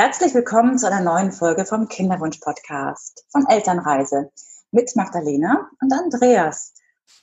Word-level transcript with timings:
Herzlich 0.00 0.32
willkommen 0.32 0.78
zu 0.78 0.86
einer 0.86 1.02
neuen 1.02 1.30
Folge 1.30 1.66
vom 1.66 1.86
Kinderwunsch-Podcast 1.86 3.26
von 3.28 3.46
Elternreise 3.46 4.32
mit 4.70 4.96
Magdalena 4.96 5.68
und 5.78 5.92
Andreas. 5.92 6.72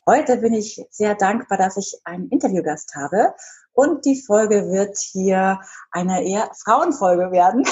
Heute 0.05 0.37
bin 0.37 0.53
ich 0.53 0.85
sehr 0.91 1.15
dankbar, 1.15 1.57
dass 1.57 1.77
ich 1.77 1.99
einen 2.03 2.29
Interviewgast 2.29 2.95
habe 2.95 3.33
und 3.73 4.05
die 4.05 4.21
Folge 4.21 4.69
wird 4.69 4.95
hier 4.95 5.59
eine 5.89 6.23
eher 6.23 6.51
Frauenfolge 6.63 7.31
werden. 7.31 7.65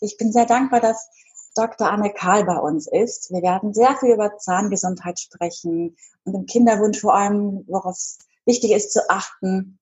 Ich 0.00 0.16
bin 0.16 0.30
sehr 0.30 0.46
dankbar, 0.46 0.78
dass 0.78 1.08
Dr. 1.56 1.90
Anne 1.90 2.12
Karl 2.12 2.44
bei 2.44 2.56
uns 2.56 2.86
ist. 2.86 3.32
Wir 3.32 3.42
werden 3.42 3.74
sehr 3.74 3.96
viel 3.96 4.14
über 4.14 4.38
Zahngesundheit 4.38 5.18
sprechen 5.18 5.96
und 6.24 6.34
im 6.34 6.46
Kinderwunsch 6.46 7.00
vor 7.00 7.16
allem, 7.16 7.64
worauf 7.66 7.96
es 7.96 8.18
wichtig 8.44 8.70
ist 8.70 8.92
zu 8.92 9.10
achten. 9.10 9.80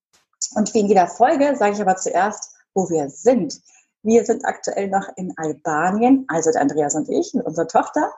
Und 0.54 0.72
wie 0.72 0.80
in 0.80 0.88
jeder 0.88 1.06
Folge 1.06 1.54
sage 1.54 1.74
ich 1.74 1.82
aber 1.82 1.96
zuerst, 1.96 2.54
wo 2.72 2.88
wir 2.88 3.10
sind. 3.10 3.60
Wir 4.04 4.24
sind 4.24 4.44
aktuell 4.44 4.88
noch 4.88 5.08
in 5.16 5.32
Albanien, 5.36 6.24
also 6.26 6.50
der 6.50 6.62
Andreas 6.62 6.96
und 6.96 7.08
ich 7.08 7.34
mit 7.34 7.46
unserer 7.46 7.68
Tochter. 7.68 8.10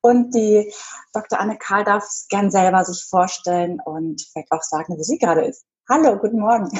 Und 0.00 0.34
die 0.34 0.72
Dr. 1.12 1.38
Anne 1.38 1.58
Karl 1.58 1.84
darf 1.84 2.04
gern 2.30 2.50
selber 2.50 2.82
sich 2.84 3.04
vorstellen 3.04 3.78
und 3.84 4.22
vielleicht 4.32 4.50
auch 4.50 4.62
sagen, 4.62 4.96
wo 4.96 5.02
sie 5.02 5.18
gerade 5.18 5.42
ist. 5.42 5.66
Hallo, 5.90 6.16
guten 6.16 6.40
Morgen. 6.40 6.70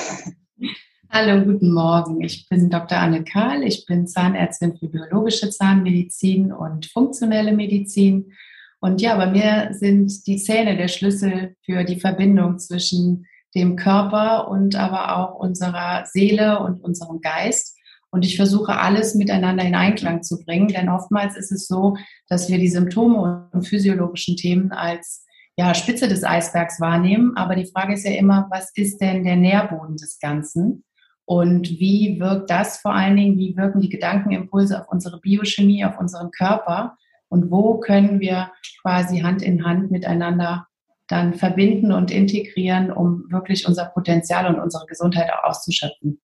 Hallo, 1.11 1.45
guten 1.45 1.75
Morgen. 1.75 2.23
Ich 2.23 2.49
bin 2.49 2.71
Dr. 2.71 2.97
Anne 2.97 3.25
Karl. 3.25 3.63
Ich 3.63 3.85
bin 3.85 4.07
Zahnärztin 4.07 4.77
für 4.79 4.89
biologische 4.89 5.51
Zahnmedizin 5.51 6.51
und 6.51 6.87
funktionelle 6.87 7.53
Medizin. 7.53 8.33
Und 8.81 9.03
ja, 9.03 9.17
bei 9.17 9.27
mir 9.27 9.69
sind 9.73 10.27
die 10.27 10.39
Zähne 10.39 10.79
der 10.79 10.89
Schlüssel 10.89 11.57
für 11.63 11.85
die 11.85 12.01
Verbindung 12.01 12.59
zwischen 12.59 13.27
dem 13.55 13.77
Körper 13.77 14.49
und 14.49 14.77
aber 14.77 15.17
auch 15.17 15.39
unserer 15.39 16.07
Seele 16.07 16.61
und 16.61 16.83
unserem 16.83 17.21
Geist. 17.21 17.76
Und 18.17 18.25
ich 18.25 18.39
versuche 18.39 18.79
alles 18.79 19.15
miteinander 19.15 19.63
in 19.63 19.75
Einklang 19.75 20.23
zu 20.23 20.43
bringen, 20.43 20.69
denn 20.69 20.89
oftmals 20.89 21.37
ist 21.37 21.53
es 21.53 21.67
so, 21.67 21.99
dass 22.31 22.49
wir 22.49 22.57
die 22.57 22.71
Symptome 22.71 23.51
und 23.53 23.69
physiologischen 23.69 24.39
Themen 24.39 24.73
als 24.73 25.27
ja, 25.59 25.75
Spitze 25.75 26.09
des 26.09 26.25
Eisbergs 26.25 26.81
wahrnehmen. 26.81 27.37
Aber 27.37 27.57
die 27.57 27.67
Frage 27.67 27.93
ist 27.93 28.07
ja 28.07 28.13
immer, 28.13 28.49
was 28.51 28.73
ist 28.75 29.03
denn 29.03 29.23
der 29.23 29.37
Nährboden 29.37 29.99
des 29.99 30.19
Ganzen? 30.19 30.83
Und 31.27 31.69
wie 31.69 32.19
wirkt 32.19 32.49
das 32.49 32.79
vor 32.79 32.95
allen 32.95 33.17
Dingen? 33.17 33.37
Wie 33.37 33.55
wirken 33.55 33.83
die 33.83 33.91
Gedankenimpulse 33.91 34.81
auf 34.81 34.89
unsere 34.91 35.21
Biochemie, 35.21 35.85
auf 35.85 35.99
unseren 35.99 36.31
Körper? 36.31 36.97
Und 37.29 37.51
wo 37.51 37.81
können 37.81 38.19
wir 38.19 38.51
quasi 38.81 39.19
Hand 39.21 39.43
in 39.43 39.63
Hand 39.63 39.91
miteinander 39.91 40.69
dann 41.07 41.35
verbinden 41.35 41.93
und 41.93 42.11
integrieren, 42.11 42.91
um 42.91 43.31
wirklich 43.31 43.69
unser 43.69 43.85
Potenzial 43.85 44.47
und 44.47 44.59
unsere 44.59 44.87
Gesundheit 44.87 45.31
auch 45.35 45.51
auszuschöpfen? 45.51 46.19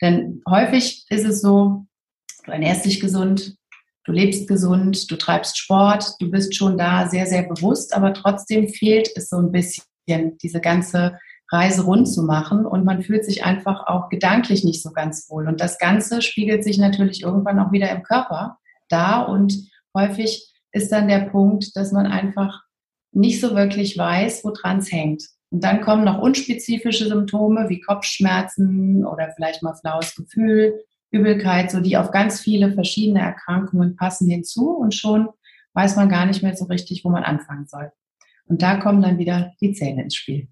Denn 0.00 0.42
häufig 0.48 1.04
ist 1.08 1.24
es 1.24 1.40
so, 1.40 1.86
du 2.44 2.50
ernährst 2.50 2.84
dich 2.84 3.00
gesund, 3.00 3.56
du 4.04 4.12
lebst 4.12 4.48
gesund, 4.48 5.10
du 5.10 5.16
treibst 5.16 5.58
Sport, 5.58 6.14
du 6.20 6.30
bist 6.30 6.54
schon 6.54 6.78
da 6.78 7.08
sehr, 7.08 7.26
sehr 7.26 7.42
bewusst, 7.42 7.94
aber 7.94 8.14
trotzdem 8.14 8.68
fehlt 8.68 9.10
es 9.16 9.28
so 9.28 9.36
ein 9.36 9.52
bisschen, 9.52 9.84
diese 10.42 10.60
ganze 10.60 11.18
Reise 11.50 11.82
rund 11.82 12.08
zu 12.08 12.22
machen 12.22 12.66
und 12.66 12.84
man 12.84 13.02
fühlt 13.02 13.24
sich 13.24 13.44
einfach 13.44 13.86
auch 13.86 14.08
gedanklich 14.08 14.64
nicht 14.64 14.82
so 14.82 14.90
ganz 14.90 15.28
wohl. 15.30 15.48
Und 15.48 15.60
das 15.60 15.78
Ganze 15.78 16.22
spiegelt 16.22 16.64
sich 16.64 16.78
natürlich 16.78 17.22
irgendwann 17.22 17.58
auch 17.58 17.72
wieder 17.72 17.90
im 17.90 18.02
Körper 18.02 18.58
da 18.88 19.22
und 19.22 19.70
häufig 19.96 20.52
ist 20.72 20.92
dann 20.92 21.08
der 21.08 21.20
Punkt, 21.30 21.74
dass 21.76 21.92
man 21.92 22.06
einfach 22.06 22.62
nicht 23.12 23.40
so 23.40 23.54
wirklich 23.54 23.96
weiß, 23.96 24.44
woran 24.44 24.78
es 24.78 24.92
hängt. 24.92 25.22
Und 25.50 25.64
dann 25.64 25.80
kommen 25.80 26.04
noch 26.04 26.20
unspezifische 26.20 27.06
Symptome 27.06 27.68
wie 27.68 27.80
Kopfschmerzen 27.80 29.06
oder 29.06 29.32
vielleicht 29.34 29.62
mal 29.62 29.74
flaues 29.74 30.14
Gefühl, 30.14 30.84
Übelkeit, 31.10 31.70
so 31.70 31.80
die 31.80 31.96
auf 31.96 32.10
ganz 32.10 32.40
viele 32.40 32.72
verschiedene 32.74 33.20
Erkrankungen 33.20 33.96
passen 33.96 34.28
hinzu 34.28 34.76
und 34.76 34.94
schon 34.94 35.28
weiß 35.72 35.96
man 35.96 36.08
gar 36.08 36.26
nicht 36.26 36.42
mehr 36.42 36.56
so 36.56 36.66
richtig, 36.66 37.04
wo 37.04 37.08
man 37.08 37.24
anfangen 37.24 37.66
soll. 37.66 37.92
Und 38.46 38.62
da 38.62 38.76
kommen 38.76 39.00
dann 39.00 39.18
wieder 39.18 39.52
die 39.60 39.72
Zähne 39.72 40.02
ins 40.02 40.16
Spiel. 40.16 40.48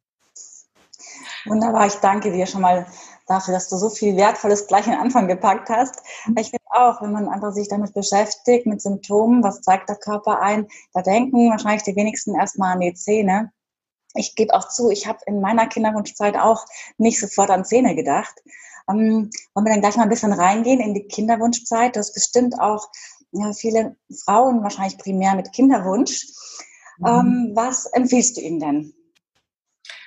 Wunderbar, 1.46 1.86
ich 1.86 1.94
danke 1.94 2.32
dir 2.32 2.46
schon 2.46 2.62
mal 2.62 2.86
dafür, 3.26 3.54
dass 3.54 3.68
du 3.68 3.76
so 3.76 3.88
viel 3.88 4.16
Wertvolles 4.16 4.66
gleich 4.66 4.86
in 4.86 4.92
den 4.92 5.00
Anfang 5.00 5.28
gepackt 5.28 5.68
hast. 5.68 6.02
Ich 6.38 6.50
finde 6.50 6.64
auch, 6.70 7.02
wenn 7.02 7.12
man 7.12 7.28
einfach 7.28 7.52
sich 7.52 7.68
damit 7.68 7.94
beschäftigt, 7.94 8.66
mit 8.66 8.80
Symptomen, 8.80 9.42
was 9.42 9.60
zeigt 9.62 9.88
der 9.88 9.96
Körper 9.96 10.40
ein, 10.40 10.66
da 10.92 11.02
denken 11.02 11.50
wahrscheinlich 11.50 11.82
die 11.82 11.96
wenigsten 11.96 12.34
erstmal 12.34 12.74
an 12.74 12.80
die 12.80 12.94
Zähne 12.94 13.52
ich 14.16 14.34
gebe 14.34 14.54
auch 14.54 14.68
zu, 14.68 14.90
ich 14.90 15.06
habe 15.06 15.18
in 15.26 15.40
meiner 15.40 15.66
Kinderwunschzeit 15.66 16.36
auch 16.36 16.64
nicht 16.98 17.20
sofort 17.20 17.50
an 17.50 17.64
Zähne 17.64 17.94
gedacht. 17.94 18.34
Ähm, 18.88 19.30
wollen 19.54 19.66
wir 19.66 19.72
dann 19.72 19.80
gleich 19.80 19.96
mal 19.96 20.04
ein 20.04 20.08
bisschen 20.08 20.32
reingehen 20.32 20.80
in 20.80 20.94
die 20.94 21.06
Kinderwunschzeit? 21.06 21.96
Das 21.96 22.12
bestimmt 22.12 22.60
auch 22.60 22.88
ja, 23.32 23.52
viele 23.52 23.96
Frauen 24.24 24.62
wahrscheinlich 24.62 24.98
primär 24.98 25.34
mit 25.34 25.52
Kinderwunsch. 25.52 26.26
Mhm. 26.98 27.06
Ähm, 27.06 27.52
was 27.54 27.86
empfiehlst 27.86 28.36
du 28.36 28.40
ihnen 28.40 28.60
denn? 28.60 28.92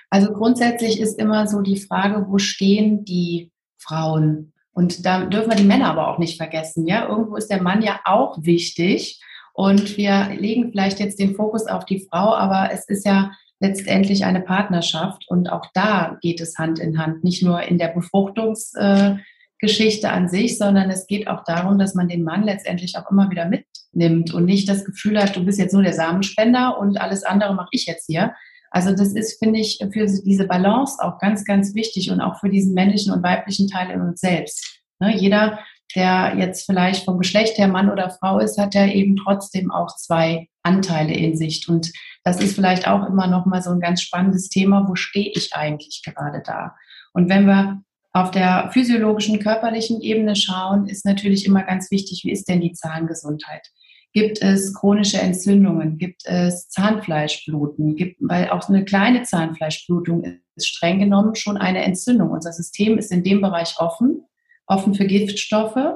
Also 0.09 0.33
grundsätzlich 0.33 0.99
ist 0.99 1.19
immer 1.19 1.47
so 1.47 1.61
die 1.61 1.79
Frage, 1.79 2.25
wo 2.29 2.37
stehen 2.39 3.05
die 3.05 3.51
Frauen? 3.77 4.53
Und 4.73 5.05
da 5.05 5.25
dürfen 5.25 5.51
wir 5.51 5.57
die 5.57 5.65
Männer 5.65 5.91
aber 5.91 6.07
auch 6.07 6.17
nicht 6.17 6.37
vergessen. 6.37 6.87
Ja, 6.87 7.07
irgendwo 7.07 7.35
ist 7.35 7.49
der 7.49 7.61
Mann 7.61 7.81
ja 7.81 7.99
auch 8.05 8.37
wichtig. 8.41 9.21
Und 9.53 9.97
wir 9.97 10.29
legen 10.29 10.71
vielleicht 10.71 10.99
jetzt 10.99 11.19
den 11.19 11.35
Fokus 11.35 11.67
auf 11.67 11.85
die 11.85 12.07
Frau, 12.09 12.33
aber 12.33 12.71
es 12.71 12.87
ist 12.87 13.05
ja 13.05 13.31
letztendlich 13.59 14.25
eine 14.25 14.41
Partnerschaft. 14.41 15.25
Und 15.27 15.51
auch 15.51 15.65
da 15.73 16.17
geht 16.21 16.41
es 16.41 16.57
Hand 16.57 16.79
in 16.79 16.97
Hand, 16.97 17.23
nicht 17.23 17.43
nur 17.43 17.61
in 17.63 17.77
der 17.77 17.89
Befruchtungsgeschichte 17.89 20.07
äh, 20.07 20.09
an 20.09 20.29
sich, 20.29 20.57
sondern 20.57 20.89
es 20.89 21.05
geht 21.07 21.27
auch 21.27 21.43
darum, 21.43 21.77
dass 21.77 21.95
man 21.95 22.07
den 22.07 22.23
Mann 22.23 22.43
letztendlich 22.43 22.95
auch 22.97 23.11
immer 23.11 23.29
wieder 23.29 23.45
mitnimmt 23.45 24.33
und 24.33 24.45
nicht 24.45 24.69
das 24.69 24.85
Gefühl 24.85 25.21
hat, 25.21 25.35
du 25.35 25.45
bist 25.45 25.59
jetzt 25.59 25.73
nur 25.73 25.83
der 25.83 25.93
Samenspender 25.93 26.79
und 26.79 27.01
alles 27.01 27.23
andere 27.23 27.53
mache 27.53 27.69
ich 27.71 27.85
jetzt 27.85 28.05
hier. 28.07 28.33
Also 28.71 28.91
das 28.91 29.13
ist, 29.13 29.39
finde 29.39 29.59
ich, 29.59 29.79
für 29.91 30.05
diese 30.05 30.45
Balance 30.45 30.97
auch 31.01 31.19
ganz, 31.19 31.43
ganz 31.43 31.73
wichtig 31.73 32.11
und 32.11 32.21
auch 32.21 32.39
für 32.39 32.49
diesen 32.49 32.73
männlichen 32.73 33.11
und 33.11 33.23
weiblichen 33.23 33.67
Teil 33.67 33.89
in 33.89 34.01
uns 34.01 34.21
selbst. 34.21 34.81
Ne, 34.99 35.17
jeder, 35.17 35.59
der 35.95 36.35
jetzt 36.37 36.65
vielleicht 36.65 37.05
vom 37.05 37.17
Geschlecht 37.17 37.57
her 37.57 37.67
Mann 37.67 37.91
oder 37.91 38.11
Frau 38.11 38.39
ist, 38.39 38.59
hat 38.59 38.75
ja 38.75 38.85
eben 38.85 39.15
trotzdem 39.15 39.71
auch 39.71 39.95
zwei 39.95 40.47
Anteile 40.61 41.13
in 41.13 41.35
sich. 41.35 41.67
Und 41.67 41.91
das 42.23 42.41
ist 42.41 42.55
vielleicht 42.55 42.87
auch 42.87 43.07
immer 43.07 43.27
noch 43.27 43.45
mal 43.45 43.61
so 43.61 43.71
ein 43.71 43.79
ganz 43.79 44.01
spannendes 44.01 44.49
Thema. 44.49 44.87
Wo 44.87 44.95
stehe 44.95 45.31
ich 45.33 45.53
eigentlich 45.53 46.01
gerade 46.03 46.41
da? 46.45 46.75
Und 47.13 47.29
wenn 47.29 47.45
wir 47.45 47.81
auf 48.11 48.31
der 48.31 48.69
physiologischen, 48.73 49.39
körperlichen 49.39 50.01
Ebene 50.01 50.35
schauen, 50.35 50.87
ist 50.87 51.05
natürlich 51.05 51.45
immer 51.45 51.63
ganz 51.63 51.91
wichtig, 51.91 52.21
wie 52.23 52.31
ist 52.31 52.49
denn 52.49 52.61
die 52.61 52.73
Zahngesundheit? 52.73 53.67
Gibt 54.11 54.41
es 54.41 54.73
chronische 54.73 55.19
Entzündungen? 55.19 55.99
Gibt 55.99 56.25
es 56.25 56.67
Zahnfleischbluten? 56.69 57.95
Gibt, 57.95 58.17
weil 58.21 58.49
auch 58.49 58.67
eine 58.67 58.83
kleine 58.83 59.23
Zahnfleischblutung 59.23 60.39
ist 60.55 60.67
streng 60.67 60.99
genommen 60.99 61.35
schon 61.35 61.57
eine 61.57 61.83
Entzündung. 61.83 62.31
Unser 62.31 62.51
System 62.51 62.97
ist 62.97 63.11
in 63.11 63.23
dem 63.23 63.41
Bereich 63.41 63.75
offen, 63.77 64.23
offen 64.65 64.95
für 64.95 65.05
Giftstoffe, 65.05 65.93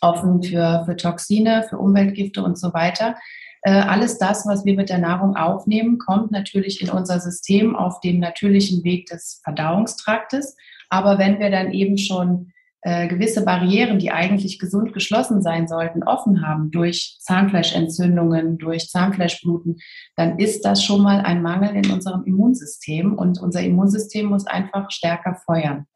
offen 0.00 0.42
für, 0.44 0.84
für 0.86 0.96
Toxine, 0.96 1.66
für 1.68 1.78
Umweltgifte 1.78 2.42
und 2.42 2.56
so 2.56 2.72
weiter. 2.72 3.16
Äh, 3.62 3.72
alles 3.72 4.18
das, 4.18 4.46
was 4.46 4.64
wir 4.64 4.74
mit 4.74 4.88
der 4.88 4.98
Nahrung 4.98 5.36
aufnehmen, 5.36 5.98
kommt 5.98 6.30
natürlich 6.30 6.80
in 6.82 6.90
unser 6.90 7.20
System 7.20 7.76
auf 7.76 8.00
dem 8.00 8.18
natürlichen 8.20 8.84
Weg 8.84 9.06
des 9.06 9.40
Verdauungstraktes. 9.44 10.56
Aber 10.88 11.18
wenn 11.18 11.38
wir 11.38 11.50
dann 11.50 11.72
eben 11.72 11.98
schon 11.98 12.52
äh, 12.82 13.08
gewisse 13.08 13.44
Barrieren, 13.44 13.98
die 13.98 14.12
eigentlich 14.12 14.60
gesund 14.60 14.92
geschlossen 14.92 15.42
sein 15.42 15.66
sollten, 15.66 16.04
offen 16.04 16.46
haben 16.46 16.70
durch 16.70 17.18
Zahnfleischentzündungen, 17.20 18.56
durch 18.58 18.88
Zahnfleischbluten, 18.88 19.78
dann 20.14 20.38
ist 20.38 20.64
das 20.64 20.84
schon 20.84 21.02
mal 21.02 21.20
ein 21.20 21.42
Mangel 21.42 21.74
in 21.74 21.90
unserem 21.90 22.24
Immunsystem 22.24 23.14
und 23.14 23.40
unser 23.40 23.62
Immunsystem 23.62 24.26
muss 24.26 24.46
einfach 24.46 24.90
stärker 24.92 25.34
feuern. 25.44 25.86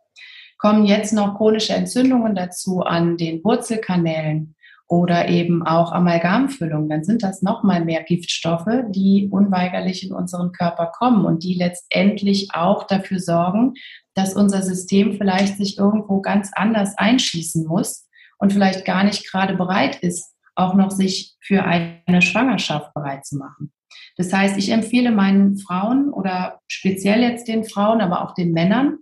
Kommen 0.58 0.84
jetzt 0.84 1.12
noch 1.12 1.36
chronische 1.36 1.74
Entzündungen 1.74 2.34
dazu 2.34 2.80
an 2.82 3.16
den 3.16 3.42
Wurzelkanälen, 3.44 4.54
oder 4.92 5.30
eben 5.30 5.66
auch 5.66 5.90
Amalgamfüllung, 5.90 6.90
dann 6.90 7.02
sind 7.02 7.22
das 7.22 7.40
nochmal 7.40 7.82
mehr 7.82 8.02
Giftstoffe, 8.02 8.68
die 8.90 9.26
unweigerlich 9.30 10.06
in 10.06 10.12
unseren 10.12 10.52
Körper 10.52 10.92
kommen 10.94 11.24
und 11.24 11.44
die 11.44 11.54
letztendlich 11.54 12.48
auch 12.52 12.86
dafür 12.86 13.18
sorgen, 13.18 13.72
dass 14.12 14.34
unser 14.34 14.60
System 14.60 15.14
vielleicht 15.16 15.56
sich 15.56 15.78
irgendwo 15.78 16.20
ganz 16.20 16.50
anders 16.52 16.92
einschießen 16.98 17.66
muss 17.66 18.06
und 18.36 18.52
vielleicht 18.52 18.84
gar 18.84 19.02
nicht 19.02 19.30
gerade 19.30 19.56
bereit 19.56 19.96
ist, 20.02 20.34
auch 20.56 20.74
noch 20.74 20.90
sich 20.90 21.36
für 21.40 21.64
eine 21.64 22.20
Schwangerschaft 22.20 22.92
bereit 22.92 23.24
zu 23.24 23.38
machen. 23.38 23.72
Das 24.18 24.30
heißt, 24.30 24.58
ich 24.58 24.68
empfehle 24.68 25.10
meinen 25.10 25.56
Frauen 25.56 26.12
oder 26.12 26.60
speziell 26.68 27.22
jetzt 27.22 27.48
den 27.48 27.64
Frauen, 27.64 28.02
aber 28.02 28.22
auch 28.22 28.34
den 28.34 28.52
Männern 28.52 28.98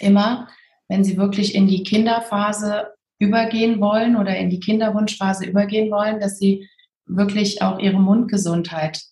immer, 0.00 0.48
wenn 0.86 1.02
sie 1.02 1.16
wirklich 1.16 1.54
in 1.54 1.66
die 1.66 1.82
Kinderphase 1.82 2.88
übergehen 3.18 3.80
wollen 3.80 4.16
oder 4.16 4.36
in 4.36 4.50
die 4.50 4.60
Kinderwunschphase 4.60 5.46
übergehen 5.46 5.90
wollen, 5.90 6.20
dass 6.20 6.38
sie 6.38 6.68
wirklich 7.06 7.62
auch 7.62 7.78
ihre 7.78 7.98
Mundgesundheit 7.98 9.02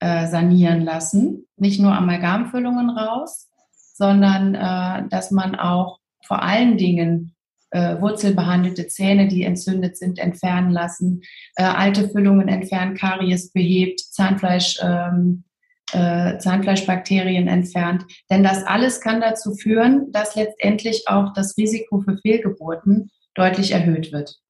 äh, 0.00 0.26
sanieren 0.26 0.82
lassen. 0.82 1.46
Nicht 1.56 1.80
nur 1.80 1.92
Amalgamfüllungen 1.92 2.90
raus, 2.90 3.48
sondern 3.94 4.54
äh, 4.54 5.08
dass 5.08 5.30
man 5.30 5.54
auch 5.54 5.98
vor 6.24 6.42
allen 6.42 6.76
Dingen 6.76 7.34
äh, 7.70 8.00
wurzelbehandelte 8.00 8.86
Zähne, 8.86 9.28
die 9.28 9.44
entzündet 9.44 9.96
sind, 9.96 10.18
entfernen 10.18 10.70
lassen, 10.70 11.22
äh, 11.56 11.64
alte 11.64 12.08
Füllungen 12.08 12.48
entfernen, 12.48 12.96
Karies 12.96 13.50
behebt, 13.52 14.00
Zahnfleisch, 14.00 14.78
ähm, 14.82 15.44
äh, 15.92 16.38
Zahnfleischbakterien 16.38 17.48
entfernt. 17.48 18.04
Denn 18.30 18.42
das 18.42 18.64
alles 18.64 19.00
kann 19.00 19.20
dazu 19.20 19.54
führen, 19.54 20.12
dass 20.12 20.36
letztendlich 20.36 21.04
auch 21.06 21.32
das 21.32 21.56
Risiko 21.56 22.00
für 22.00 22.18
Fehlgeburten 22.18 23.10
deutlich 23.34 23.72
erhöht 23.72 24.12
wird. 24.12 24.42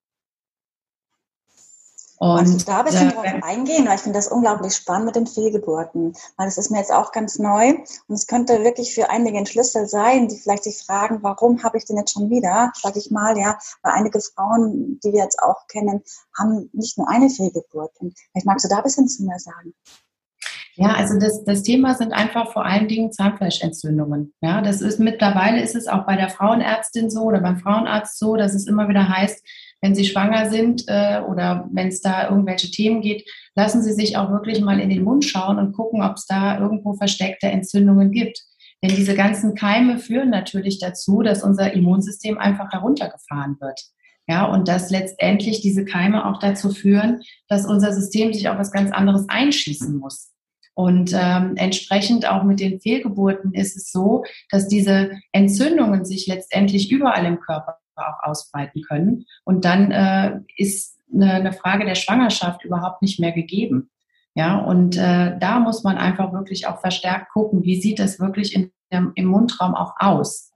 Und 2.22 2.38
also 2.38 2.56
da 2.58 2.78
ein 2.78 2.84
bisschen 2.84 3.10
äh, 3.10 3.12
drauf 3.14 3.42
eingehen, 3.42 3.84
weil 3.84 3.96
ich 3.96 4.02
finde 4.02 4.16
das 4.16 4.28
unglaublich 4.28 4.76
spannend 4.76 5.06
mit 5.06 5.16
den 5.16 5.26
Fehlgeburten, 5.26 6.12
weil 6.36 6.46
das 6.46 6.56
ist 6.56 6.70
mir 6.70 6.78
jetzt 6.78 6.92
auch 6.92 7.10
ganz 7.10 7.40
neu 7.40 7.70
und 7.70 8.14
es 8.14 8.28
könnte 8.28 8.62
wirklich 8.62 8.94
für 8.94 9.10
einige 9.10 9.38
ein 9.38 9.46
Schlüssel 9.46 9.88
sein, 9.88 10.28
die 10.28 10.36
vielleicht 10.36 10.62
sich 10.62 10.84
fragen, 10.86 11.18
warum 11.22 11.64
habe 11.64 11.78
ich 11.78 11.84
den 11.84 11.96
jetzt 11.96 12.12
schon 12.12 12.30
wieder, 12.30 12.70
sage 12.80 13.00
ich 13.00 13.10
mal, 13.10 13.36
ja, 13.36 13.58
weil 13.82 13.94
einige 13.94 14.20
Frauen, 14.20 15.00
die 15.02 15.12
wir 15.12 15.20
jetzt 15.20 15.42
auch 15.42 15.66
kennen, 15.66 16.04
haben 16.38 16.70
nicht 16.72 16.96
nur 16.96 17.08
eine 17.08 17.28
Fehlgeburt. 17.28 17.90
Und 17.98 18.14
vielleicht 18.30 18.46
magst 18.46 18.64
du 18.64 18.68
da 18.68 18.76
ein 18.76 18.84
bisschen 18.84 19.08
zu 19.08 19.24
mehr 19.24 19.40
sagen. 19.40 19.74
Ja, 20.82 20.94
also 20.94 21.16
das, 21.16 21.44
das 21.44 21.62
Thema 21.62 21.94
sind 21.94 22.12
einfach 22.12 22.52
vor 22.52 22.66
allen 22.66 22.88
Dingen 22.88 23.12
Zahnfleischentzündungen. 23.12 24.34
Ja, 24.40 24.60
das 24.62 24.80
ist 24.80 24.98
mittlerweile 24.98 25.62
ist 25.62 25.76
es 25.76 25.86
auch 25.86 26.06
bei 26.06 26.16
der 26.16 26.28
Frauenärztin 26.28 27.08
so 27.08 27.20
oder 27.20 27.40
beim 27.40 27.58
Frauenarzt 27.58 28.18
so, 28.18 28.34
dass 28.34 28.52
es 28.52 28.66
immer 28.66 28.88
wieder 28.88 29.08
heißt, 29.08 29.46
wenn 29.80 29.94
Sie 29.94 30.04
schwanger 30.04 30.50
sind 30.50 30.82
äh, 30.88 31.20
oder 31.20 31.68
wenn 31.72 31.86
es 31.86 32.00
da 32.00 32.28
irgendwelche 32.28 32.68
Themen 32.72 33.00
geht, 33.00 33.24
lassen 33.54 33.80
Sie 33.80 33.92
sich 33.92 34.16
auch 34.16 34.30
wirklich 34.30 34.60
mal 34.60 34.80
in 34.80 34.90
den 34.90 35.04
Mund 35.04 35.24
schauen 35.24 35.60
und 35.60 35.72
gucken, 35.72 36.02
ob 36.02 36.16
es 36.16 36.26
da 36.26 36.58
irgendwo 36.58 36.94
versteckte 36.94 37.46
Entzündungen 37.46 38.10
gibt. 38.10 38.42
Denn 38.82 38.96
diese 38.96 39.14
ganzen 39.14 39.54
Keime 39.54 39.98
führen 39.98 40.30
natürlich 40.30 40.80
dazu, 40.80 41.22
dass 41.22 41.44
unser 41.44 41.72
Immunsystem 41.74 42.38
einfach 42.38 42.72
heruntergefahren 42.72 43.56
wird. 43.60 43.80
Ja, 44.26 44.46
und 44.46 44.66
dass 44.66 44.90
letztendlich 44.90 45.60
diese 45.60 45.84
Keime 45.84 46.26
auch 46.26 46.40
dazu 46.40 46.70
führen, 46.70 47.22
dass 47.48 47.66
unser 47.66 47.92
System 47.92 48.32
sich 48.32 48.48
auf 48.48 48.58
was 48.58 48.72
ganz 48.72 48.90
anderes 48.90 49.28
einschießen 49.28 49.96
muss. 49.96 50.31
Und 50.74 51.12
ähm, 51.14 51.54
entsprechend 51.56 52.28
auch 52.28 52.44
mit 52.44 52.60
den 52.60 52.80
Fehlgeburten 52.80 53.52
ist 53.52 53.76
es 53.76 53.92
so, 53.92 54.24
dass 54.50 54.68
diese 54.68 55.10
Entzündungen 55.32 56.04
sich 56.04 56.26
letztendlich 56.26 56.90
überall 56.90 57.26
im 57.26 57.40
Körper 57.40 57.78
auch 57.96 58.22
ausbreiten 58.22 58.82
können. 58.82 59.26
Und 59.44 59.64
dann 59.64 59.90
äh, 59.90 60.40
ist 60.56 60.98
eine, 61.12 61.32
eine 61.34 61.52
Frage 61.52 61.84
der 61.84 61.94
Schwangerschaft 61.94 62.64
überhaupt 62.64 63.02
nicht 63.02 63.20
mehr 63.20 63.32
gegeben. 63.32 63.90
Ja, 64.34 64.58
und 64.58 64.96
äh, 64.96 65.38
da 65.38 65.60
muss 65.60 65.84
man 65.84 65.98
einfach 65.98 66.32
wirklich 66.32 66.66
auch 66.66 66.80
verstärkt 66.80 67.30
gucken, 67.32 67.64
wie 67.64 67.80
sieht 67.80 67.98
das 67.98 68.18
wirklich 68.18 68.54
in, 68.54 68.70
im, 68.88 69.12
im 69.14 69.26
Mundraum 69.26 69.74
auch 69.74 69.92
aus? 69.98 70.51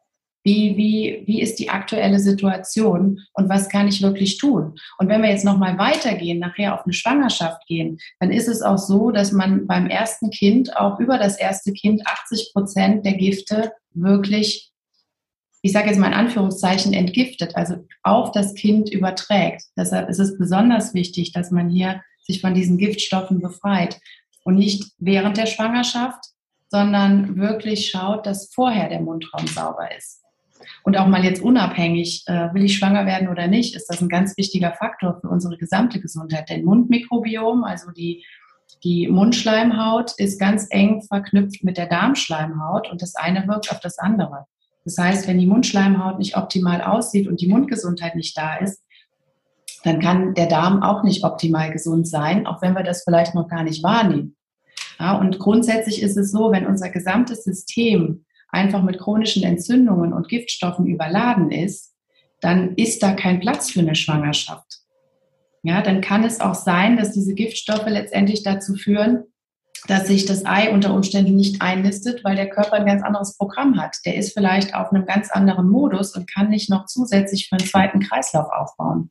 Wie, 0.47 0.77
wie, 0.77 1.25
wie 1.27 1.43
ist 1.43 1.59
die 1.59 1.71
aktuelle 1.71 2.21
Situation 2.21 3.21
und 3.33 3.49
was 3.49 3.69
kann 3.69 3.89
ich 3.89 4.01
wirklich 4.01 4.39
tun? 4.39 4.79
Und 4.97 5.09
wenn 5.09 5.21
wir 5.21 5.29
jetzt 5.29 5.45
nochmal 5.45 5.77
weitergehen, 5.77 6.39
nachher 6.39 6.75
auf 6.75 6.85
eine 6.85 6.93
Schwangerschaft 6.93 7.67
gehen, 7.67 7.99
dann 8.21 8.31
ist 8.31 8.47
es 8.47 8.63
auch 8.63 8.79
so, 8.79 9.11
dass 9.11 9.33
man 9.33 9.67
beim 9.67 9.89
ersten 9.89 10.31
Kind 10.31 10.77
auch 10.77 11.01
über 11.01 11.19
das 11.19 11.37
erste 11.37 11.73
Kind 11.73 12.07
80 12.07 12.53
Prozent 12.53 13.05
der 13.05 13.15
Gifte 13.15 13.73
wirklich 13.93 14.73
ich 15.63 15.73
sage 15.73 15.89
jetzt 15.89 15.99
mal 15.99 16.07
in 16.07 16.15
Anführungszeichen, 16.15 16.93
entgiftet, 16.93 17.57
also 17.57 17.85
auf 18.05 18.31
das 18.31 18.55
Kind 18.55 18.89
überträgt. 18.89 19.65
Deshalb 19.77 20.09
ist 20.09 20.21
es 20.21 20.39
besonders 20.39 20.95
wichtig, 20.95 21.33
dass 21.33 21.51
man 21.51 21.69
hier 21.69 22.03
sich 22.23 22.41
von 22.41 22.55
diesen 22.55 22.79
Giftstoffen 22.79 23.41
befreit 23.41 23.99
und 24.45 24.55
nicht 24.55 24.93
während 24.99 25.39
der 25.39 25.47
Schwangerschaft, 25.47 26.25
sondern 26.69 27.37
wirklich 27.37 27.91
schaut, 27.91 28.27
dass 28.27 28.55
vorher 28.55 28.89
der 28.89 29.01
Mundraum 29.01 29.49
sauber 29.49 29.89
ist. 29.97 30.16
Und 30.83 30.97
auch 30.97 31.07
mal 31.07 31.25
jetzt 31.25 31.43
unabhängig, 31.43 32.25
äh, 32.27 32.53
will 32.55 32.65
ich 32.65 32.77
schwanger 32.77 33.07
werden 33.07 33.29
oder 33.29 33.47
nicht, 33.47 33.75
ist 33.75 33.87
das 33.87 34.01
ein 34.01 34.09
ganz 34.09 34.37
wichtiger 34.37 34.73
Faktor 34.73 35.19
für 35.21 35.29
unsere 35.29 35.57
gesamte 35.57 36.01
Gesundheit. 36.01 36.49
Denn 36.51 36.65
Mundmikrobiom, 36.65 37.65
also 37.65 37.91
die, 37.91 38.25
die 38.85 39.09
Mundschleimhaut, 39.09 40.13
ist 40.19 40.39
ganz 40.39 40.67
eng 40.71 41.03
verknüpft 41.03 41.65
mit 41.65 41.77
der 41.77 41.87
Darmschleimhaut 41.87 42.91
und 42.91 43.03
das 43.03 43.15
eine 43.15 43.47
wirkt 43.47 43.71
auf 43.71 43.81
das 43.81 43.99
andere. 43.99 44.47
Das 44.85 44.99
heißt, 44.99 45.27
wenn 45.27 45.39
die 45.39 45.47
Mundschleimhaut 45.47 46.19
nicht 46.19 46.37
optimal 46.37 46.81
aussieht 46.81 47.27
und 47.27 47.41
die 47.41 47.49
Mundgesundheit 47.49 48.15
nicht 48.15 48.37
da 48.39 48.57
ist, 48.57 48.83
dann 49.83 50.01
kann 50.01 50.35
der 50.35 50.47
Darm 50.47 50.83
auch 50.83 51.03
nicht 51.03 51.25
optimal 51.25 51.71
gesund 51.71 52.09
sein, 52.09 52.47
auch 52.47 52.63
wenn 52.63 52.75
wir 52.75 52.83
das 52.83 53.05
vielleicht 53.05 53.35
noch 53.35 53.49
gar 53.49 53.63
nicht 53.63 53.83
wahrnehmen. 53.83 54.37
Ja, 54.99 55.17
und 55.19 55.39
grundsätzlich 55.39 56.03
ist 56.03 56.17
es 56.17 56.31
so, 56.31 56.51
wenn 56.51 56.67
unser 56.67 56.91
gesamtes 56.91 57.45
System 57.45 58.25
einfach 58.57 58.83
mit 58.83 58.99
chronischen 58.99 59.45
Entzündungen 59.45 60.13
und 60.13 60.29
Giftstoffen 60.29 60.87
überladen 60.87 61.53
ist, 61.53 61.95
dann 62.41 62.75
ist 62.75 63.03
da 63.03 63.13
kein 63.13 63.41
Platz 63.41 63.71
für 63.71 63.81
eine 63.81 63.95
Schwangerschaft. 63.95 64.81
Ja, 65.63 65.83
dann 65.83 66.01
kann 66.01 66.25
es 66.25 66.41
auch 66.41 66.55
sein, 66.55 66.97
dass 66.97 67.13
diese 67.13 67.35
Giftstoffe 67.35 67.87
letztendlich 67.87 68.43
dazu 68.43 68.75
führen, 68.75 69.25
dass 69.89 70.07
sich 70.07 70.25
das 70.25 70.45
Ei 70.47 70.71
unter 70.73 70.95
Umständen 70.95 71.37
nicht 71.37 71.61
einlistet, 71.61 72.25
weil 72.25 72.37
der 72.37 72.49
Körper 72.49 72.75
ein 72.75 72.87
ganz 72.87 73.03
anderes 73.03 73.37
Programm 73.37 73.81
hat. 73.81 73.97
Der 74.05 74.17
ist 74.17 74.33
vielleicht 74.33 74.75
auf 74.75 74.91
einem 74.91 75.07
ganz 75.07 75.31
anderen 75.31 75.69
Modus 75.69 76.15
und 76.15 76.33
kann 76.33 76.49
nicht 76.49 76.71
noch 76.71 76.87
zusätzlich 76.87 77.49
für 77.49 77.57
einen 77.57 77.69
zweiten 77.69 78.01
Kreislauf 78.01 78.47
aufbauen. 78.51 79.11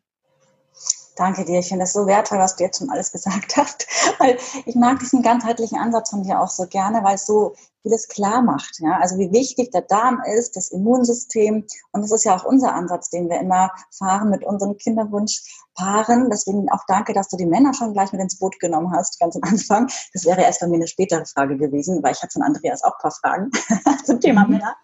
Danke 1.16 1.46
dir. 1.46 1.60
Ich 1.60 1.68
finde 1.68 1.84
das 1.84 1.94
so 1.94 2.08
wertvoll, 2.08 2.40
was 2.40 2.58
du 2.58 2.64
jetzt 2.64 2.80
schon 2.80 2.90
alles 2.90 3.12
gesagt 3.12 3.56
hast. 3.58 3.88
Weil 4.20 4.38
ich 4.66 4.76
mag 4.76 5.00
diesen 5.00 5.22
ganzheitlichen 5.22 5.78
Ansatz 5.78 6.10
von 6.10 6.24
dir 6.24 6.42
auch 6.42 6.50
so 6.50 6.68
gerne, 6.68 7.04
weil 7.04 7.16
es 7.16 7.26
so 7.26 7.56
vieles 7.86 8.08
klar 8.08 8.42
macht. 8.42 8.80
Ja? 8.80 8.98
Also 9.00 9.18
wie 9.18 9.32
wichtig 9.32 9.72
der 9.72 9.82
Darm 9.82 10.22
ist, 10.26 10.56
das 10.56 10.72
Immunsystem. 10.72 11.66
Und 11.92 12.02
das 12.02 12.12
ist 12.12 12.26
ja 12.26 12.36
auch 12.36 12.44
unser 12.44 12.74
Ansatz, 12.74 13.10
den 13.10 13.30
wir 13.30 13.40
immer 13.40 13.70
fahren 13.92 14.30
mit 14.32 14.44
unseren 14.44 14.78
Kinderwunschpaaren. 14.78 16.30
Deswegen 16.32 16.68
auch 16.72 16.84
danke, 16.88 17.14
dass 17.14 17.30
du 17.30 17.38
die 17.38 17.46
Männer 17.46 17.74
schon 17.76 17.94
gleich 17.94 18.12
mit 18.12 18.22
ins 18.22 18.40
Boot 18.40 18.60
genommen 18.60 18.92
hast, 18.92 19.20
ganz 19.20 19.36
am 19.36 19.44
Anfang. 19.44 19.88
Das 20.14 20.26
wäre 20.26 20.42
erst 20.42 20.62
bei 20.62 20.68
mir 20.68 20.76
eine 20.76 20.88
spätere 20.88 21.26
Frage 21.26 21.58
gewesen, 21.58 22.02
weil 22.02 22.14
ich 22.14 22.22
habe 22.22 22.32
von 22.32 22.42
Andreas 22.42 22.84
auch 22.84 22.94
ein 22.94 23.02
paar 23.02 23.12
Fragen 23.12 23.52
zum 24.06 24.20
Thema 24.20 24.46
mhm. 24.46 24.54
Männer 24.54 24.76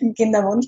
im 0.00 0.14
Kinderwunsch. 0.14 0.66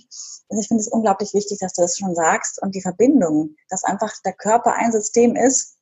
Also 0.51 0.61
ich 0.61 0.69
finde 0.69 0.83
es 0.83 0.89
unglaublich 0.89 1.33
wichtig, 1.33 1.59
dass 1.61 1.73
du 1.73 1.81
das 1.81 1.97
schon 1.97 2.15
sagst 2.15 2.61
und 2.61 2.75
die 2.75 2.83
Verbindung, 2.83 3.57
dass 3.71 3.85
einfach 3.85 4.13
der 4.25 4.35
Körper 4.35 4.75
ein 4.75 4.93
System 4.93 5.35
ist 5.37 5.79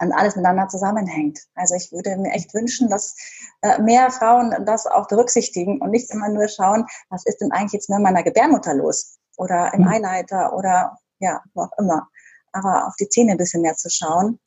und 0.00 0.12
alles 0.12 0.36
miteinander 0.36 0.68
zusammenhängt. 0.68 1.40
Also 1.54 1.74
ich 1.74 1.92
würde 1.92 2.16
mir 2.16 2.32
echt 2.32 2.54
wünschen, 2.54 2.88
dass 2.88 3.16
äh, 3.62 3.80
mehr 3.80 4.10
Frauen 4.10 4.54
das 4.66 4.86
auch 4.86 5.08
berücksichtigen 5.08 5.80
und 5.80 5.90
nicht 5.90 6.10
immer 6.10 6.28
nur 6.28 6.48
schauen, 6.48 6.86
was 7.10 7.26
ist 7.26 7.40
denn 7.40 7.52
eigentlich 7.52 7.72
jetzt 7.72 7.90
mit 7.90 8.00
meiner 8.00 8.22
Gebärmutter 8.22 8.74
los 8.74 9.18
oder 9.36 9.72
im 9.74 9.82
mhm. 9.82 9.88
Eileiter 9.88 10.52
oder 10.54 10.98
ja, 11.18 11.42
wo 11.54 11.62
auch 11.62 11.78
immer. 11.78 12.08
Aber 12.52 12.86
auf 12.86 12.94
die 12.96 13.08
Zähne 13.08 13.32
ein 13.32 13.38
bisschen 13.38 13.62
mehr 13.62 13.76
zu 13.76 13.88
schauen. 13.88 14.38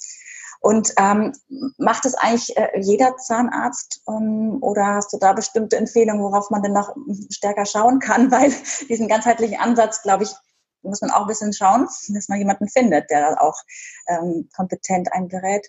Und 0.65 0.93
ähm, 0.97 1.31
macht 1.77 2.05
es 2.05 2.15
eigentlich 2.15 2.57
äh, 2.57 2.79
jeder 2.79 3.17
Zahnarzt 3.17 4.01
ähm, 4.07 4.57
oder 4.61 4.95
hast 4.95 5.13
du 5.13 5.19
da 5.19 5.33
bestimmte 5.33 5.77
Empfehlungen, 5.77 6.23
worauf 6.23 6.49
man 6.49 6.63
denn 6.63 6.73
noch 6.73 6.95
stärker 7.29 7.65
schauen 7.65 7.99
kann? 7.99 8.31
Weil 8.31 8.51
diesen 8.89 9.07
ganzheitlichen 9.07 9.59
Ansatz, 9.59 10.01
glaube 10.01 10.23
ich, 10.23 10.33
muss 10.85 11.01
man 11.01 11.11
auch 11.11 11.21
ein 11.21 11.27
bisschen 11.27 11.53
schauen, 11.53 11.87
dass 12.09 12.29
man 12.29 12.39
jemanden 12.39 12.69
findet, 12.69 13.09
der 13.09 13.41
auch 13.41 13.57
ähm, 14.07 14.49
kompetent 14.55 15.11
eingerät. 15.11 15.67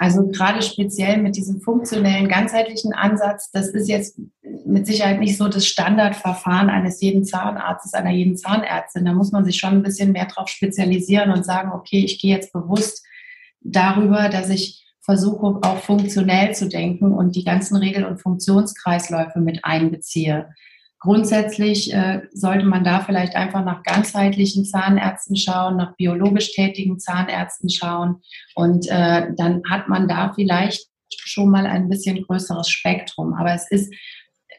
Also 0.00 0.28
gerade 0.28 0.62
speziell 0.62 1.18
mit 1.18 1.34
diesem 1.34 1.60
funktionellen, 1.60 2.28
ganzheitlichen 2.28 2.94
Ansatz, 2.94 3.50
das 3.50 3.68
ist 3.68 3.88
jetzt 3.88 4.20
mit 4.64 4.86
Sicherheit 4.86 5.18
nicht 5.18 5.36
so 5.36 5.48
das 5.48 5.66
Standardverfahren 5.66 6.70
eines 6.70 7.00
jeden 7.00 7.24
Zahnarztes, 7.24 7.94
einer 7.94 8.12
jeden 8.12 8.36
Zahnärztin. 8.36 9.04
Da 9.04 9.12
muss 9.12 9.32
man 9.32 9.44
sich 9.44 9.58
schon 9.58 9.72
ein 9.72 9.82
bisschen 9.82 10.12
mehr 10.12 10.26
drauf 10.26 10.48
spezialisieren 10.48 11.32
und 11.32 11.44
sagen, 11.44 11.72
okay, 11.72 12.04
ich 12.04 12.20
gehe 12.20 12.32
jetzt 12.32 12.52
bewusst 12.52 13.04
darüber, 13.60 14.28
dass 14.28 14.50
ich 14.50 14.84
versuche, 15.00 15.58
auch 15.62 15.78
funktionell 15.78 16.54
zu 16.54 16.68
denken 16.68 17.12
und 17.12 17.34
die 17.34 17.44
ganzen 17.44 17.76
Regel- 17.76 18.04
und 18.04 18.20
Funktionskreisläufe 18.20 19.40
mit 19.40 19.64
einbeziehe. 19.64 20.54
Grundsätzlich 21.00 21.94
äh, 21.94 22.22
sollte 22.32 22.64
man 22.64 22.82
da 22.82 23.00
vielleicht 23.00 23.36
einfach 23.36 23.64
nach 23.64 23.84
ganzheitlichen 23.84 24.64
Zahnärzten 24.64 25.36
schauen, 25.36 25.76
nach 25.76 25.94
biologisch 25.94 26.52
tätigen 26.52 26.98
Zahnärzten 26.98 27.70
schauen 27.70 28.22
und 28.56 28.88
äh, 28.88 29.28
dann 29.36 29.62
hat 29.70 29.88
man 29.88 30.08
da 30.08 30.32
vielleicht 30.34 30.88
schon 31.08 31.50
mal 31.50 31.66
ein 31.66 31.88
bisschen 31.88 32.22
größeres 32.22 32.68
Spektrum. 32.68 33.34
Aber 33.34 33.52
es 33.52 33.70
ist 33.70 33.94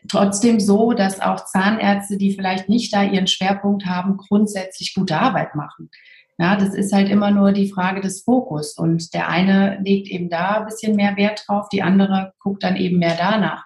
trotzdem 0.07 0.59
so, 0.59 0.93
dass 0.93 1.19
auch 1.19 1.45
Zahnärzte, 1.45 2.17
die 2.17 2.31
vielleicht 2.31 2.69
nicht 2.69 2.93
da 2.93 3.03
ihren 3.03 3.27
Schwerpunkt 3.27 3.85
haben, 3.85 4.17
grundsätzlich 4.17 4.93
gute 4.93 5.17
Arbeit 5.17 5.55
machen. 5.55 5.89
Ja, 6.37 6.55
das 6.55 6.73
ist 6.73 6.93
halt 6.93 7.09
immer 7.09 7.31
nur 7.31 7.51
die 7.51 7.69
Frage 7.69 7.99
des 7.99 8.23
Fokus. 8.23 8.77
Und 8.77 9.13
der 9.13 9.27
eine 9.27 9.77
legt 9.83 10.07
eben 10.07 10.29
da 10.29 10.59
ein 10.59 10.65
bisschen 10.65 10.95
mehr 10.95 11.17
Wert 11.17 11.43
drauf, 11.45 11.67
die 11.67 11.83
andere 11.83 12.31
guckt 12.39 12.63
dann 12.63 12.77
eben 12.77 12.97
mehr 12.97 13.17
danach. 13.17 13.65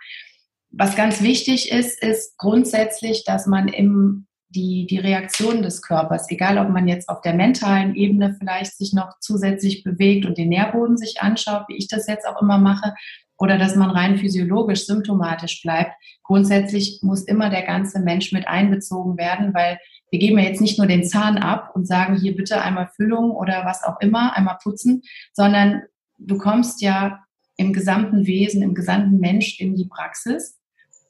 Was 0.76 0.96
ganz 0.96 1.22
wichtig 1.22 1.72
ist, 1.72 2.02
ist 2.02 2.38
grundsätzlich, 2.38 3.24
dass 3.26 3.46
man 3.46 3.68
im 3.68 4.28
die, 4.50 4.86
die 4.86 5.00
Reaktion 5.00 5.64
des 5.64 5.82
Körpers, 5.82 6.30
egal 6.30 6.58
ob 6.58 6.70
man 6.70 6.88
jetzt 6.88 7.10
auf 7.10 7.22
der 7.22 7.34
mentalen 7.34 7.96
Ebene 7.96 8.36
vielleicht 8.38 8.78
sich 8.78 8.94
noch 8.94 9.20
zusätzlich 9.20 9.84
bewegt 9.84 10.26
und 10.26 10.38
den 10.38 10.50
Nährboden 10.50 10.98
sich 10.98 11.22
anschaut, 11.22 11.64
wie 11.68 11.78
ich 11.78 11.88
das 11.88 12.08
jetzt 12.08 12.28
auch 12.28 12.42
immer 12.42 12.58
mache, 12.58 12.94
oder 13.38 13.58
dass 13.58 13.76
man 13.76 13.90
rein 13.90 14.18
physiologisch, 14.18 14.86
symptomatisch 14.86 15.62
bleibt. 15.64 15.94
Grundsätzlich 16.22 17.00
muss 17.02 17.24
immer 17.24 17.50
der 17.50 17.64
ganze 17.64 18.00
Mensch 18.00 18.32
mit 18.32 18.48
einbezogen 18.48 19.18
werden, 19.18 19.54
weil 19.54 19.80
wir 20.12 20.20
geben 20.20 20.38
ja 20.38 20.46
jetzt 20.46 20.62
nicht 20.62 20.78
nur 20.78 20.88
den 20.88 21.04
Zahn 21.04 21.40
ab 21.40 21.72
und 21.74 21.88
sagen 21.88 22.16
hier 22.16 22.36
bitte 22.36 22.62
einmal 22.62 22.90
Füllung 22.96 23.32
oder 23.32 23.66
was 23.66 23.84
auch 23.84 24.00
immer, 24.00 24.38
einmal 24.38 24.58
putzen, 24.62 25.02
sondern 25.34 25.82
du 26.20 26.38
kommst 26.38 26.82
ja 26.82 27.24
im 27.58 27.74
gesamten 27.74 28.28
Wesen, 28.28 28.62
im 28.62 28.76
gesamten 28.76 29.20
Mensch 29.20 29.60
in 29.60 29.76
die 29.76 29.86
Praxis 29.86 30.60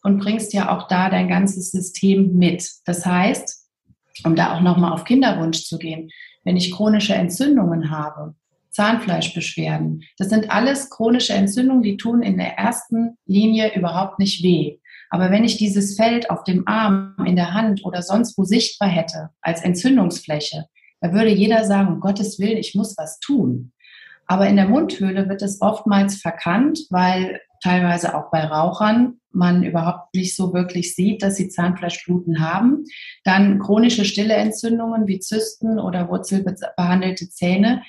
und 0.04 0.20
bringst 0.20 0.54
ja 0.54 0.76
auch 0.76 0.88
da 0.88 1.10
dein 1.10 1.28
ganzes 1.28 1.72
System 1.72 2.36
mit. 2.36 2.70
Das 2.86 3.06
heißt, 3.06 3.68
um 4.26 4.36
da 4.36 4.56
auch 4.56 4.62
nochmal 4.62 4.94
auf 4.94 5.06
Kinderwunsch 5.06 5.64
zu 5.64 5.78
gehen, 5.78 6.10
wenn 6.44 6.58
ich 6.58 6.72
chronische 6.72 7.16
Entzündungen 7.16 7.90
habe, 7.90 8.36
Zahnfleischbeschwerden. 8.72 10.04
Das 10.18 10.30
sind 10.30 10.52
alles 10.52 10.90
chronische 10.90 11.34
Entzündungen, 11.34 11.84
die 11.84 11.98
tun 11.98 12.22
in 12.22 12.38
der 12.38 12.58
ersten 12.58 13.18
Linie 13.26 13.74
überhaupt 13.76 14.20
nicht 14.20 14.44
weh. 14.44 14.78
Aber 15.10 15.30
wenn 15.30 15.44
ich 15.44 15.58
dieses 15.58 15.96
Feld 15.96 16.30
auf 16.30 16.44
dem 16.44 16.68
Arm, 16.68 17.16
in 17.26 17.36
der 17.36 17.54
Hand 17.54 17.86
oder 17.86 18.02
sonst 18.02 18.38
wo 18.38 18.44
sichtbar 18.44 18.90
hätte 18.90 19.30
als 19.42 19.62
Entzündungsfläche, 19.62 20.66
da 21.02 21.14
würde 21.14 21.30
jeder 21.30 21.66
sagen, 21.66 21.94
um 21.94 22.00
Gottes 22.00 22.40
Willen, 22.40 22.58
ich 22.58 22.74
muss 22.76 22.98
was 22.98 23.20
tun. 23.20 23.74
Aber 24.26 24.48
in 24.48 24.56
der 24.56 24.68
Mundhöhle 24.68 25.30
wird 25.30 25.42
es 25.42 25.62
oftmals 25.62 26.16
verkannt, 26.16 26.80
weil 26.90 27.40
teilweise 27.64 28.16
auch 28.16 28.30
bei 28.30 28.44
Rauchern 28.44 29.20
man 29.34 29.64
überhaupt 29.64 30.14
nicht 30.14 30.36
so 30.36 30.54
wirklich 30.54 30.96
sieht, 30.96 31.24
dass 31.24 31.36
sie 31.36 31.50
Zahnfleischbluten 31.50 32.40
haben. 32.40 32.86
Dann 33.24 33.60
chronische 33.60 34.06
stille 34.06 34.36
Entzündungen 34.36 35.08
wie 35.08 35.20
Zysten 35.20 35.80
oder 35.80 36.08
wurzelbehandelte 36.08 37.30
Zähne 37.30 37.82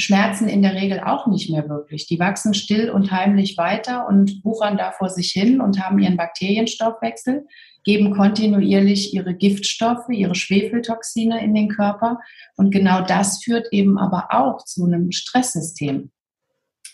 schmerzen 0.00 0.48
in 0.48 0.62
der 0.62 0.74
Regel 0.74 1.00
auch 1.00 1.26
nicht 1.26 1.50
mehr 1.50 1.68
wirklich. 1.68 2.06
Die 2.06 2.18
wachsen 2.18 2.54
still 2.54 2.88
und 2.90 3.10
heimlich 3.10 3.58
weiter 3.58 4.06
und 4.08 4.42
wuchern 4.44 4.78
da 4.78 4.92
vor 4.92 5.08
sich 5.08 5.32
hin 5.32 5.60
und 5.60 5.80
haben 5.80 5.98
ihren 5.98 6.16
Bakterienstoffwechsel, 6.16 7.46
geben 7.84 8.14
kontinuierlich 8.14 9.12
ihre 9.12 9.34
Giftstoffe, 9.34 10.08
ihre 10.08 10.36
Schwefeltoxine 10.36 11.42
in 11.42 11.54
den 11.54 11.68
Körper. 11.68 12.18
Und 12.56 12.70
genau 12.70 13.02
das 13.02 13.42
führt 13.42 13.66
eben 13.72 13.98
aber 13.98 14.28
auch 14.30 14.64
zu 14.64 14.84
einem 14.84 15.10
Stresssystem. 15.10 16.12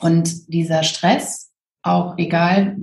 Und 0.01 0.53
dieser 0.53 0.83
Stress, 0.83 1.54
auch 1.85 2.17
egal, 2.17 2.77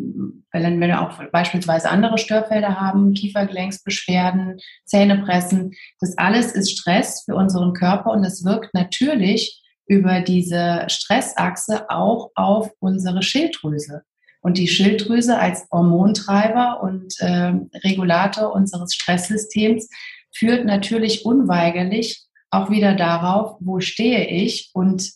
wenn 0.53 0.79
wir 0.79 1.01
auch 1.01 1.12
beispielsweise 1.31 1.89
andere 1.89 2.17
Störfelder 2.17 2.79
haben, 2.79 3.13
Kiefergelenksbeschwerden, 3.13 4.60
Zähnepressen, 4.86 5.74
das 6.00 6.17
alles 6.17 6.51
ist 6.53 6.72
Stress 6.72 7.24
für 7.25 7.36
unseren 7.36 7.74
Körper 7.74 8.12
und 8.12 8.24
es 8.24 8.46
wirkt 8.46 8.74
natürlich 8.74 9.62
über 9.88 10.22
diese 10.22 10.86
Stressachse 10.88 11.89
auch 11.89 12.31
auf 12.36 12.72
unsere 12.79 13.24
Schilddrüse. 13.24 14.03
Und 14.41 14.58
die 14.58 14.67
Schilddrüse 14.67 15.38
als 15.38 15.67
Hormontreiber 15.72 16.81
und 16.81 17.13
äh, 17.20 17.53
Regulator 17.84 18.53
unseres 18.53 18.93
Stresssystems 18.93 19.89
führt 20.34 20.65
natürlich 20.65 21.25
unweigerlich 21.25 22.24
auch 22.50 22.70
wieder 22.70 22.96
darauf, 22.96 23.58
wo 23.60 23.79
stehe 23.79 24.27
ich 24.27 24.72
und 24.74 25.12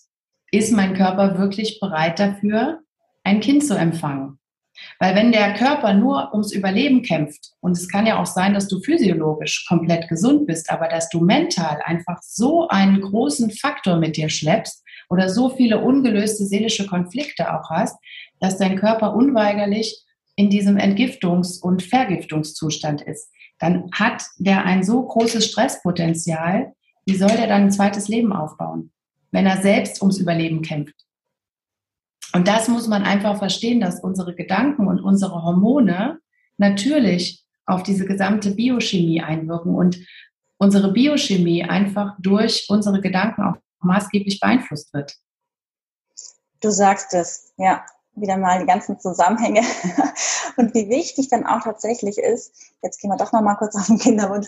ist 0.51 0.72
mein 0.72 0.94
Körper 0.94 1.38
wirklich 1.38 1.80
bereit 1.80 2.20
dafür, 2.20 2.80
ein 3.25 3.41
Kind 3.41 3.65
zu 3.65 3.75
empfangen. 3.75 4.39
Weil 5.00 5.15
wenn 5.15 5.32
der 5.32 5.53
Körper 5.53 5.94
nur 5.94 6.34
ums 6.34 6.51
Überleben 6.51 7.01
kämpft, 7.01 7.51
und 7.62 7.77
es 7.77 7.88
kann 7.89 8.05
ja 8.05 8.22
auch 8.22 8.25
sein, 8.25 8.53
dass 8.53 8.67
du 8.67 8.82
physiologisch 8.82 9.65
komplett 9.67 10.08
gesund 10.10 10.48
bist, 10.48 10.70
aber 10.70 10.88
dass 10.88 11.10
du 11.10 11.22
mental 11.22 11.79
einfach 11.84 12.22
so 12.22 12.67
einen 12.67 13.01
großen 13.01 13.51
Faktor 13.51 13.98
mit 13.98 14.17
dir 14.17 14.29
schleppst 14.29 14.84
oder 15.10 15.29
so 15.29 15.50
viele 15.50 15.79
ungelöste 15.79 16.46
seelische 16.46 16.88
Konflikte 16.88 17.53
auch 17.53 17.70
hast, 17.70 17.98
dass 18.39 18.58
dein 18.58 18.77
Körper 18.77 19.15
unweigerlich 19.15 20.03
in 20.36 20.50
diesem 20.50 20.77
Entgiftungs- 20.77 21.62
und 21.62 21.82
Vergiftungszustand 21.82 23.01
ist, 23.01 23.32
dann 23.60 23.89
hat 23.94 24.24
der 24.38 24.65
ein 24.65 24.84
so 24.84 25.01
großes 25.01 25.46
Stresspotenzial, 25.46 26.74
wie 27.05 27.15
soll 27.15 27.29
der 27.29 27.48
dann 27.48 27.63
ein 27.63 27.72
zweites 27.72 28.10
Leben 28.10 28.34
aufbauen, 28.34 28.91
wenn 29.32 29.46
er 29.46 29.62
selbst 29.62 30.01
ums 30.01 30.17
Überleben 30.17 30.62
kämpft? 30.62 31.04
Und 32.34 32.48
das 32.48 32.67
muss 32.67 32.88
man 32.88 33.03
einfach 33.03 33.38
verstehen, 33.38 33.79
dass 33.79 34.01
unsere 34.01 34.36
Gedanken 34.36 34.88
und 34.88 35.00
unsere 35.00 35.44
Hormone 35.44 36.20
natürlich 36.58 37.46
auf 37.65 37.84
diese 37.84 38.05
gesamte 38.05 38.51
Biochemie 38.51 39.22
einwirken 39.22 39.75
und 39.75 39.98
unsere 40.58 40.91
Biochemie 40.91 41.63
einfach 41.63 42.15
durch 42.20 42.67
unsere 42.70 43.01
Gedanken 43.01 43.44
auch 43.44 43.55
maßgeblich 43.79 44.39
beeinflusst 44.39 44.94
wird. 44.94 45.15
Du 46.62 46.70
sagst 46.72 47.13
es, 47.13 47.53
ja, 47.58 47.86
wieder 48.15 48.38
mal 48.38 48.60
die 48.60 48.65
ganzen 48.65 49.00
Zusammenhänge 49.00 49.62
und 50.58 50.74
wie 50.74 50.89
wichtig 50.89 51.27
dann 51.29 51.46
auch 51.46 51.62
tatsächlich 51.62 52.17
ist, 52.17 52.53
jetzt 52.82 53.00
gehen 53.01 53.10
wir 53.10 53.17
doch 53.17 53.34
noch 53.34 53.41
mal 53.41 53.55
kurz 53.55 53.75
auf 53.75 53.88
den 53.88 54.00
Kinderwunsch, 54.00 54.48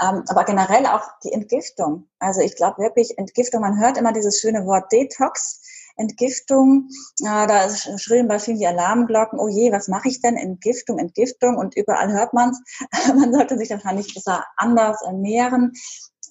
ähm, 0.00 0.22
aber 0.28 0.44
generell 0.44 0.86
auch 0.86 1.02
die 1.24 1.32
Entgiftung. 1.32 2.08
Also 2.20 2.40
ich 2.40 2.54
glaube 2.54 2.80
wirklich, 2.80 3.18
Entgiftung, 3.18 3.60
man 3.60 3.80
hört 3.80 3.98
immer 3.98 4.12
dieses 4.12 4.40
schöne 4.40 4.64
Wort 4.66 4.92
Detox, 4.92 5.60
Entgiftung, 5.98 6.88
äh, 7.20 7.46
da 7.46 7.68
schrillen 7.68 8.28
bei 8.28 8.38
vielen 8.38 8.58
die 8.58 8.66
Alarmglocken, 8.66 9.38
oh 9.38 9.48
je, 9.48 9.72
was 9.72 9.88
mache 9.88 10.08
ich 10.08 10.20
denn? 10.20 10.36
Entgiftung, 10.36 10.98
Entgiftung 10.98 11.56
und 11.56 11.76
überall 11.76 12.12
hört 12.12 12.32
man 12.32 12.50
es. 12.50 12.60
man 13.08 13.32
sollte 13.32 13.58
sich 13.58 13.70
wahrscheinlich 13.70 14.14
besser 14.14 14.44
anders 14.56 15.02
ernähren. 15.02 15.72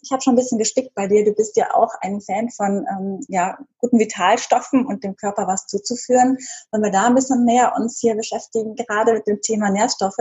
Ich 0.04 0.12
habe 0.12 0.22
schon 0.22 0.34
ein 0.34 0.38
bisschen 0.38 0.60
gespickt 0.60 0.94
bei 0.96 1.08
dir. 1.08 1.26
Du 1.26 1.34
bist 1.34 1.58
ja 1.58 1.74
auch 1.74 1.92
ein 2.02 2.22
Fan 2.22 2.50
von 2.50 2.86
ähm, 2.90 3.20
ja, 3.28 3.58
guten 3.80 4.00
Vitalstoffen 4.00 4.86
und 4.86 5.04
dem 5.04 5.16
Körper 5.16 5.48
was 5.48 5.68
zuzuführen. 5.68 6.38
Wollen 6.72 6.84
wir 6.84 6.92
da 6.92 7.08
ein 7.08 7.16
bisschen 7.16 7.44
mehr 7.46 7.74
uns 7.76 8.00
hier 8.00 8.16
beschäftigen, 8.16 8.76
gerade 8.76 9.14
mit 9.14 9.28
dem 9.28 9.42
Thema 9.42 9.70
Nährstoffe? 9.70 10.16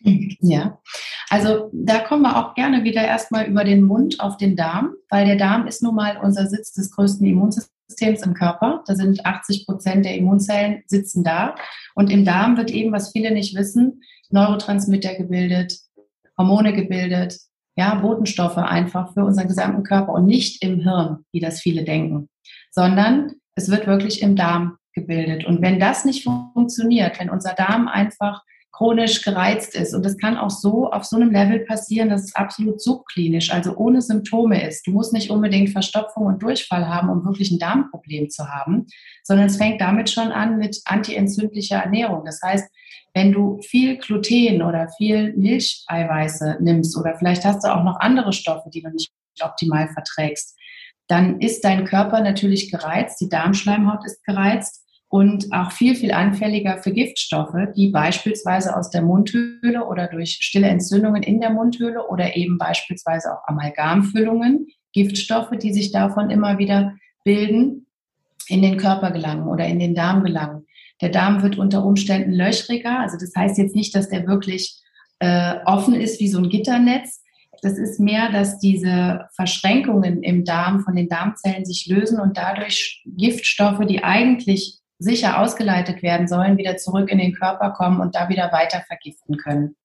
Ja, 0.00 0.78
also 1.28 1.70
da 1.72 1.98
kommen 1.98 2.22
wir 2.22 2.36
auch 2.36 2.54
gerne 2.54 2.84
wieder 2.84 3.02
erstmal 3.02 3.46
über 3.46 3.64
den 3.64 3.82
Mund 3.82 4.20
auf 4.20 4.36
den 4.36 4.56
Darm, 4.56 4.94
weil 5.10 5.26
der 5.26 5.36
Darm 5.36 5.66
ist 5.66 5.82
nun 5.82 5.94
mal 5.94 6.18
unser 6.22 6.46
Sitz 6.46 6.72
des 6.72 6.90
größten 6.92 7.26
Immunsystems 7.26 8.22
im 8.22 8.34
Körper. 8.34 8.82
Da 8.86 8.94
sind 8.94 9.26
80 9.26 9.66
Prozent 9.66 10.04
der 10.04 10.16
Immunzellen 10.16 10.82
sitzen 10.86 11.24
da. 11.24 11.56
Und 11.94 12.10
im 12.10 12.24
Darm 12.24 12.56
wird 12.56 12.70
eben, 12.70 12.92
was 12.92 13.12
viele 13.12 13.32
nicht 13.32 13.56
wissen, 13.56 14.02
Neurotransmitter 14.30 15.14
gebildet, 15.14 15.78
Hormone 16.36 16.72
gebildet, 16.72 17.38
ja, 17.76 17.94
Botenstoffe 17.94 18.58
einfach 18.58 19.12
für 19.14 19.24
unseren 19.24 19.48
gesamten 19.48 19.82
Körper 19.82 20.12
und 20.12 20.26
nicht 20.26 20.62
im 20.64 20.80
Hirn, 20.80 21.24
wie 21.32 21.40
das 21.40 21.60
viele 21.60 21.84
denken, 21.84 22.28
sondern 22.70 23.32
es 23.54 23.70
wird 23.70 23.86
wirklich 23.86 24.22
im 24.22 24.36
Darm 24.36 24.76
gebildet. 24.92 25.44
Und 25.44 25.62
wenn 25.62 25.78
das 25.78 26.04
nicht 26.04 26.24
funktioniert, 26.24 27.18
wenn 27.20 27.30
unser 27.30 27.54
Darm 27.54 27.88
einfach 27.88 28.42
chronisch 28.72 29.22
gereizt 29.22 29.74
ist. 29.74 29.94
Und 29.94 30.04
das 30.04 30.16
kann 30.18 30.36
auch 30.36 30.50
so 30.50 30.90
auf 30.90 31.04
so 31.04 31.16
einem 31.16 31.30
Level 31.30 31.60
passieren, 31.60 32.10
dass 32.10 32.24
es 32.24 32.34
absolut 32.34 32.80
subklinisch, 32.80 33.52
also 33.52 33.74
ohne 33.76 34.00
Symptome 34.02 34.66
ist. 34.66 34.86
Du 34.86 34.92
musst 34.92 35.12
nicht 35.12 35.30
unbedingt 35.30 35.70
Verstopfung 35.70 36.26
und 36.26 36.42
Durchfall 36.42 36.88
haben, 36.88 37.08
um 37.08 37.24
wirklich 37.24 37.50
ein 37.50 37.58
Darmproblem 37.58 38.30
zu 38.30 38.48
haben, 38.48 38.86
sondern 39.24 39.46
es 39.46 39.56
fängt 39.56 39.80
damit 39.80 40.10
schon 40.10 40.30
an 40.32 40.58
mit 40.58 40.80
antientzündlicher 40.84 41.76
Ernährung. 41.76 42.24
Das 42.24 42.40
heißt, 42.42 42.68
wenn 43.14 43.32
du 43.32 43.60
viel 43.62 43.96
Gluten 43.96 44.62
oder 44.62 44.88
viel 44.96 45.34
Milcheiweiße 45.36 46.58
nimmst 46.60 46.96
oder 46.96 47.16
vielleicht 47.16 47.44
hast 47.44 47.64
du 47.64 47.74
auch 47.74 47.82
noch 47.82 47.98
andere 48.00 48.32
Stoffe, 48.32 48.70
die 48.70 48.82
du 48.82 48.90
nicht 48.90 49.10
optimal 49.40 49.88
verträgst, 49.88 50.56
dann 51.08 51.40
ist 51.40 51.64
dein 51.64 51.84
Körper 51.84 52.20
natürlich 52.20 52.70
gereizt, 52.70 53.20
die 53.20 53.28
Darmschleimhaut 53.28 54.04
ist 54.04 54.22
gereizt 54.24 54.84
und 55.08 55.52
auch 55.52 55.72
viel, 55.72 55.94
viel 55.94 56.12
anfälliger 56.12 56.78
für 56.78 56.92
Giftstoffe, 56.92 57.56
die 57.74 57.88
beispielsweise 57.88 58.76
aus 58.76 58.90
der 58.90 59.02
Mundhöhle 59.02 59.86
oder 59.86 60.06
durch 60.06 60.38
stille 60.40 60.68
Entzündungen 60.68 61.22
in 61.22 61.40
der 61.40 61.50
Mundhöhle 61.50 62.06
oder 62.08 62.36
eben 62.36 62.58
beispielsweise 62.58 63.32
auch 63.32 63.46
Amalgamfüllungen, 63.46 64.66
Giftstoffe, 64.92 65.56
die 65.62 65.72
sich 65.72 65.92
davon 65.92 66.30
immer 66.30 66.58
wieder 66.58 66.94
bilden, 67.24 67.86
in 68.48 68.62
den 68.62 68.76
Körper 68.76 69.10
gelangen 69.10 69.48
oder 69.48 69.66
in 69.66 69.78
den 69.78 69.94
Darm 69.94 70.24
gelangen. 70.24 70.66
Der 71.00 71.10
Darm 71.10 71.42
wird 71.42 71.58
unter 71.58 71.84
Umständen 71.84 72.32
löchriger, 72.32 73.00
also 73.00 73.16
das 73.18 73.32
heißt 73.34 73.56
jetzt 73.58 73.76
nicht, 73.76 73.94
dass 73.94 74.08
der 74.08 74.26
wirklich 74.26 74.82
äh, 75.20 75.56
offen 75.64 75.94
ist 75.94 76.20
wie 76.20 76.28
so 76.28 76.38
ein 76.38 76.50
Gitternetz. 76.50 77.22
Das 77.62 77.76
ist 77.76 77.98
mehr, 77.98 78.30
dass 78.30 78.58
diese 78.58 79.26
Verschränkungen 79.34 80.22
im 80.22 80.44
Darm 80.44 80.80
von 80.80 80.94
den 80.94 81.08
Darmzellen 81.08 81.64
sich 81.64 81.86
lösen 81.86 82.20
und 82.20 82.36
dadurch 82.36 83.02
Giftstoffe, 83.04 83.84
die 83.86 84.04
eigentlich 84.04 84.78
sicher 84.98 85.40
ausgeleitet 85.40 86.02
werden 86.02 86.26
sollen, 86.26 86.56
wieder 86.56 86.76
zurück 86.76 87.10
in 87.10 87.18
den 87.18 87.34
Körper 87.34 87.70
kommen 87.70 88.00
und 88.00 88.14
da 88.14 88.28
wieder 88.28 88.52
weiter 88.52 88.82
vergiften 88.86 89.36
können. 89.36 89.76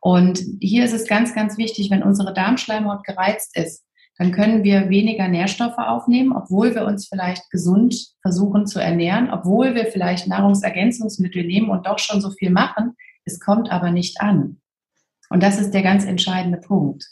Und 0.00 0.40
hier 0.60 0.84
ist 0.84 0.94
es 0.94 1.06
ganz, 1.06 1.34
ganz 1.34 1.58
wichtig, 1.58 1.90
wenn 1.90 2.02
unsere 2.02 2.32
Darmschleimhaut 2.32 3.04
gereizt 3.04 3.56
ist, 3.56 3.84
dann 4.16 4.32
können 4.32 4.64
wir 4.64 4.88
weniger 4.90 5.28
Nährstoffe 5.28 5.78
aufnehmen, 5.78 6.32
obwohl 6.32 6.74
wir 6.74 6.84
uns 6.84 7.06
vielleicht 7.06 7.50
gesund 7.50 7.94
versuchen 8.20 8.66
zu 8.66 8.80
ernähren, 8.80 9.30
obwohl 9.30 9.74
wir 9.74 9.86
vielleicht 9.86 10.26
Nahrungsergänzungsmittel 10.26 11.44
nehmen 11.44 11.70
und 11.70 11.86
doch 11.86 12.00
schon 12.00 12.20
so 12.20 12.30
viel 12.30 12.50
machen. 12.50 12.96
Es 13.24 13.38
kommt 13.38 13.70
aber 13.70 13.92
nicht 13.92 14.20
an. 14.20 14.60
Und 15.30 15.42
das 15.42 15.60
ist 15.60 15.72
der 15.72 15.82
ganz 15.82 16.04
entscheidende 16.04 16.58
Punkt. 16.58 17.04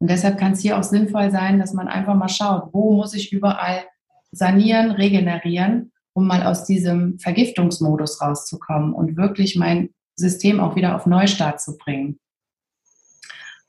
Und 0.00 0.10
deshalb 0.10 0.38
kann 0.38 0.52
es 0.52 0.60
hier 0.60 0.78
auch 0.78 0.82
sinnvoll 0.82 1.30
sein, 1.30 1.60
dass 1.60 1.72
man 1.72 1.86
einfach 1.86 2.14
mal 2.14 2.28
schaut, 2.28 2.70
wo 2.72 2.94
muss 2.94 3.14
ich 3.14 3.32
überall 3.32 3.84
sanieren, 4.32 4.90
regenerieren 4.90 5.92
um 6.12 6.26
mal 6.26 6.44
aus 6.44 6.64
diesem 6.64 7.18
Vergiftungsmodus 7.18 8.20
rauszukommen 8.20 8.92
und 8.94 9.16
wirklich 9.16 9.56
mein 9.56 9.90
System 10.16 10.60
auch 10.60 10.76
wieder 10.76 10.96
auf 10.96 11.06
Neustart 11.06 11.60
zu 11.60 11.76
bringen. 11.76 12.18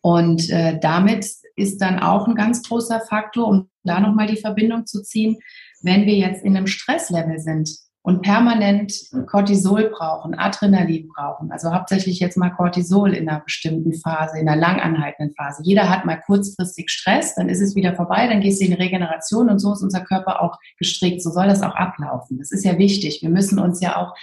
Und 0.01 0.49
äh, 0.49 0.79
damit 0.79 1.25
ist 1.55 1.77
dann 1.79 1.99
auch 1.99 2.27
ein 2.27 2.35
ganz 2.35 2.63
großer 2.63 3.01
Faktor, 3.01 3.47
um 3.47 3.69
da 3.83 3.99
nochmal 3.99 4.27
die 4.27 4.37
Verbindung 4.37 4.85
zu 4.85 5.03
ziehen, 5.03 5.37
wenn 5.81 6.05
wir 6.05 6.15
jetzt 6.15 6.43
in 6.43 6.57
einem 6.57 6.67
Stresslevel 6.67 7.39
sind 7.39 7.69
und 8.03 8.23
permanent 8.23 8.93
Cortisol 9.27 9.89
brauchen, 9.89 10.33
Adrenalin 10.33 11.07
brauchen, 11.07 11.51
also 11.51 11.71
hauptsächlich 11.71 12.19
jetzt 12.19 12.35
mal 12.35 12.49
Cortisol 12.49 13.13
in 13.13 13.29
einer 13.29 13.41
bestimmten 13.41 13.93
Phase, 13.93 14.39
in 14.39 14.49
einer 14.49 14.59
langanhaltenden 14.59 15.35
Phase. 15.35 15.61
Jeder 15.63 15.87
hat 15.87 16.05
mal 16.05 16.19
kurzfristig 16.25 16.89
Stress, 16.89 17.35
dann 17.35 17.47
ist 17.47 17.61
es 17.61 17.75
wieder 17.75 17.95
vorbei, 17.95 18.27
dann 18.27 18.41
gehst 18.41 18.61
du 18.61 18.65
in 18.65 18.73
Regeneration 18.73 19.49
und 19.49 19.59
so 19.59 19.73
ist 19.73 19.83
unser 19.83 20.01
Körper 20.01 20.41
auch 20.41 20.57
gestrickt. 20.79 21.21
So 21.21 21.29
soll 21.29 21.47
das 21.47 21.61
auch 21.61 21.75
ablaufen. 21.75 22.39
Das 22.39 22.51
ist 22.51 22.65
ja 22.65 22.79
wichtig. 22.79 23.19
Wir 23.21 23.29
müssen 23.29 23.59
uns 23.59 23.81
ja 23.81 23.97
auch 23.97 24.15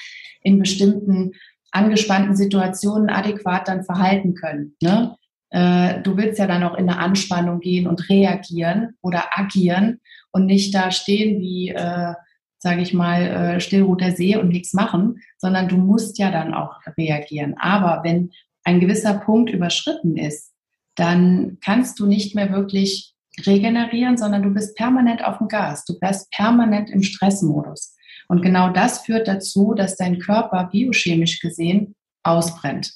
in 0.42 0.58
bestimmten 0.58 1.32
angespannten 1.70 2.34
Situationen 2.34 3.10
adäquat 3.10 3.68
dann 3.68 3.84
verhalten 3.84 4.34
können. 4.34 4.74
Ne? 4.82 5.14
Äh, 5.50 6.02
du 6.02 6.16
willst 6.16 6.40
ja 6.40 6.48
dann 6.48 6.64
auch 6.64 6.74
in 6.74 6.88
eine 6.88 6.98
Anspannung 6.98 7.60
gehen 7.60 7.86
und 7.86 8.08
reagieren 8.08 8.96
oder 9.02 9.38
agieren 9.38 10.00
und 10.32 10.46
nicht 10.46 10.74
da 10.74 10.90
stehen 10.90 11.40
wie, 11.40 11.68
äh, 11.68 12.14
sage 12.58 12.82
ich 12.82 12.92
mal, 12.92 13.22
äh, 13.22 13.60
stillruht 13.60 14.02
See 14.16 14.36
und 14.36 14.48
nichts 14.48 14.74
machen, 14.74 15.20
sondern 15.38 15.68
du 15.68 15.76
musst 15.76 16.18
ja 16.18 16.30
dann 16.30 16.54
auch 16.54 16.76
reagieren. 16.96 17.54
Aber 17.58 18.02
wenn 18.04 18.30
ein 18.64 18.80
gewisser 18.80 19.14
Punkt 19.14 19.50
überschritten 19.50 20.16
ist, 20.16 20.52
dann 20.96 21.58
kannst 21.64 22.00
du 22.00 22.06
nicht 22.06 22.34
mehr 22.34 22.52
wirklich 22.52 23.14
regenerieren, 23.46 24.16
sondern 24.16 24.42
du 24.42 24.50
bist 24.50 24.76
permanent 24.76 25.24
auf 25.24 25.38
dem 25.38 25.48
Gas. 25.48 25.84
Du 25.84 25.98
bist 25.98 26.30
permanent 26.32 26.90
im 26.90 27.02
Stressmodus. 27.02 27.94
Und 28.26 28.42
genau 28.42 28.70
das 28.70 29.00
führt 29.00 29.28
dazu, 29.28 29.74
dass 29.74 29.96
dein 29.96 30.18
Körper 30.18 30.68
biochemisch 30.70 31.40
gesehen 31.40 31.94
ausbrennt. 32.24 32.92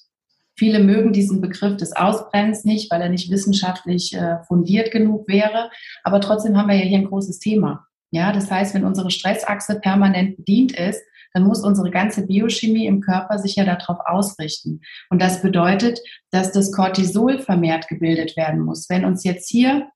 Viele 0.58 0.80
mögen 0.80 1.12
diesen 1.12 1.40
Begriff 1.40 1.76
des 1.76 1.92
Ausbrennens 1.96 2.64
nicht, 2.64 2.90
weil 2.90 3.00
er 3.00 3.08
nicht 3.08 3.30
wissenschaftlich 3.30 4.14
äh, 4.14 4.42
fundiert 4.44 4.90
genug 4.90 5.26
wäre. 5.26 5.70
Aber 6.04 6.20
trotzdem 6.20 6.56
haben 6.58 6.68
wir 6.68 6.76
ja 6.76 6.84
hier 6.84 6.98
ein 6.98 7.08
großes 7.08 7.38
Thema. 7.38 7.86
Ja, 8.12 8.30
das 8.30 8.50
heißt, 8.50 8.74
wenn 8.74 8.84
unsere 8.84 9.10
Stressachse 9.10 9.80
permanent 9.80 10.36
bedient 10.36 10.72
ist, 10.72 11.02
dann 11.32 11.44
muss 11.44 11.64
unsere 11.64 11.90
ganze 11.90 12.26
Biochemie 12.26 12.86
im 12.86 13.00
Körper 13.00 13.38
sich 13.38 13.56
ja 13.56 13.64
darauf 13.64 13.98
ausrichten. 14.04 14.82
Und 15.08 15.22
das 15.22 15.40
bedeutet, 15.40 15.98
dass 16.30 16.52
das 16.52 16.72
Cortisol 16.72 17.38
vermehrt 17.38 17.88
gebildet 17.88 18.36
werden 18.36 18.60
muss. 18.60 18.90
Wenn 18.90 19.06
uns 19.06 19.24
jetzt 19.24 19.48
hier 19.48 19.88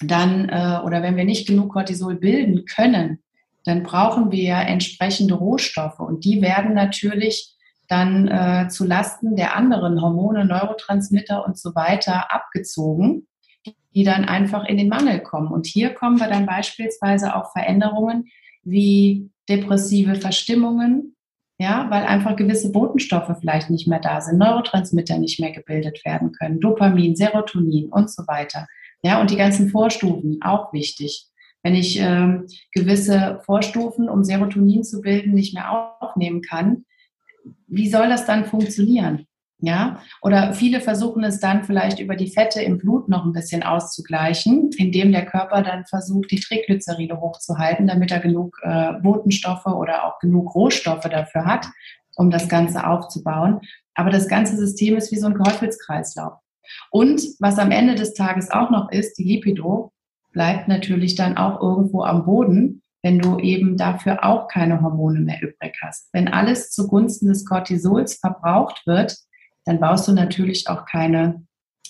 dann 0.00 0.48
äh, 0.48 0.78
oder 0.84 1.02
wenn 1.02 1.16
wir 1.16 1.24
nicht 1.24 1.48
genug 1.48 1.72
Cortisol 1.72 2.14
bilden 2.14 2.64
können, 2.66 3.18
dann 3.64 3.82
brauchen 3.82 4.30
wir 4.30 4.54
entsprechende 4.54 5.34
Rohstoffe 5.34 5.98
und 5.98 6.24
die 6.24 6.40
werden 6.40 6.72
natürlich 6.72 7.56
dann 7.88 8.28
äh, 8.28 8.68
zu 8.68 8.86
Lasten 8.86 9.34
der 9.34 9.56
anderen 9.56 10.00
Hormone, 10.00 10.44
Neurotransmitter 10.44 11.44
und 11.44 11.58
so 11.58 11.74
weiter 11.74 12.32
abgezogen, 12.32 13.26
die 13.94 14.04
dann 14.04 14.24
einfach 14.24 14.64
in 14.64 14.76
den 14.76 14.88
Mangel 14.88 15.20
kommen. 15.20 15.48
Und 15.48 15.66
hier 15.66 15.90
kommen 15.90 16.18
wir 16.18 16.28
dann 16.28 16.46
beispielsweise 16.46 17.34
auch 17.34 17.52
Veränderungen 17.52 18.26
wie 18.62 19.30
depressive 19.48 20.14
Verstimmungen, 20.14 21.16
ja, 21.58 21.86
weil 21.90 22.04
einfach 22.04 22.36
gewisse 22.36 22.72
Botenstoffe 22.72 23.36
vielleicht 23.40 23.68
nicht 23.68 23.86
mehr 23.86 24.00
da 24.00 24.20
sind, 24.20 24.38
Neurotransmitter 24.38 25.18
nicht 25.18 25.40
mehr 25.40 25.52
gebildet 25.52 26.04
werden 26.04 26.32
können, 26.32 26.60
Dopamin, 26.60 27.16
Serotonin 27.16 27.90
und 27.90 28.10
so 28.10 28.26
weiter. 28.26 28.66
Ja, 29.02 29.20
und 29.20 29.30
die 29.30 29.36
ganzen 29.36 29.68
Vorstufen 29.68 30.40
auch 30.42 30.72
wichtig. 30.72 31.26
Wenn 31.62 31.74
ich 31.74 32.00
äh, 32.00 32.38
gewisse 32.72 33.40
Vorstufen, 33.44 34.08
um 34.08 34.24
Serotonin 34.24 34.84
zu 34.84 35.00
bilden, 35.02 35.34
nicht 35.34 35.52
mehr 35.52 35.70
aufnehmen 36.00 36.40
kann, 36.40 36.84
wie 37.66 37.90
soll 37.90 38.08
das 38.08 38.26
dann 38.26 38.46
funktionieren? 38.46 39.26
Ja, 39.62 40.00
oder 40.22 40.54
viele 40.54 40.80
versuchen 40.80 41.22
es 41.22 41.38
dann 41.38 41.64
vielleicht 41.64 42.00
über 42.00 42.16
die 42.16 42.30
Fette 42.30 42.62
im 42.62 42.78
Blut 42.78 43.10
noch 43.10 43.26
ein 43.26 43.32
bisschen 43.32 43.62
auszugleichen, 43.62 44.70
indem 44.78 45.12
der 45.12 45.26
Körper 45.26 45.62
dann 45.62 45.84
versucht, 45.84 46.30
die 46.30 46.40
Triglyceride 46.40 47.20
hochzuhalten, 47.20 47.86
damit 47.86 48.10
er 48.10 48.20
genug 48.20 48.56
äh, 48.62 48.94
Botenstoffe 49.02 49.66
oder 49.66 50.04
auch 50.04 50.18
genug 50.18 50.54
Rohstoffe 50.54 51.08
dafür 51.10 51.44
hat, 51.44 51.66
um 52.16 52.30
das 52.30 52.48
Ganze 52.48 52.86
aufzubauen. 52.86 53.60
Aber 53.94 54.08
das 54.08 54.28
ganze 54.28 54.56
System 54.56 54.96
ist 54.96 55.12
wie 55.12 55.18
so 55.18 55.26
ein 55.26 55.34
Teufelskreislauf. 55.34 56.38
Und 56.90 57.22
was 57.38 57.58
am 57.58 57.70
Ende 57.70 57.96
des 57.96 58.14
Tages 58.14 58.50
auch 58.50 58.70
noch 58.70 58.90
ist, 58.90 59.18
die 59.18 59.24
Lipido 59.24 59.92
bleibt 60.32 60.68
natürlich 60.68 61.16
dann 61.16 61.36
auch 61.36 61.60
irgendwo 61.60 62.02
am 62.02 62.24
Boden, 62.24 62.82
wenn 63.02 63.18
du 63.18 63.38
eben 63.38 63.76
dafür 63.76 64.24
auch 64.24 64.48
keine 64.48 64.80
Hormone 64.80 65.20
mehr 65.20 65.42
übrig 65.42 65.76
hast. 65.82 66.08
Wenn 66.12 66.28
alles 66.28 66.70
zugunsten 66.70 67.28
des 67.28 67.44
Cortisols 67.44 68.14
verbraucht 68.14 68.86
wird, 68.86 69.16
dann 69.64 69.80
baust 69.80 70.08
du 70.08 70.12
natürlich 70.12 70.68
auch 70.68 70.84
keine 70.86 71.42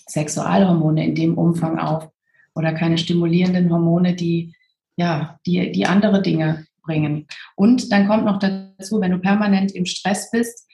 Sexualhormone 0.09 1.06
in 1.06 1.14
dem 1.14 1.38
Umfang 1.38 1.78
auf 1.78 2.09
oder 2.54 2.72
keine 2.72 2.98
stimulierenden 2.98 3.70
Hormone, 3.70 4.14
die 4.14 4.54
ja, 4.96 5.38
die, 5.46 5.72
die 5.72 5.87
andere 5.87 6.20
Dinge 6.20 6.66
bringen. 6.83 7.26
Und 7.56 7.90
dann 7.90 8.06
kommt 8.06 8.24
noch 8.24 8.38
dazu, 8.38 9.00
wenn 9.00 9.12
du 9.12 9.18
permanent 9.18 9.72
im 9.72 9.87
Stress 9.87 10.30
bist, 10.30 10.66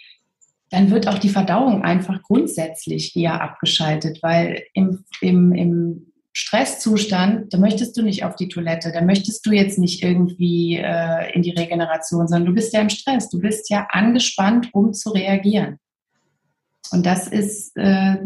dann 0.70 0.90
wird 0.90 1.06
auch 1.06 1.18
die 1.18 1.28
Verdauung 1.28 1.84
einfach 1.84 2.22
grundsätzlich 2.22 3.14
eher 3.14 3.40
abgeschaltet, 3.40 4.18
weil 4.22 4.64
im, 4.74 5.04
im, 5.20 5.52
im 5.52 6.12
Stresszustand, 6.32 7.54
da 7.54 7.58
möchtest 7.58 7.96
du 7.96 8.02
nicht 8.02 8.24
auf 8.24 8.34
die 8.34 8.48
Toilette, 8.48 8.90
da 8.92 9.00
möchtest 9.00 9.46
du 9.46 9.52
jetzt 9.52 9.78
nicht 9.78 10.02
irgendwie 10.02 10.76
äh, 10.76 11.32
in 11.32 11.42
die 11.42 11.52
Regeneration, 11.52 12.26
sondern 12.26 12.46
du 12.46 12.54
bist 12.54 12.72
ja 12.74 12.80
im 12.80 12.90
Stress, 12.90 13.28
du 13.30 13.40
bist 13.40 13.70
ja 13.70 13.86
angespannt, 13.90 14.70
um 14.72 14.92
zu 14.92 15.10
reagieren. 15.10 15.78
Und 16.92 17.06
das 17.06 17.28
ist, 17.28 17.76
äh, 17.76 18.16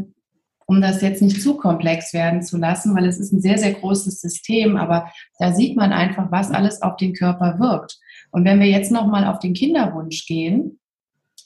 um 0.67 0.81
das 0.81 1.03
jetzt 1.03 1.21
nicht 1.21 1.43
zu 1.43 1.57
komplex 1.57 2.15
werden 2.15 2.43
zu 2.43 2.57
lassen, 2.57 2.95
weil 2.95 3.07
es 3.07 3.19
ist 3.19 3.33
ein 3.33 3.41
sehr, 3.41 3.59
sehr 3.59 3.73
großes 3.73 4.21
System, 4.21 4.77
aber 4.77 5.11
da 5.39 5.53
sieht 5.53 5.77
man 5.77 5.93
einfach, 5.93 6.31
was 6.31 6.51
alles 6.51 6.81
auf 6.83 6.97
den 6.97 7.13
Körper 7.13 7.59
wirkt. 7.59 7.99
Und 8.31 8.45
wenn 8.45 8.61
wir 8.61 8.69
jetzt 8.69 8.93
nochmal 8.93 9.27
auf 9.27 9.41
den 9.41 9.55
Kinderwunsch 9.55 10.27
gehen, 10.27 10.79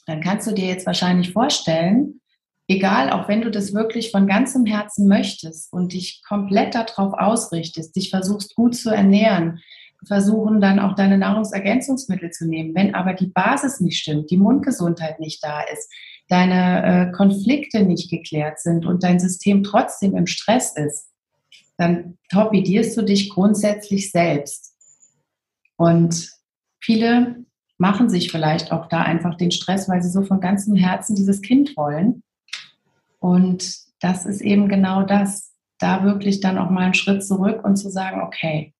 dann 0.05 0.21
kannst 0.21 0.47
du 0.47 0.51
dir 0.51 0.67
jetzt 0.67 0.85
wahrscheinlich 0.85 1.33
vorstellen, 1.33 2.21
egal, 2.67 3.09
auch 3.11 3.27
wenn 3.27 3.41
du 3.41 3.49
das 3.49 3.73
wirklich 3.73 4.11
von 4.11 4.27
ganzem 4.27 4.65
Herzen 4.65 5.07
möchtest 5.07 5.73
und 5.73 5.93
dich 5.93 6.21
komplett 6.27 6.75
darauf 6.75 7.13
ausrichtest, 7.13 7.95
dich 7.95 8.09
versuchst 8.09 8.55
gut 8.55 8.75
zu 8.75 8.91
ernähren, 8.91 9.59
versuchen 10.05 10.61
dann 10.61 10.79
auch 10.79 10.93
deine 10.95 11.17
Nahrungsergänzungsmittel 11.17 12.29
zu 12.29 12.47
nehmen. 12.47 12.75
Wenn 12.75 12.93
aber 12.93 13.13
die 13.13 13.27
Basis 13.27 13.79
nicht 13.79 13.99
stimmt, 13.99 14.29
die 14.29 14.37
Mundgesundheit 14.37 15.19
nicht 15.19 15.43
da 15.43 15.61
ist, 15.61 15.91
deine 16.27 17.09
äh, 17.09 17.11
Konflikte 17.11 17.83
nicht 17.83 18.09
geklärt 18.09 18.59
sind 18.59 18.85
und 18.85 19.03
dein 19.03 19.19
System 19.19 19.63
trotzdem 19.63 20.15
im 20.15 20.27
Stress 20.27 20.75
ist, 20.75 21.11
dann 21.77 22.17
torpedierst 22.29 22.97
du 22.97 23.03
dich 23.03 23.29
grundsätzlich 23.29 24.11
selbst. 24.11 24.73
Und 25.77 26.31
viele 26.81 27.45
machen 27.77 28.09
sich 28.09 28.31
vielleicht 28.31 28.71
auch 28.71 28.87
da 28.87 29.01
einfach 29.01 29.35
den 29.35 29.51
Stress, 29.51 29.89
weil 29.89 30.01
sie 30.01 30.09
so 30.09 30.23
von 30.23 30.39
ganzem 30.39 30.75
Herzen 30.75 31.15
dieses 31.15 31.41
Kind 31.41 31.75
wollen 31.75 32.23
und 33.25 33.75
das 34.01 34.27
ist 34.27 34.41
eben 34.41 34.69
genau 34.69 35.01
das, 35.01 35.51
da 35.79 36.03
wirklich 36.03 36.41
dann 36.41 36.59
auch 36.59 36.69
mal 36.69 36.83
einen 36.83 36.93
Schritt 36.93 37.25
zurück 37.25 37.65
und 37.65 37.75
zu 37.75 37.89
sagen, 37.89 38.21
okay, 38.21 38.71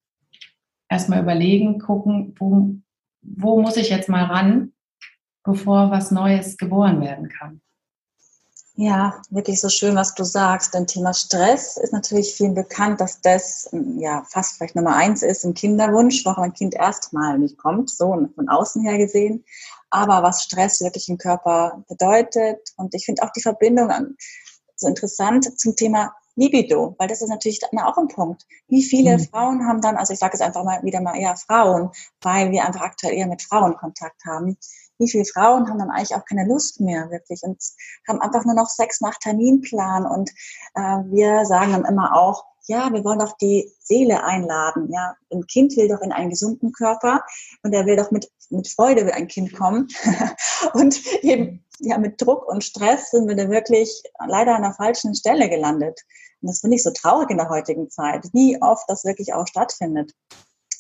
erstmal 0.88 1.24
überlegen, 1.24 1.80
gucken, 1.80 2.36
wo, 2.38 2.76
wo 3.24 3.60
muss 3.60 3.76
ich 3.76 3.90
jetzt 3.90 4.08
mal 4.08 4.26
ran, 4.26 4.72
bevor 5.46 5.92
was 5.92 6.12
Neues 6.12 6.58
geboren 6.58 7.02
werden 7.02 7.30
kann. 7.30 7.62
Ja, 8.78 9.22
wirklich 9.30 9.62
so 9.62 9.70
schön, 9.70 9.96
was 9.96 10.16
du 10.16 10.26
sagst. 10.26 10.74
Denn 10.74 10.86
Thema 10.86 11.14
Stress 11.14 11.78
ist 11.78 11.94
natürlich 11.94 12.34
vielen 12.36 12.56
bekannt, 12.56 13.00
dass 13.00 13.22
das 13.22 13.70
ja 13.98 14.26
fast 14.30 14.58
vielleicht 14.58 14.76
Nummer 14.76 14.98
eins 14.98 15.24
ist 15.24 15.46
im 15.46 15.54
Kinderwunsch, 15.54 16.26
warum 16.26 16.44
ein 16.44 16.54
Kind 16.54 16.76
erstmal 16.76 17.40
nicht 17.40 17.58
kommt, 17.58 17.90
so 17.90 18.28
von 18.36 18.50
außen 18.50 18.84
her 18.84 18.98
gesehen 18.98 19.46
aber 19.96 20.24
was 20.24 20.44
Stress 20.44 20.82
wirklich 20.82 21.08
im 21.08 21.18
Körper 21.18 21.84
bedeutet. 21.88 22.74
Und 22.76 22.94
ich 22.94 23.06
finde 23.06 23.24
auch 23.24 23.32
die 23.32 23.42
Verbindung 23.42 23.90
so 24.76 24.88
interessant 24.88 25.58
zum 25.58 25.76
Thema 25.76 26.14
Libido, 26.36 26.96
weil 27.00 27.08
das 27.08 27.22
ist 27.22 27.30
natürlich 27.30 27.60
dann 27.60 27.80
auch 27.80 27.98
ein 27.98 28.10
Punkt. 28.10 28.46
Wie 28.68 28.84
viele 28.84 29.18
mhm. 29.18 29.24
Frauen 29.24 29.66
haben 29.66 29.80
dann, 29.80 29.96
also 29.96 30.12
ich 30.12 30.20
sage 30.20 30.34
es 30.34 30.42
einfach 30.42 30.66
mal 30.66 30.84
wieder 30.84 31.00
mal 31.00 31.18
eher 31.18 31.38
Frauen, 31.38 31.92
weil 32.22 32.52
wir 32.52 32.66
einfach 32.66 32.82
aktuell 32.82 33.14
eher 33.14 33.28
mit 33.28 33.42
Frauen 33.42 33.78
Kontakt 33.78 34.26
haben. 34.26 34.58
Wie 34.98 35.10
viele 35.10 35.26
Frauen 35.26 35.70
haben 35.70 35.80
dann 35.80 35.92
eigentlich 35.92 36.16
auch 36.16 36.26
keine 36.26 36.48
Lust 36.48 36.80
mehr 36.80 37.10
wirklich 37.12 37.42
und 37.44 37.62
haben 38.08 38.22
einfach 38.22 38.46
nur 38.46 38.56
noch 38.56 38.70
Sex 38.70 39.02
nach 39.02 39.16
Terminplan 39.16 40.06
und 40.06 40.30
äh, 40.76 41.04
wir 41.12 41.46
sagen 41.46 41.74
dann 41.74 41.86
immer 41.86 42.16
auch, 42.16 42.46
ja, 42.68 42.92
wir 42.92 43.04
wollen 43.04 43.20
doch 43.20 43.38
die 43.38 43.72
Seele 43.80 44.24
einladen. 44.24 44.90
Ja, 44.92 45.16
ein 45.32 45.46
Kind 45.48 45.76
will 45.78 45.88
doch 45.88 46.02
in 46.02 46.12
einen 46.12 46.30
gesunden 46.30 46.72
Körper 46.72 47.24
und 47.64 47.74
er 47.74 47.86
will 47.86 47.96
doch 47.96 48.12
mit, 48.12 48.32
mit 48.50 48.68
Freude 48.68 49.06
will 49.06 49.12
ein 49.12 49.28
Kind 49.28 49.54
kommen. 49.54 49.88
und 50.74 51.00
eben, 51.24 51.64
ja, 51.80 51.98
mit 51.98 52.22
Druck 52.22 52.48
und 52.48 52.64
Stress 52.64 53.12
sind 53.12 53.28
wir 53.28 53.36
da 53.36 53.50
wirklich 53.50 54.04
leider 54.26 54.56
an 54.56 54.64
der 54.64 54.74
falschen 54.74 55.14
Stelle 55.16 55.50
gelandet. 55.50 56.02
Und 56.42 56.50
das 56.50 56.62
finde 56.62 56.78
ich 56.78 56.84
so 56.84 56.92
traurig 56.92 57.30
in 57.30 57.38
der 57.38 57.50
heutigen 57.50 57.90
Zeit, 57.90 58.26
wie 58.34 58.62
oft 58.62 58.86
das 58.88 59.04
wirklich 59.04 59.34
auch 59.34 59.48
stattfindet. 59.48 60.14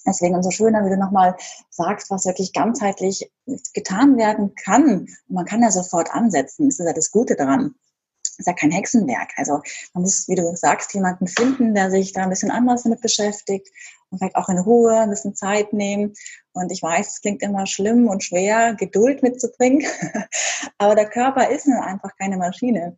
Deswegen 0.05 0.35
umso 0.35 0.51
schöner, 0.51 0.85
wie 0.85 0.89
du 0.89 0.97
nochmal 0.97 1.35
sagst, 1.69 2.09
was 2.09 2.25
wirklich 2.25 2.53
ganzheitlich 2.53 3.31
getan 3.73 4.17
werden 4.17 4.55
kann. 4.55 4.99
Und 4.99 5.09
man 5.29 5.45
kann 5.45 5.61
ja 5.61 5.71
sofort 5.71 6.11
ansetzen. 6.13 6.67
Das 6.67 6.79
ist 6.79 6.85
ja 6.85 6.93
das 6.93 7.11
Gute 7.11 7.35
daran. 7.35 7.75
Das 8.23 8.39
ist 8.39 8.47
ja 8.47 8.53
kein 8.53 8.71
Hexenwerk. 8.71 9.31
Also 9.37 9.61
man 9.93 10.03
muss, 10.03 10.27
wie 10.27 10.35
du 10.35 10.55
sagst, 10.55 10.93
jemanden 10.93 11.27
finden, 11.27 11.73
der 11.73 11.89
sich 11.89 12.11
da 12.11 12.23
ein 12.23 12.29
bisschen 12.29 12.51
anders 12.51 12.83
damit 12.83 13.01
beschäftigt 13.01 13.69
und 14.09 14.19
vielleicht 14.19 14.35
auch 14.35 14.49
in 14.49 14.57
Ruhe 14.57 14.99
ein 14.99 15.09
bisschen 15.09 15.35
Zeit 15.35 15.73
nehmen. 15.73 16.13
Und 16.53 16.71
ich 16.71 16.83
weiß, 16.83 17.07
es 17.07 17.21
klingt 17.21 17.41
immer 17.41 17.65
schlimm 17.65 18.07
und 18.07 18.23
schwer, 18.23 18.75
Geduld 18.75 19.23
mitzubringen. 19.23 19.85
Aber 20.77 20.95
der 20.95 21.09
Körper 21.09 21.49
ist 21.49 21.67
einfach 21.67 22.15
keine 22.17 22.37
Maschine. 22.37 22.97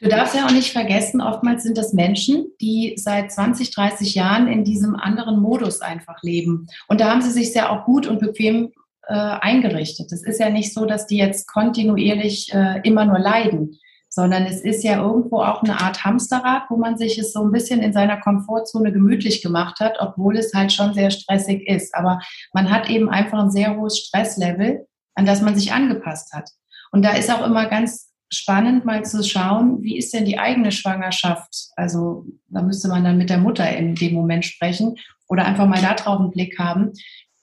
Du 0.00 0.08
darfst 0.08 0.34
ja 0.34 0.46
auch 0.46 0.52
nicht 0.52 0.72
vergessen, 0.72 1.20
oftmals 1.20 1.62
sind 1.62 1.76
das 1.76 1.92
Menschen, 1.92 2.46
die 2.60 2.94
seit 2.96 3.32
20, 3.32 3.70
30 3.70 4.14
Jahren 4.14 4.48
in 4.48 4.64
diesem 4.64 4.94
anderen 4.96 5.40
Modus 5.40 5.80
einfach 5.80 6.22
leben. 6.22 6.68
Und 6.88 7.00
da 7.00 7.10
haben 7.10 7.22
sie 7.22 7.30
sich 7.30 7.52
sehr 7.52 7.70
auch 7.72 7.84
gut 7.84 8.06
und 8.06 8.20
bequem 8.20 8.72
äh, 9.06 9.14
eingerichtet. 9.14 10.12
Es 10.12 10.22
ist 10.22 10.40
ja 10.40 10.50
nicht 10.50 10.72
so, 10.72 10.84
dass 10.84 11.06
die 11.06 11.16
jetzt 11.16 11.46
kontinuierlich 11.46 12.52
äh, 12.52 12.80
immer 12.84 13.04
nur 13.04 13.18
leiden, 13.18 13.78
sondern 14.08 14.44
es 14.44 14.60
ist 14.62 14.82
ja 14.82 15.02
irgendwo 15.02 15.40
auch 15.40 15.62
eine 15.62 15.80
Art 15.80 16.04
Hamsterrad, 16.04 16.64
wo 16.70 16.76
man 16.76 16.96
sich 16.96 17.18
es 17.18 17.32
so 17.32 17.44
ein 17.44 17.52
bisschen 17.52 17.82
in 17.82 17.92
seiner 17.92 18.18
Komfortzone 18.18 18.92
gemütlich 18.92 19.42
gemacht 19.42 19.80
hat, 19.80 19.96
obwohl 20.00 20.38
es 20.38 20.54
halt 20.54 20.72
schon 20.72 20.94
sehr 20.94 21.10
stressig 21.10 21.66
ist. 21.66 21.94
Aber 21.94 22.20
man 22.52 22.70
hat 22.70 22.88
eben 22.88 23.10
einfach 23.10 23.38
ein 23.38 23.50
sehr 23.50 23.76
hohes 23.76 23.98
Stresslevel, 23.98 24.86
an 25.14 25.26
das 25.26 25.42
man 25.42 25.54
sich 25.54 25.72
angepasst 25.72 26.32
hat. 26.32 26.50
Und 26.92 27.04
da 27.04 27.10
ist 27.10 27.30
auch 27.30 27.44
immer 27.44 27.66
ganz 27.66 28.05
spannend, 28.30 28.84
mal 28.84 29.04
zu 29.04 29.22
schauen, 29.22 29.82
wie 29.82 29.96
ist 29.96 30.12
denn 30.12 30.24
die 30.24 30.38
eigene 30.38 30.72
Schwangerschaft? 30.72 31.68
Also 31.76 32.26
da 32.48 32.62
müsste 32.62 32.88
man 32.88 33.04
dann 33.04 33.18
mit 33.18 33.30
der 33.30 33.38
Mutter 33.38 33.68
in 33.76 33.94
dem 33.94 34.14
Moment 34.14 34.44
sprechen 34.44 34.96
oder 35.28 35.44
einfach 35.44 35.66
mal 35.66 35.80
da 35.80 35.94
drauf 35.94 36.20
einen 36.20 36.30
Blick 36.30 36.58
haben. 36.58 36.92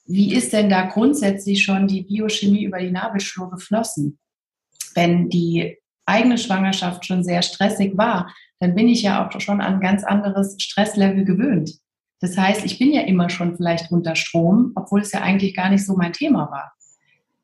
Wie 0.06 0.34
ist 0.34 0.52
denn 0.52 0.68
da 0.68 0.82
grundsätzlich 0.82 1.62
schon 1.62 1.86
die 1.86 2.02
Biochemie 2.02 2.64
über 2.64 2.78
die 2.78 2.90
Nabelschnur 2.90 3.50
geflossen? 3.50 4.18
Wenn 4.94 5.30
die 5.30 5.78
eigene 6.06 6.36
Schwangerschaft 6.36 7.06
schon 7.06 7.24
sehr 7.24 7.42
stressig 7.42 7.96
war, 7.96 8.32
dann 8.60 8.74
bin 8.74 8.88
ich 8.88 9.02
ja 9.02 9.26
auch 9.26 9.40
schon 9.40 9.60
an 9.60 9.74
ein 9.74 9.80
ganz 9.80 10.04
anderes 10.04 10.56
Stresslevel 10.58 11.24
gewöhnt. 11.24 11.78
Das 12.20 12.36
heißt, 12.38 12.64
ich 12.64 12.78
bin 12.78 12.92
ja 12.92 13.02
immer 13.02 13.28
schon 13.28 13.56
vielleicht 13.56 13.90
unter 13.90 14.14
Strom, 14.14 14.72
obwohl 14.76 15.00
es 15.00 15.12
ja 15.12 15.20
eigentlich 15.20 15.54
gar 15.54 15.70
nicht 15.70 15.84
so 15.84 15.96
mein 15.96 16.12
Thema 16.12 16.50
war. 16.50 16.72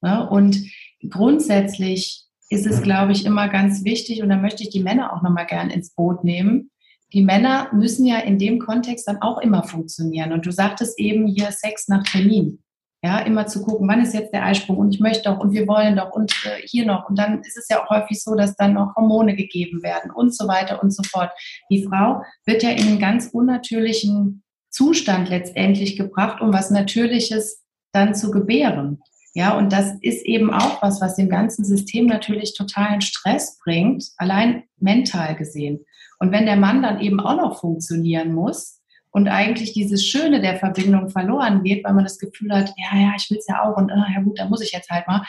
Ne? 0.02 0.28
Und 0.28 0.70
grundsätzlich 1.08 2.29
ist 2.50 2.66
es, 2.66 2.82
glaube 2.82 3.12
ich, 3.12 3.24
immer 3.24 3.48
ganz 3.48 3.84
wichtig, 3.84 4.22
und 4.22 4.28
da 4.28 4.36
möchte 4.36 4.64
ich 4.64 4.70
die 4.70 4.82
Männer 4.82 5.14
auch 5.14 5.22
nochmal 5.22 5.46
gern 5.46 5.70
ins 5.70 5.94
Boot 5.94 6.24
nehmen. 6.24 6.70
Die 7.12 7.22
Männer 7.22 7.68
müssen 7.72 8.04
ja 8.04 8.18
in 8.18 8.38
dem 8.38 8.58
Kontext 8.58 9.08
dann 9.08 9.22
auch 9.22 9.38
immer 9.38 9.62
funktionieren. 9.62 10.32
Und 10.32 10.46
du 10.46 10.52
sagtest 10.52 10.98
eben 10.98 11.26
hier 11.26 11.50
Sex 11.52 11.88
nach 11.88 12.02
Termin. 12.02 12.62
Ja, 13.02 13.20
immer 13.20 13.46
zu 13.46 13.62
gucken, 13.62 13.88
wann 13.88 14.02
ist 14.02 14.12
jetzt 14.12 14.34
der 14.34 14.44
Eisprung 14.44 14.76
und 14.76 14.94
ich 14.94 15.00
möchte 15.00 15.30
doch 15.30 15.38
und 15.38 15.52
wir 15.52 15.66
wollen 15.66 15.96
doch 15.96 16.10
und 16.10 16.32
äh, 16.44 16.60
hier 16.66 16.84
noch. 16.84 17.08
Und 17.08 17.18
dann 17.18 17.40
ist 17.40 17.56
es 17.56 17.66
ja 17.70 17.82
auch 17.82 17.88
häufig 17.88 18.22
so, 18.22 18.34
dass 18.34 18.56
dann 18.56 18.74
noch 18.74 18.94
Hormone 18.94 19.34
gegeben 19.36 19.82
werden 19.82 20.10
und 20.10 20.36
so 20.36 20.46
weiter 20.46 20.82
und 20.82 20.90
so 20.90 21.02
fort. 21.04 21.30
Die 21.70 21.82
Frau 21.82 22.22
wird 22.44 22.62
ja 22.62 22.70
in 22.70 22.88
einen 22.88 22.98
ganz 22.98 23.28
unnatürlichen 23.32 24.42
Zustand 24.68 25.30
letztendlich 25.30 25.96
gebracht, 25.96 26.42
um 26.42 26.52
was 26.52 26.70
Natürliches 26.70 27.64
dann 27.92 28.14
zu 28.14 28.30
gebären. 28.30 29.00
Ja, 29.32 29.56
und 29.56 29.72
das 29.72 29.94
ist 30.00 30.26
eben 30.26 30.52
auch 30.52 30.82
was, 30.82 31.00
was 31.00 31.14
dem 31.14 31.28
ganzen 31.28 31.64
System 31.64 32.06
natürlich 32.06 32.54
totalen 32.54 33.00
Stress 33.00 33.58
bringt, 33.62 34.04
allein 34.16 34.64
mental 34.78 35.36
gesehen. 35.36 35.84
Und 36.18 36.32
wenn 36.32 36.46
der 36.46 36.56
Mann 36.56 36.82
dann 36.82 37.00
eben 37.00 37.20
auch 37.20 37.36
noch 37.36 37.60
funktionieren 37.60 38.34
muss 38.34 38.80
und 39.10 39.28
eigentlich 39.28 39.72
dieses 39.72 40.04
Schöne 40.04 40.40
der 40.40 40.56
Verbindung 40.56 41.10
verloren 41.10 41.62
geht, 41.62 41.84
weil 41.84 41.94
man 41.94 42.04
das 42.04 42.18
Gefühl 42.18 42.52
hat, 42.52 42.72
ja, 42.76 42.98
ja, 42.98 43.12
ich 43.16 43.30
will 43.30 43.38
es 43.38 43.46
ja 43.46 43.62
auch 43.62 43.76
und 43.76 43.90
ah, 43.92 44.06
ja 44.12 44.20
gut, 44.20 44.38
da 44.38 44.48
muss 44.48 44.62
ich 44.62 44.72
jetzt 44.72 44.90
halt 44.90 45.06
mal, 45.06 45.24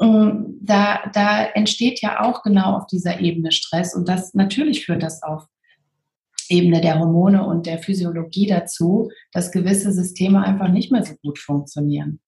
ähm, 0.00 0.58
da, 0.62 1.10
da 1.12 1.44
entsteht 1.44 2.00
ja 2.00 2.22
auch 2.22 2.42
genau 2.42 2.76
auf 2.76 2.86
dieser 2.86 3.20
Ebene 3.20 3.52
Stress 3.52 3.94
und 3.94 4.08
das 4.08 4.34
natürlich 4.34 4.86
führt 4.86 5.02
das 5.02 5.22
auf 5.22 5.46
Ebene 6.48 6.80
der 6.80 6.98
Hormone 6.98 7.44
und 7.46 7.66
der 7.66 7.78
Physiologie 7.78 8.46
dazu, 8.46 9.10
dass 9.32 9.52
gewisse 9.52 9.92
Systeme 9.92 10.42
einfach 10.42 10.68
nicht 10.68 10.92
mehr 10.92 11.04
so 11.04 11.14
gut 11.22 11.38
funktionieren. 11.38 12.20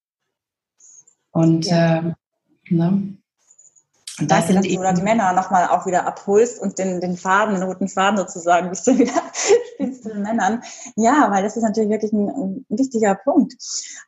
Und, 1.39 1.67
ja. 1.67 1.99
äh, 1.99 2.15
ne? 2.71 3.19
Und 4.21 4.31
das 4.33 4.49
sind 4.49 4.65
eben, 4.65 4.83
du 4.83 4.95
die 4.95 5.03
Männer 5.03 5.33
nochmal 5.33 5.69
auch 5.69 5.87
wieder 5.87 6.05
abholst 6.05 6.61
und 6.61 6.77
den, 6.79 7.01
den 7.01 7.17
Faden, 7.17 7.55
den 7.55 7.63
roten 7.63 7.87
Faden 7.87 8.19
sozusagen, 8.19 8.69
bist 8.71 8.87
du 8.87 8.99
wieder 8.99 9.13
spielst 9.75 10.03
zu 10.03 10.09
den 10.09 10.23
Männern. 10.23 10.61
Ja, 10.97 11.31
weil 11.31 11.45
das 11.45 11.57
ist 11.57 11.63
natürlich 11.63 11.91
wirklich 11.91 12.13
ein, 12.13 12.29
ein 12.29 12.67
wichtiger 12.69 13.15
Punkt. 13.15 13.55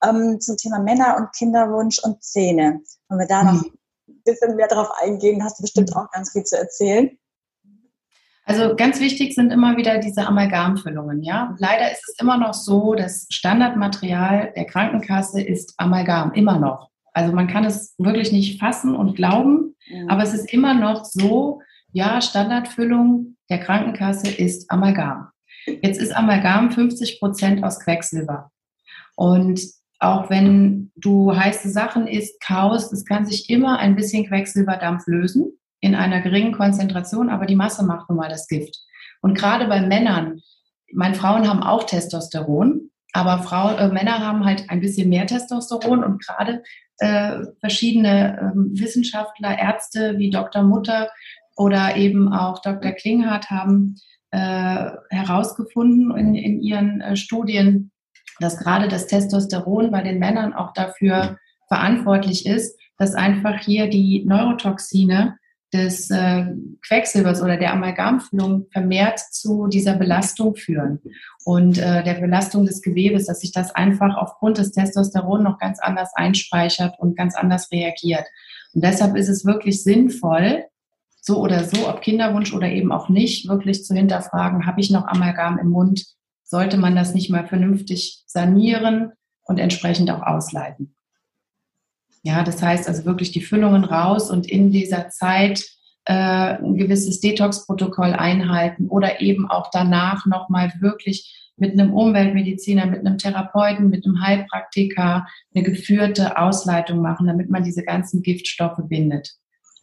Ähm, 0.02 0.40
zum 0.40 0.56
Thema 0.56 0.80
Männer 0.80 1.16
und 1.16 1.32
Kinderwunsch 1.32 2.00
und 2.00 2.22
Zähne. 2.24 2.80
Wenn 3.08 3.18
wir 3.18 3.28
da 3.28 3.44
noch 3.44 3.62
hm. 3.62 3.72
ein 4.08 4.22
bisschen 4.24 4.56
mehr 4.56 4.68
drauf 4.68 4.88
eingehen, 5.00 5.44
hast 5.44 5.60
du 5.60 5.62
bestimmt 5.62 5.90
hm. 5.90 5.96
auch 5.96 6.10
ganz 6.10 6.32
viel 6.32 6.42
zu 6.42 6.58
erzählen. 6.58 7.16
Also 8.44 8.74
ganz 8.74 8.98
wichtig 8.98 9.36
sind 9.36 9.52
immer 9.52 9.76
wieder 9.76 9.98
diese 9.98 10.26
Amalgamfüllungen. 10.26 11.22
Ja, 11.22 11.54
leider 11.58 11.92
ist 11.92 12.02
es 12.08 12.18
immer 12.20 12.36
noch 12.36 12.54
so, 12.54 12.94
das 12.94 13.26
Standardmaterial 13.30 14.52
der 14.56 14.64
Krankenkasse 14.64 15.40
ist 15.40 15.74
Amalgam 15.76 16.32
immer 16.32 16.58
noch. 16.58 16.89
Also 17.12 17.33
man 17.33 17.49
kann 17.49 17.64
es 17.64 17.94
wirklich 17.99 18.33
nicht 18.33 18.61
fassen 18.61 18.94
und 18.94 19.16
glauben, 19.16 19.75
mhm. 19.88 20.09
aber 20.09 20.23
es 20.23 20.35
ist 20.35 20.53
immer 20.53 20.75
noch 20.75 21.05
so, 21.05 21.61
ja, 21.92 22.20
Standardfüllung 22.20 23.37
der 23.49 23.59
Krankenkasse 23.59 24.31
ist 24.31 24.70
Amalgam. 24.70 25.29
Jetzt 25.83 26.01
ist 26.01 26.14
Amalgam 26.14 26.70
50 26.70 27.18
Prozent 27.18 27.64
aus 27.64 27.81
Quecksilber. 27.81 28.51
Und 29.16 29.61
auch 29.99 30.31
wenn 30.31 30.92
du 30.96 31.37
heiße 31.37 31.68
Sachen 31.70 32.07
isst, 32.07 32.40
kaust, 32.40 32.92
es 32.92 33.05
kann 33.05 33.27
sich 33.27 33.51
immer 33.51 33.79
ein 33.79 33.96
bisschen 33.96 34.27
Quecksilberdampf 34.27 35.07
lösen 35.07 35.53
in 35.81 35.94
einer 35.94 36.20
geringen 36.20 36.53
Konzentration, 36.53 37.29
aber 37.29 37.46
die 37.46 37.57
Masse 37.57 37.85
macht 37.85 38.09
nun 38.09 38.18
mal 38.18 38.29
das 38.29 38.46
Gift. 38.49 38.79
Und 39.20 39.37
gerade 39.37 39.66
bei 39.66 39.81
Männern, 39.81 40.40
meine 40.92 41.14
Frauen 41.14 41.49
haben 41.49 41.62
auch 41.62 41.85
Testosteron, 41.85 42.90
aber 43.12 43.42
Frau, 43.42 43.77
äh, 43.77 43.88
Männer 43.88 44.20
haben 44.20 44.44
halt 44.44 44.70
ein 44.70 44.81
bisschen 44.81 45.09
mehr 45.09 45.27
Testosteron 45.27 46.05
und 46.05 46.25
gerade 46.25 46.62
äh, 47.00 47.46
verschiedene 47.60 48.38
äh, 48.38 48.80
Wissenschaftler, 48.80 49.58
Ärzte 49.58 50.18
wie 50.18 50.30
Dr. 50.30 50.62
Mutter 50.62 51.10
oder 51.56 51.96
eben 51.96 52.32
auch 52.32 52.60
Dr. 52.62 52.92
Klinghardt 52.92 53.50
haben 53.50 53.96
äh, 54.30 54.90
herausgefunden 55.10 56.16
in, 56.16 56.34
in 56.34 56.60
ihren 56.62 57.00
äh, 57.00 57.16
Studien, 57.16 57.90
dass 58.38 58.58
gerade 58.58 58.88
das 58.88 59.06
Testosteron 59.06 59.90
bei 59.90 60.02
den 60.02 60.18
Männern 60.18 60.54
auch 60.54 60.72
dafür 60.72 61.38
verantwortlich 61.68 62.46
ist, 62.46 62.78
dass 62.98 63.14
einfach 63.14 63.60
hier 63.60 63.88
die 63.88 64.24
Neurotoxine 64.24 65.36
des 65.72 66.11
äh, 66.11 66.46
Quecksilbers 66.87 67.42
oder 67.42 67.56
der 67.56 67.72
Amalgamfüllung 67.72 68.66
vermehrt 68.72 69.18
zu 69.18 69.68
dieser 69.68 69.94
Belastung 69.94 70.56
führen 70.56 71.00
und 71.44 71.78
äh, 71.78 72.02
der 72.02 72.14
Belastung 72.14 72.66
des 72.66 72.83
Gewebes, 72.83 73.26
dass 73.26 73.40
sich 73.40 73.52
das 73.52 73.74
einfach 73.74 74.16
aufgrund 74.16 74.59
des 74.59 74.72
Testosteron 74.72 75.42
noch 75.42 75.59
ganz 75.59 75.78
anders 75.78 76.11
einspeichert 76.14 76.98
und 76.98 77.16
ganz 77.16 77.37
anders 77.37 77.70
reagiert. 77.70 78.24
Und 78.74 78.85
deshalb 78.85 79.16
ist 79.16 79.28
es 79.28 79.44
wirklich 79.44 79.83
sinnvoll, 79.83 80.64
so 81.20 81.38
oder 81.38 81.64
so, 81.64 81.88
ob 81.88 82.00
Kinderwunsch 82.00 82.52
oder 82.52 82.68
eben 82.68 82.92
auch 82.92 83.09
nicht, 83.09 83.48
wirklich 83.48 83.85
zu 83.85 83.94
hinterfragen, 83.94 84.66
habe 84.66 84.80
ich 84.80 84.90
noch 84.90 85.06
Amalgam 85.06 85.59
im 85.59 85.68
Mund? 85.68 86.06
Sollte 86.42 86.78
man 86.78 86.96
das 86.96 87.14
nicht 87.14 87.30
mal 87.30 87.46
vernünftig 87.46 88.24
sanieren 88.26 89.12
und 89.42 89.59
entsprechend 89.59 90.11
auch 90.11 90.22
ausleiten? 90.22 90.96
Ja, 92.22 92.42
das 92.42 92.62
heißt 92.62 92.88
also 92.88 93.04
wirklich 93.04 93.33
die 93.33 93.40
Füllungen 93.40 93.85
raus 93.85 94.30
und 94.30 94.46
in 94.46 94.70
dieser 94.70 95.09
Zeit 95.09 95.64
äh, 96.04 96.12
ein 96.12 96.76
gewisses 96.76 97.20
Detox-Protokoll 97.20 98.12
einhalten 98.12 98.88
oder 98.88 99.20
eben 99.20 99.50
auch 99.50 99.70
danach 99.72 100.26
nochmal 100.26 100.72
wirklich 100.80 101.50
mit 101.56 101.72
einem 101.72 101.92
Umweltmediziner, 101.92 102.87
mit 102.87 103.00
einem 103.00 103.18
Therapeuten, 103.18 103.90
mit 103.90 104.04
einem 104.04 104.22
Heilpraktiker 104.22 105.26
eine 105.54 105.64
geführte 105.64 106.38
Ausleitung 106.38 107.00
machen, 107.00 107.26
damit 107.26 107.50
man 107.50 107.64
diese 107.64 107.85
ganzen 107.85 108.22
Giftstoffe 108.22 108.80
bindet. 108.88 109.35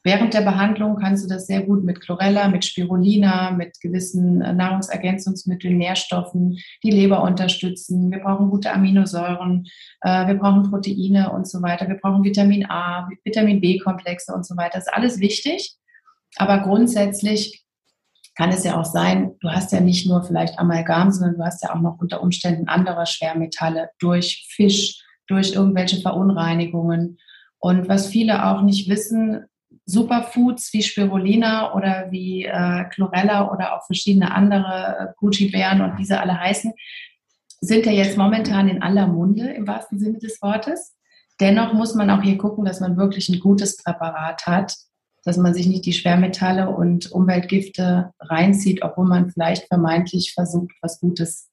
Während 0.03 0.33
der 0.33 0.41
Behandlung 0.41 0.97
kannst 0.97 1.25
du 1.25 1.29
das 1.29 1.47
sehr 1.47 1.63
gut 1.63 1.83
mit 1.83 2.01
Chlorella, 2.01 2.47
mit 2.47 2.63
Spirulina, 2.63 3.51
mit 3.51 3.79
gewissen 3.81 4.41
äh, 4.41 4.53
Nahrungsergänzungsmitteln, 4.53 5.77
Nährstoffen, 5.77 6.57
die 6.83 6.91
Leber 6.91 7.23
unterstützen. 7.23 8.11
Wir 8.11 8.19
brauchen 8.19 8.49
gute 8.49 8.71
Aminosäuren, 8.71 9.67
äh, 10.01 10.27
wir 10.27 10.35
brauchen 10.35 10.69
Proteine 10.69 11.31
und 11.31 11.47
so 11.47 11.61
weiter. 11.61 11.87
Wir 11.87 11.97
brauchen 11.97 12.23
Vitamin 12.23 12.69
A, 12.69 13.09
Vitamin 13.23 13.59
B-Komplexe 13.59 14.33
und 14.33 14.45
so 14.45 14.55
weiter. 14.55 14.75
Das 14.75 14.87
ist 14.87 14.93
alles 14.93 15.19
wichtig. 15.19 15.75
Aber 16.37 16.59
grundsätzlich 16.59 17.65
kann 18.35 18.51
es 18.51 18.63
ja 18.63 18.79
auch 18.79 18.85
sein, 18.85 19.33
du 19.39 19.49
hast 19.49 19.71
ja 19.71 19.79
nicht 19.79 20.07
nur 20.07 20.23
vielleicht 20.23 20.59
Amalgam, 20.59 21.11
sondern 21.11 21.37
du 21.37 21.43
hast 21.43 21.63
ja 21.63 21.73
auch 21.73 21.81
noch 21.81 21.97
unter 21.99 22.21
Umständen 22.21 22.67
andere 22.67 23.07
Schwermetalle 23.07 23.89
durch 23.99 24.47
Fisch, 24.51 25.03
durch 25.27 25.53
irgendwelche 25.53 25.99
Verunreinigungen. 25.99 27.17
Und 27.57 27.89
was 27.89 28.07
viele 28.07 28.45
auch 28.45 28.61
nicht 28.61 28.87
wissen, 28.89 29.45
Superfoods 29.87 30.73
wie 30.73 30.83
Spirulina 30.83 31.73
oder 31.73 32.07
wie 32.11 32.43
äh, 32.43 32.83
Chlorella 32.89 33.51
oder 33.51 33.75
auch 33.75 33.85
verschiedene 33.85 34.33
andere 34.33 35.15
Gucci-Bären 35.17 35.81
und 35.81 35.97
wie 35.97 36.05
sie 36.05 36.19
alle 36.19 36.37
heißen, 36.37 36.73
sind 37.61 37.85
ja 37.85 37.93
jetzt 37.93 38.17
momentan 38.17 38.67
in 38.67 38.83
aller 38.83 39.07
Munde 39.07 39.47
im 39.47 39.65
wahrsten 39.65 39.97
Sinne 39.97 40.19
des 40.19 40.41
Wortes. 40.41 40.93
Dennoch 41.39 41.73
muss 41.73 41.95
man 41.95 42.09
auch 42.09 42.21
hier 42.21 42.37
gucken, 42.37 42.65
dass 42.65 42.81
man 42.81 42.97
wirklich 42.97 43.29
ein 43.29 43.39
gutes 43.39 43.77
Präparat 43.77 44.45
hat, 44.45 44.75
dass 45.23 45.37
man 45.37 45.53
sich 45.53 45.67
nicht 45.67 45.85
die 45.85 45.93
Schwermetalle 45.93 46.69
und 46.69 47.11
Umweltgifte 47.11 48.11
reinzieht, 48.19 48.83
obwohl 48.83 49.07
man 49.07 49.31
vielleicht 49.31 49.67
vermeintlich 49.67 50.33
versucht, 50.33 50.73
was 50.81 50.99
Gutes 50.99 51.49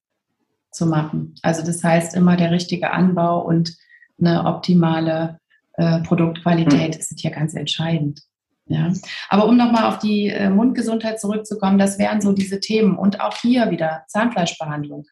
zu 0.72 0.86
machen. 0.86 1.36
Also 1.42 1.64
das 1.64 1.84
heißt 1.84 2.16
immer 2.16 2.36
der 2.36 2.50
richtige 2.50 2.90
Anbau 2.90 3.44
und 3.44 3.76
eine 4.18 4.44
optimale 4.44 5.38
äh, 5.76 6.00
Produktqualität 6.00 6.94
mhm. 6.94 7.00
ist 7.00 7.20
hier 7.20 7.30
ganz 7.30 7.54
entscheidend. 7.54 8.20
Ja. 8.66 8.92
Aber 9.28 9.46
um 9.46 9.56
nochmal 9.56 9.84
auf 9.84 9.98
die 9.98 10.28
äh, 10.28 10.48
Mundgesundheit 10.48 11.20
zurückzukommen, 11.20 11.78
das 11.78 11.98
wären 11.98 12.20
so 12.20 12.32
diese 12.32 12.60
Themen. 12.60 12.96
Und 12.96 13.20
auch 13.20 13.36
hier 13.36 13.70
wieder 13.70 14.04
Zahnfleischbehandlung. 14.08 15.04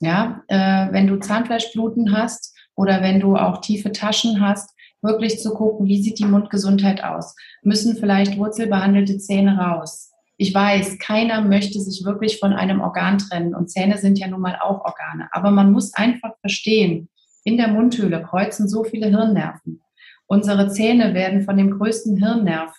Ja, 0.00 0.42
äh, 0.48 0.92
wenn 0.92 1.06
du 1.06 1.16
Zahnfleischbluten 1.16 2.16
hast 2.16 2.54
oder 2.74 3.00
wenn 3.00 3.20
du 3.20 3.36
auch 3.36 3.60
tiefe 3.60 3.92
Taschen 3.92 4.40
hast, 4.40 4.74
wirklich 5.00 5.40
zu 5.40 5.54
gucken, 5.54 5.86
wie 5.86 6.02
sieht 6.02 6.18
die 6.18 6.24
Mundgesundheit 6.24 7.02
aus? 7.02 7.34
Müssen 7.62 7.96
vielleicht 7.96 8.36
wurzelbehandelte 8.36 9.18
Zähne 9.18 9.56
raus? 9.56 10.12
Ich 10.36 10.54
weiß, 10.54 10.98
keiner 10.98 11.40
möchte 11.40 11.80
sich 11.80 12.04
wirklich 12.04 12.38
von 12.38 12.52
einem 12.52 12.80
Organ 12.82 13.16
trennen 13.18 13.54
und 13.54 13.70
Zähne 13.70 13.96
sind 13.96 14.18
ja 14.18 14.26
nun 14.26 14.40
mal 14.40 14.58
auch 14.60 14.84
Organe. 14.84 15.28
Aber 15.32 15.50
man 15.50 15.72
muss 15.72 15.94
einfach 15.94 16.32
verstehen, 16.40 17.08
in 17.44 17.56
der 17.56 17.68
Mundhöhle 17.68 18.22
kreuzen 18.22 18.68
so 18.68 18.84
viele 18.84 19.06
Hirnnerven. 19.06 19.80
Unsere 20.26 20.68
Zähne 20.68 21.14
werden 21.14 21.42
von 21.42 21.56
dem 21.56 21.70
größten 21.70 22.16
Hirnnerv, 22.16 22.74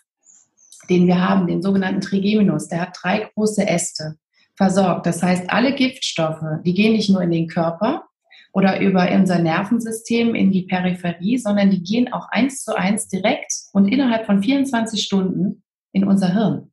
den 0.90 1.08
wir 1.08 1.28
haben, 1.28 1.48
den 1.48 1.62
sogenannten 1.62 2.02
Trigeminus, 2.02 2.68
der 2.68 2.82
hat 2.82 2.98
drei 3.02 3.30
große 3.34 3.68
Äste, 3.68 4.18
versorgt. 4.56 5.06
Das 5.06 5.22
heißt, 5.22 5.50
alle 5.50 5.74
Giftstoffe, 5.76 6.44
die 6.66 6.74
gehen 6.74 6.94
nicht 6.94 7.10
nur 7.10 7.22
in 7.22 7.32
den 7.32 7.48
Körper 7.48 8.04
oder 8.52 8.82
über 8.82 9.10
unser 9.12 9.40
Nervensystem 9.40 10.34
in 10.34 10.52
die 10.52 10.64
Peripherie, 10.64 11.38
sondern 11.38 11.70
die 11.70 11.84
gehen 11.84 12.12
auch 12.12 12.28
eins 12.30 12.64
zu 12.64 12.76
eins 12.76 13.08
direkt 13.08 13.54
und 13.74 13.88
innerhalb 13.88 14.26
von 14.26 14.42
24 14.42 15.02
Stunden 15.02 15.64
in 15.92 16.04
unser 16.04 16.34
Hirn. 16.34 16.72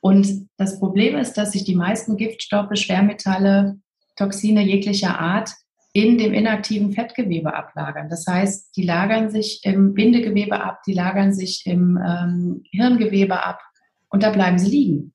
Und 0.00 0.48
das 0.58 0.78
Problem 0.80 1.16
ist, 1.16 1.34
dass 1.34 1.52
sich 1.52 1.64
die 1.64 1.76
meisten 1.76 2.16
Giftstoffe, 2.16 2.76
Schwermetalle, 2.76 3.78
Toxine 4.16 4.62
jeglicher 4.62 5.18
Art 5.18 5.54
in 5.94 6.18
dem 6.18 6.34
inaktiven 6.34 6.92
Fettgewebe 6.92 7.54
ablagern. 7.54 8.08
Das 8.08 8.26
heißt, 8.26 8.76
die 8.76 8.82
lagern 8.82 9.30
sich 9.30 9.60
im 9.62 9.94
Bindegewebe 9.94 10.60
ab, 10.60 10.80
die 10.86 10.92
lagern 10.92 11.32
sich 11.32 11.62
im 11.66 11.96
ähm, 12.04 12.64
Hirngewebe 12.72 13.44
ab 13.44 13.60
und 14.08 14.24
da 14.24 14.30
bleiben 14.30 14.58
sie 14.58 14.70
liegen. 14.70 15.12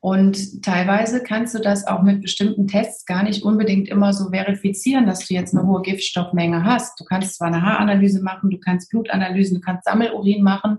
Und 0.00 0.62
teilweise 0.62 1.22
kannst 1.22 1.54
du 1.54 1.58
das 1.58 1.86
auch 1.86 2.02
mit 2.02 2.20
bestimmten 2.20 2.68
Tests 2.68 3.06
gar 3.06 3.22
nicht 3.22 3.42
unbedingt 3.42 3.88
immer 3.88 4.12
so 4.12 4.28
verifizieren, 4.28 5.06
dass 5.06 5.26
du 5.26 5.34
jetzt 5.34 5.56
eine 5.56 5.66
hohe 5.66 5.80
Giftstoffmenge 5.80 6.64
hast. 6.64 7.00
Du 7.00 7.04
kannst 7.04 7.36
zwar 7.36 7.48
eine 7.48 7.62
Haaranalyse 7.62 8.22
machen, 8.22 8.50
du 8.50 8.58
kannst 8.58 8.90
Blutanalysen, 8.90 9.56
du 9.56 9.60
kannst 9.62 9.84
Sammelurin 9.84 10.42
machen, 10.42 10.78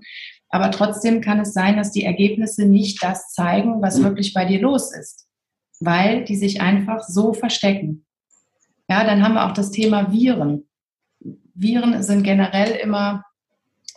aber 0.49 0.69
trotzdem 0.69 1.19
kann 1.19 1.39
es 1.39 1.51
sein, 1.51 1.77
dass 1.77 1.91
die 1.91 2.05
Ergebnisse 2.05 2.67
nicht 2.67 3.03
das 3.03 3.31
zeigen, 3.33 3.81
was 3.81 4.03
wirklich 4.03 4.35
bei 4.35 4.45
dir 4.45 4.61
los 4.61 4.95
ist, 4.95 5.27
weil 5.79 6.23
die 6.25 6.35
sich 6.35 6.61
einfach 6.61 7.01
so 7.01 7.33
verstecken. 7.33 8.05
Ja, 8.89 9.03
dann 9.03 9.23
haben 9.23 9.35
wir 9.35 9.45
auch 9.45 9.53
das 9.53 9.69
Thema 9.69 10.11
Viren. 10.11 10.67
Viren 11.53 12.01
sind 12.01 12.23
generell 12.23 12.71
immer 12.71 13.23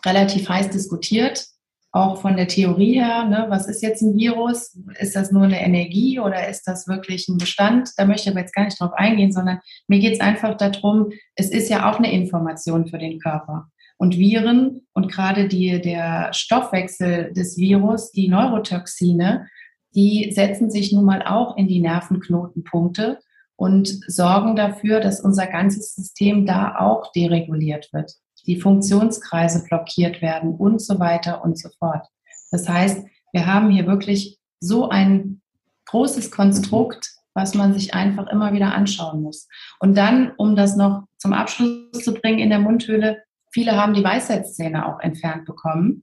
relativ 0.04 0.48
heiß 0.48 0.68
diskutiert, 0.68 1.46
auch 1.92 2.20
von 2.20 2.36
der 2.36 2.48
Theorie 2.48 2.94
her. 2.94 3.24
Ne? 3.24 3.46
Was 3.48 3.66
ist 3.68 3.82
jetzt 3.82 4.02
ein 4.02 4.16
Virus? 4.16 4.78
Ist 4.98 5.16
das 5.16 5.32
nur 5.32 5.44
eine 5.44 5.62
Energie 5.62 6.20
oder 6.20 6.48
ist 6.48 6.64
das 6.64 6.88
wirklich 6.88 7.28
ein 7.28 7.38
Bestand? 7.38 7.90
Da 7.96 8.04
möchte 8.04 8.28
ich 8.28 8.34
aber 8.34 8.40
jetzt 8.40 8.54
gar 8.54 8.64
nicht 8.64 8.78
drauf 8.78 8.92
eingehen, 8.94 9.32
sondern 9.32 9.60
mir 9.88 9.98
geht 9.98 10.14
es 10.14 10.20
einfach 10.20 10.56
darum, 10.56 11.10
es 11.36 11.50
ist 11.50 11.70
ja 11.70 11.90
auch 11.90 11.98
eine 11.98 12.12
Information 12.12 12.86
für 12.86 12.98
den 12.98 13.18
Körper. 13.18 13.68
Und 13.96 14.18
Viren 14.18 14.86
und 14.92 15.10
gerade 15.10 15.48
die, 15.48 15.80
der 15.80 16.32
Stoffwechsel 16.32 17.32
des 17.32 17.56
Virus, 17.56 18.10
die 18.10 18.28
Neurotoxine, 18.28 19.46
die 19.94 20.32
setzen 20.32 20.70
sich 20.70 20.92
nun 20.92 21.04
mal 21.04 21.22
auch 21.22 21.56
in 21.56 21.68
die 21.68 21.80
Nervenknotenpunkte 21.80 23.20
und 23.62 24.00
sorgen 24.08 24.56
dafür, 24.56 24.98
dass 24.98 25.20
unser 25.20 25.46
ganzes 25.46 25.94
System 25.94 26.46
da 26.46 26.80
auch 26.80 27.12
dereguliert 27.12 27.92
wird. 27.92 28.10
Die 28.44 28.60
Funktionskreise 28.60 29.62
blockiert 29.62 30.20
werden 30.20 30.56
und 30.56 30.82
so 30.82 30.98
weiter 30.98 31.44
und 31.44 31.56
so 31.56 31.68
fort. 31.78 32.04
Das 32.50 32.68
heißt, 32.68 33.06
wir 33.32 33.46
haben 33.46 33.70
hier 33.70 33.86
wirklich 33.86 34.40
so 34.58 34.88
ein 34.88 35.42
großes 35.86 36.32
Konstrukt, 36.32 37.12
was 37.34 37.54
man 37.54 37.72
sich 37.72 37.94
einfach 37.94 38.26
immer 38.26 38.52
wieder 38.52 38.74
anschauen 38.74 39.22
muss. 39.22 39.46
Und 39.78 39.96
dann, 39.96 40.32
um 40.38 40.56
das 40.56 40.74
noch 40.74 41.04
zum 41.18 41.32
Abschluss 41.32 42.02
zu 42.02 42.14
bringen 42.14 42.40
in 42.40 42.50
der 42.50 42.58
Mundhöhle, 42.58 43.22
viele 43.52 43.80
haben 43.80 43.94
die 43.94 44.02
Weisheitszähne 44.02 44.88
auch 44.88 44.98
entfernt 44.98 45.44
bekommen. 45.44 46.02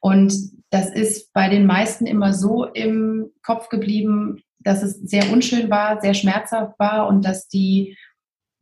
Und 0.00 0.34
das 0.68 0.90
ist 0.90 1.32
bei 1.32 1.48
den 1.48 1.64
meisten 1.64 2.04
immer 2.04 2.34
so 2.34 2.66
im 2.66 3.30
Kopf 3.42 3.70
geblieben, 3.70 4.42
dass 4.64 4.82
es 4.82 4.94
sehr 5.00 5.30
unschön 5.32 5.70
war, 5.70 6.00
sehr 6.00 6.14
schmerzhaft 6.14 6.78
war 6.78 7.08
und 7.08 7.24
dass 7.24 7.48
die 7.48 7.96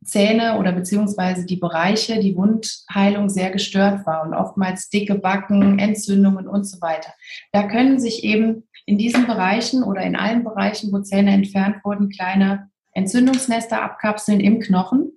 Zähne 0.03 0.57
oder 0.57 0.71
beziehungsweise 0.71 1.45
die 1.45 1.57
Bereiche, 1.57 2.19
die 2.19 2.35
Wundheilung 2.35 3.29
sehr 3.29 3.51
gestört 3.51 4.05
war 4.05 4.23
und 4.23 4.33
oftmals 4.33 4.89
dicke 4.89 5.15
Backen, 5.15 5.77
Entzündungen 5.77 6.47
und 6.47 6.63
so 6.63 6.81
weiter. 6.81 7.13
Da 7.51 7.67
können 7.67 7.99
sich 7.99 8.23
eben 8.23 8.67
in 8.85 8.97
diesen 8.97 9.27
Bereichen 9.27 9.83
oder 9.83 10.01
in 10.01 10.15
allen 10.15 10.43
Bereichen, 10.43 10.91
wo 10.91 10.99
Zähne 10.99 11.31
entfernt 11.31 11.77
wurden, 11.83 12.09
kleine 12.09 12.69
Entzündungsnester 12.93 13.81
abkapseln 13.81 14.39
im 14.39 14.59
Knochen, 14.59 15.11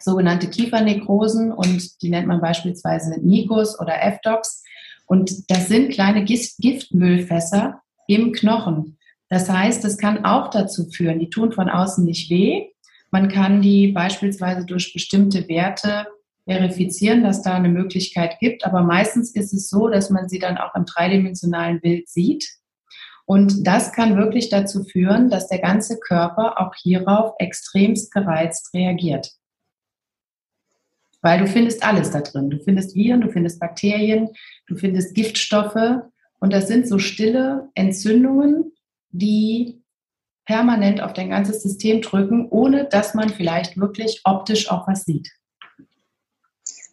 sogenannte 0.00 0.48
Kiefernekrosen 0.48 1.52
und 1.52 2.02
die 2.02 2.08
nennt 2.08 2.26
man 2.26 2.40
beispielsweise 2.40 3.20
Nikos 3.20 3.78
oder 3.78 4.02
F-Docs. 4.02 4.64
Und 5.06 5.50
das 5.50 5.68
sind 5.68 5.92
kleine 5.92 6.24
Giftmüllfässer 6.24 7.82
im 8.08 8.32
Knochen. 8.32 8.98
Das 9.28 9.50
heißt, 9.50 9.84
es 9.84 9.98
kann 9.98 10.24
auch 10.24 10.50
dazu 10.50 10.88
führen, 10.88 11.18
die 11.18 11.30
tun 11.30 11.52
von 11.52 11.68
außen 11.68 12.04
nicht 12.04 12.30
weh. 12.30 12.68
Man 13.10 13.28
kann 13.28 13.62
die 13.62 13.88
beispielsweise 13.88 14.64
durch 14.64 14.92
bestimmte 14.92 15.48
Werte 15.48 16.06
verifizieren, 16.44 17.24
dass 17.24 17.42
da 17.42 17.54
eine 17.54 17.68
Möglichkeit 17.68 18.38
gibt. 18.38 18.64
Aber 18.64 18.82
meistens 18.82 19.34
ist 19.34 19.52
es 19.52 19.68
so, 19.68 19.88
dass 19.88 20.10
man 20.10 20.28
sie 20.28 20.38
dann 20.38 20.58
auch 20.58 20.74
im 20.74 20.84
dreidimensionalen 20.84 21.80
Bild 21.80 22.08
sieht. 22.08 22.48
Und 23.24 23.66
das 23.66 23.92
kann 23.92 24.16
wirklich 24.16 24.48
dazu 24.50 24.84
führen, 24.84 25.30
dass 25.30 25.48
der 25.48 25.58
ganze 25.58 25.98
Körper 25.98 26.60
auch 26.60 26.74
hierauf 26.76 27.34
extremst 27.38 28.12
gereizt 28.12 28.72
reagiert. 28.72 29.32
Weil 31.22 31.40
du 31.40 31.48
findest 31.48 31.84
alles 31.84 32.12
da 32.12 32.20
drin. 32.20 32.50
Du 32.50 32.60
findest 32.60 32.94
Viren, 32.94 33.20
du 33.20 33.28
findest 33.28 33.58
Bakterien, 33.58 34.28
du 34.68 34.76
findest 34.76 35.16
Giftstoffe. 35.16 36.02
Und 36.38 36.52
das 36.52 36.68
sind 36.68 36.86
so 36.86 37.00
stille 37.00 37.68
Entzündungen, 37.74 38.72
die 39.10 39.82
permanent 40.46 41.00
auf 41.00 41.12
dein 41.12 41.30
ganzes 41.30 41.62
System 41.62 42.00
drücken, 42.00 42.48
ohne 42.50 42.84
dass 42.84 43.14
man 43.14 43.30
vielleicht 43.30 43.76
wirklich 43.76 44.20
optisch 44.24 44.70
auch 44.70 44.86
was 44.86 45.04
sieht. 45.04 45.30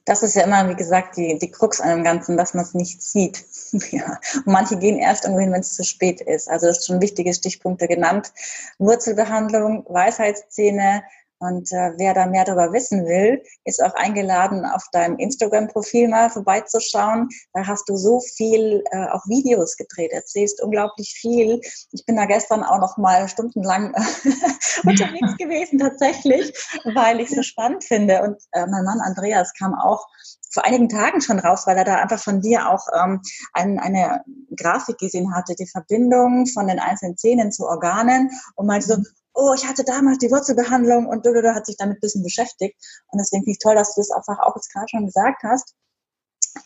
Das 0.06 0.21
ist 0.21 0.36
ja 0.36 0.43
immer, 0.43 0.67
wie 0.69 0.76
gesagt, 0.76 1.15
die, 1.15 1.38
die 1.39 1.49
Krux 1.49 1.80
an 1.80 1.89
dem 1.89 2.04
Ganzen, 2.04 2.36
dass 2.36 2.54
man 2.54 2.65
es 2.65 2.73
nicht 2.73 3.02
sieht. 3.02 3.45
ja. 3.91 4.19
Und 4.36 4.47
manche 4.47 4.78
gehen 4.78 4.97
erst 4.97 5.23
irgendwo 5.23 5.39
hin, 5.39 5.54
wenn 5.54 5.62
es 5.62 5.76
zu 5.76 5.84
spät 5.86 6.19
ist. 6.19 6.49
Also 6.49 6.67
das 6.67 6.80
ist 6.80 6.88
schon 6.88 7.02
wichtige 7.02 7.34
Stichpunkte 7.34 7.88
genannt. 7.88 8.34
Wurzelbehandlung, 8.80 9.86
Weisheitszähne, 9.88 11.04
und 11.43 11.71
äh, 11.71 11.91
wer 11.97 12.13
da 12.13 12.25
mehr 12.25 12.45
darüber 12.45 12.71
wissen 12.71 13.06
will, 13.06 13.43
ist 13.65 13.84
auch 13.84 13.93
eingeladen, 13.95 14.65
auf 14.65 14.84
deinem 14.91 15.17
Instagram-Profil 15.17 16.08
mal 16.08 16.29
vorbeizuschauen. 16.29 17.29
Da 17.53 17.67
hast 17.67 17.89
du 17.89 17.95
so 17.97 18.19
viel 18.19 18.84
äh, 18.91 19.08
auch 19.10 19.25
Videos 19.27 19.75
gedreht, 19.75 20.12
erzählst 20.12 20.62
unglaublich 20.62 21.13
viel. 21.19 21.60
Ich 21.91 22.06
bin 22.06 22.15
da 22.15 22.25
gestern 22.25 22.63
auch 22.63 22.79
noch 22.79 22.97
mal 22.97 23.27
stundenlang 23.27 23.93
unterwegs 24.84 25.38
gewesen 25.38 25.79
tatsächlich, 25.79 26.53
weil 26.95 27.19
ich 27.19 27.29
es 27.29 27.36
so 27.36 27.43
spannend 27.43 27.84
finde. 27.84 28.21
Und 28.23 28.41
äh, 28.51 28.65
mein 28.65 28.86
Mann 28.86 29.01
Andreas 29.01 29.53
kam 29.53 29.75
auch 29.75 30.08
vor 30.53 30.65
einigen 30.65 30.88
Tagen 30.88 31.19
schon 31.19 31.39
raus, 31.39 31.63
weil 31.65 31.77
er 31.77 31.84
da 31.84 31.95
einfach 31.95 32.19
von 32.19 32.39
dir 32.39 32.69
auch 32.69 32.86
ähm, 32.93 33.21
ein, 33.53 33.79
eine 33.79 34.23
Grafik 34.56 34.99
gesehen 34.99 35.36
hatte, 35.36 35.56
die 35.56 35.67
Verbindung 35.67 36.45
von 36.45 36.67
den 36.67 36.79
einzelnen 36.79 37.17
Zähnen 37.17 37.51
zu 37.51 37.65
Organen 37.65 38.29
und 38.56 38.67
meinte 38.67 38.88
so, 38.88 38.97
oh, 39.34 39.54
ich 39.56 39.67
hatte 39.67 39.84
damals 39.84 40.19
die 40.19 40.32
Wurzelbehandlung 40.32 41.08
und 41.08 41.26
du, 41.26 41.34
du, 41.34 41.41
du 41.41 41.54
hat 41.54 41.65
sich 41.65 41.78
damit 41.78 41.98
ein 41.98 42.02
bisschen 42.02 42.24
beschäftigt. 42.24 42.76
Und 43.08 43.19
deswegen 43.19 43.43
finde 43.43 43.52
ich 43.52 43.60
toll, 43.60 43.76
dass 43.76 43.96
du 43.96 44.02
das 44.02 44.12
einfach 44.12 44.39
auch 44.39 44.56
jetzt 44.56 44.72
gerade 44.72 44.88
schon 44.89 45.06
gesagt 45.06 45.43
hast. 45.43 45.76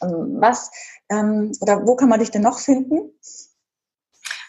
Ähm, 0.01 0.37
was 0.39 0.69
ähm, 1.09 1.51
oder 1.61 1.85
wo 1.85 1.95
kann 1.95 2.09
man 2.09 2.19
dich 2.19 2.31
denn 2.31 2.41
noch 2.41 2.59
finden? 2.59 3.11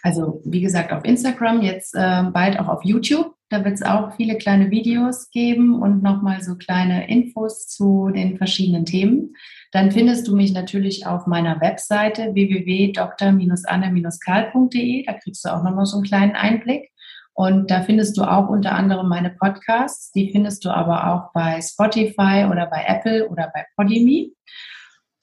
Also 0.02 0.40
wie 0.44 0.60
gesagt 0.60 0.92
auf 0.92 1.04
Instagram, 1.04 1.62
jetzt 1.62 1.94
äh, 1.94 2.24
bald 2.32 2.58
auch 2.58 2.68
auf 2.68 2.84
YouTube. 2.84 3.34
Da 3.50 3.64
wird 3.64 3.76
es 3.76 3.82
auch 3.82 4.14
viele 4.14 4.36
kleine 4.36 4.70
Videos 4.70 5.30
geben 5.30 5.80
und 5.80 6.02
nochmal 6.02 6.42
so 6.42 6.56
kleine 6.56 7.08
Infos 7.08 7.66
zu 7.66 8.10
den 8.10 8.36
verschiedenen 8.36 8.84
Themen. 8.84 9.34
Dann 9.72 9.90
findest 9.90 10.28
du 10.28 10.36
mich 10.36 10.52
natürlich 10.52 11.06
auf 11.06 11.26
meiner 11.26 11.58
Webseite 11.60 12.34
www.dr-anne-karl.de. 12.34 15.06
Da 15.06 15.14
kriegst 15.14 15.42
du 15.44 15.48
auch 15.48 15.62
nochmal 15.62 15.86
so 15.86 15.96
einen 15.96 16.04
kleinen 16.04 16.36
Einblick. 16.36 16.90
Und 17.38 17.70
da 17.70 17.82
findest 17.82 18.16
du 18.18 18.24
auch 18.24 18.48
unter 18.48 18.72
anderem 18.72 19.08
meine 19.08 19.30
Podcasts. 19.30 20.10
Die 20.10 20.32
findest 20.32 20.64
du 20.64 20.70
aber 20.70 21.06
auch 21.06 21.32
bei 21.32 21.60
Spotify 21.62 22.48
oder 22.50 22.66
bei 22.66 22.84
Apple 22.84 23.28
oder 23.28 23.52
bei 23.54 23.64
Podimi. 23.76 24.34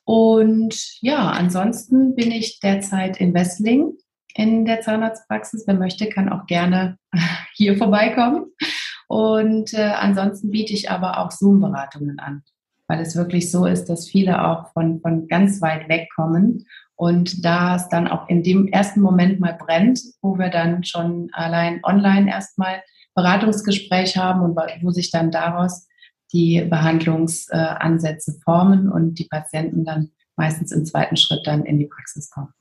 Und 0.05 1.01
ja, 1.01 1.31
ansonsten 1.31 2.15
bin 2.15 2.31
ich 2.31 2.61
derzeit 2.61 3.17
in 3.17 3.33
Wessling 3.33 3.97
in 4.33 4.63
der 4.63 4.79
Zahnarztpraxis. 4.79 5.65
Wer 5.67 5.75
möchte, 5.75 6.07
kann 6.07 6.29
auch 6.29 6.45
gerne 6.45 6.97
hier 7.53 7.75
vorbeikommen. 7.77 8.45
Und 9.09 9.73
äh, 9.73 9.91
ansonsten 9.99 10.51
biete 10.51 10.71
ich 10.71 10.89
aber 10.89 11.19
auch 11.19 11.31
Zoom-Beratungen 11.31 12.19
an, 12.19 12.43
weil 12.87 13.01
es 13.01 13.17
wirklich 13.17 13.51
so 13.51 13.65
ist, 13.65 13.89
dass 13.89 14.07
viele 14.07 14.41
auch 14.47 14.71
von, 14.71 15.01
von 15.01 15.27
ganz 15.27 15.61
weit 15.61 15.89
weg 15.89 16.07
kommen 16.15 16.65
und 16.95 17.43
da 17.43 17.75
es 17.75 17.89
dann 17.89 18.07
auch 18.07 18.29
in 18.29 18.43
dem 18.43 18.67
ersten 18.67 19.01
Moment 19.01 19.39
mal 19.39 19.53
brennt, 19.53 20.01
wo 20.21 20.37
wir 20.37 20.49
dann 20.49 20.83
schon 20.83 21.29
allein 21.33 21.81
online 21.83 22.29
erstmal 22.29 22.81
Beratungsgespräch 23.15 24.17
haben 24.17 24.41
und 24.41 24.55
wo 24.55 24.91
sich 24.91 25.11
dann 25.11 25.31
daraus 25.31 25.87
die 26.31 26.61
Behandlungsansätze 26.61 28.39
formen 28.43 28.91
und 28.91 29.15
die 29.19 29.27
Patienten 29.29 29.85
dann 29.85 30.11
meistens 30.35 30.71
im 30.71 30.85
zweiten 30.85 31.15
Schritt 31.15 31.45
dann 31.45 31.63
in 31.63 31.79
die 31.79 31.85
Praxis 31.85 32.29
kommen. 32.29 32.53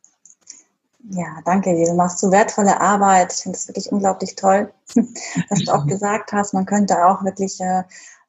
Ja, 1.10 1.40
danke 1.44 1.74
dir. 1.74 1.86
Du 1.86 1.94
machst 1.94 2.20
so 2.20 2.30
wertvolle 2.30 2.80
Arbeit. 2.80 3.32
Ich 3.32 3.40
finde 3.40 3.58
es 3.58 3.68
wirklich 3.68 3.92
unglaublich 3.92 4.36
toll, 4.36 4.72
dass 5.50 5.64
du 5.64 5.72
auch 5.72 5.86
gesagt 5.88 6.32
hast, 6.32 6.54
man 6.54 6.66
könnte 6.66 7.04
auch 7.04 7.24
wirklich 7.24 7.60
äh, 7.60 7.82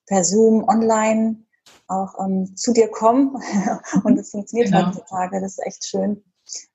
per 0.08 0.24
Zoom 0.24 0.68
online 0.68 1.45
auch 1.88 2.20
ähm, 2.20 2.56
zu 2.56 2.74
dir 2.74 2.90
kommen. 2.90 3.36
und 4.04 4.18
es 4.18 4.32
funktioniert 4.32 4.72
genau. 4.72 4.88
heutzutage. 4.88 5.42
Das 5.42 5.54
ist 5.54 5.66
echt 5.66 5.86
schön. 5.86 6.24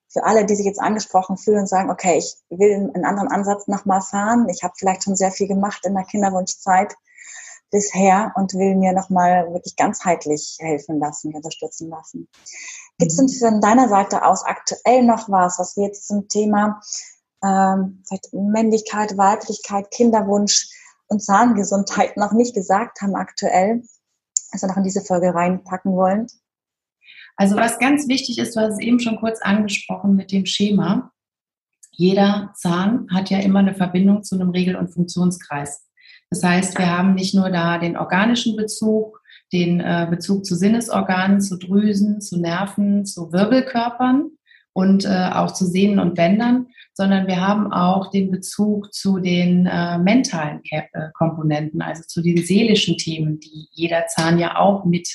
Für 0.09 0.25
alle, 0.25 0.45
die 0.45 0.57
sich 0.57 0.67
jetzt 0.67 0.81
angesprochen 0.81 1.37
fühlen 1.37 1.61
und 1.61 1.69
sagen, 1.69 1.91
okay, 1.91 2.19
ich 2.19 2.37
will 2.51 2.91
einen 2.93 3.05
anderen 3.05 3.29
Ansatz 3.29 3.69
nochmal 3.69 4.01
fahren. 4.01 4.49
Ich 4.49 4.63
habe 4.65 4.75
vielleicht 4.77 5.05
schon 5.05 5.15
sehr 5.15 5.31
viel 5.31 5.47
gemacht 5.47 5.87
in 5.87 5.95
der 5.95 6.05
Kinderwunschzeit 6.05 6.95
bisher 7.71 8.33
und 8.35 8.55
will 8.55 8.75
mir 8.75 8.93
nochmal 8.93 9.53
wirklich 9.53 9.77
ganzheitlich 9.77 10.57
helfen 10.61 10.99
lassen, 10.99 11.35
unterstützen 11.35 11.89
lassen. 11.89 12.29
Gibt 12.99 13.13
es 13.13 13.17
denn 13.17 13.29
von 13.29 13.61
deiner 13.61 13.89
Seite 13.89 14.25
aus 14.25 14.45
aktuell 14.45 15.05
noch 15.05 15.29
was, 15.29 15.59
was 15.59 15.77
wir 15.77 15.87
jetzt 15.87 16.09
zum 16.09 16.29
Thema 16.29 16.81
ähm, 17.43 18.03
Männlichkeit, 18.33 19.17
Weiblichkeit, 19.17 19.91
Kinderwunsch 19.91 20.69
und 21.07 21.23
Zahngesundheit 21.23 22.17
noch 22.17 22.33
nicht 22.33 22.55
gesagt 22.55 23.01
haben 23.01 23.15
aktuell? 23.15 23.83
Was 24.53 24.63
noch 24.63 24.77
in 24.77 24.85
diese 24.85 25.03
Folge 25.03 25.35
reinpacken 25.35 25.93
wollen? 25.93 26.27
Also 27.37 27.57
was 27.57 27.79
ganz 27.79 28.09
wichtig 28.09 28.39
ist, 28.39 28.55
du 28.55 28.61
hast 28.61 28.75
es 28.75 28.81
eben 28.81 29.01
schon 29.01 29.17
kurz 29.17 29.41
angesprochen 29.41 30.15
mit 30.15 30.33
dem 30.33 30.47
Schema. 30.47 31.13
Jeder 31.93 32.53
Zahn 32.55 33.07
hat 33.13 33.31
ja 33.31 33.39
immer 33.39 33.61
eine 33.61 33.75
Verbindung 33.75 34.23
zu 34.23 34.35
einem 34.35 34.51
Regel- 34.51 34.77
und 34.77 34.93
Funktionskreis. 34.93 35.87
Das 36.31 36.43
heißt, 36.45 36.79
wir 36.79 36.87
haben 36.87 37.15
nicht 37.15 37.35
nur 37.35 37.51
da 37.51 37.79
den 37.79 37.97
organischen 37.97 38.57
Bezug, 38.57 39.21
den 39.53 39.81
äh, 39.81 40.07
Bezug 40.09 40.45
zu 40.45 40.55
Sinnesorganen, 40.55 41.41
zu 41.41 41.59
Drüsen, 41.59 42.21
zu 42.21 42.41
Nerven, 42.41 43.05
zu 43.05 43.33
Wirbelkörpern 43.33 44.31
und 44.73 45.05
äh, 45.05 45.31
auch 45.33 45.53
zu 45.53 45.67
Sehnen 45.67 45.99
und 45.99 46.15
Bändern, 46.15 46.69
sondern 47.01 47.27
wir 47.27 47.41
haben 47.41 47.73
auch 47.73 48.11
den 48.11 48.31
Bezug 48.31 48.93
zu 48.93 49.21
den 49.21 49.65
äh, 49.65 49.97
mentalen 49.97 50.61
äh, 50.71 50.83
Komponenten, 51.15 51.81
also 51.81 52.03
zu 52.07 52.21
den 52.21 52.45
seelischen 52.45 52.99
Themen, 52.99 53.41
die 53.41 53.69
jeder 53.73 54.07
Zahn 54.09 54.39
ja 54.39 54.59
auch 54.59 54.85
mit 54.85 55.09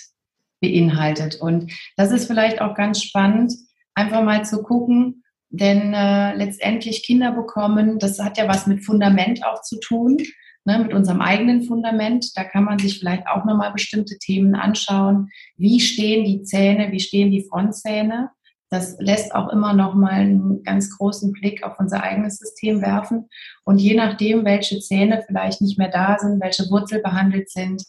beinhaltet. 0.62 1.36
Und 1.36 1.72
das 1.96 2.10
ist 2.12 2.26
vielleicht 2.26 2.60
auch 2.60 2.74
ganz 2.74 3.04
spannend, 3.04 3.54
einfach 3.94 4.24
mal 4.24 4.44
zu 4.44 4.64
gucken, 4.64 5.22
denn 5.52 5.94
äh, 5.94 6.34
letztendlich 6.34 7.06
Kinder 7.06 7.32
bekommen, 7.34 8.00
das 8.00 8.18
hat 8.18 8.40
ja 8.40 8.48
was 8.48 8.66
mit 8.66 8.84
Fundament 8.84 9.46
auch 9.46 9.62
zu 9.62 9.80
tun, 9.80 10.18
ne, 10.66 10.80
mit 10.80 10.92
unserem 10.92 11.22
eigenen 11.22 11.62
Fundament. 11.66 12.36
Da 12.36 12.46
kann 12.46 12.64
man 12.64 12.80
sich 12.80 12.98
vielleicht 12.98 13.28
auch 13.28 13.46
nochmal 13.46 13.74
bestimmte 13.74 14.18
Themen 14.18 14.56
anschauen. 14.56 15.30
Wie 15.56 15.80
stehen 15.80 16.26
die 16.26 16.42
Zähne, 16.42 16.92
wie 16.92 17.00
stehen 17.00 17.30
die 17.30 17.46
Frontzähne? 17.48 18.32
Das 18.70 18.98
lässt 19.00 19.34
auch 19.36 19.50
immer 19.50 19.74
noch 19.74 19.94
mal 19.94 20.12
einen 20.12 20.64
ganz 20.64 20.98
großen 20.98 21.32
Blick 21.32 21.64
auf 21.64 21.80
unser 21.80 22.04
eigenes 22.04 22.38
System 22.38 22.82
werfen. 22.82 23.30
Und 23.64 23.80
je 23.80 23.96
nachdem, 23.96 24.44
welche 24.44 24.80
Zähne 24.80 25.24
vielleicht 25.26 25.62
nicht 25.62 25.78
mehr 25.78 25.90
da 25.90 26.18
sind, 26.20 26.42
welche 26.42 26.70
Wurzel 26.70 27.02
behandelt 27.02 27.50
sind, 27.50 27.84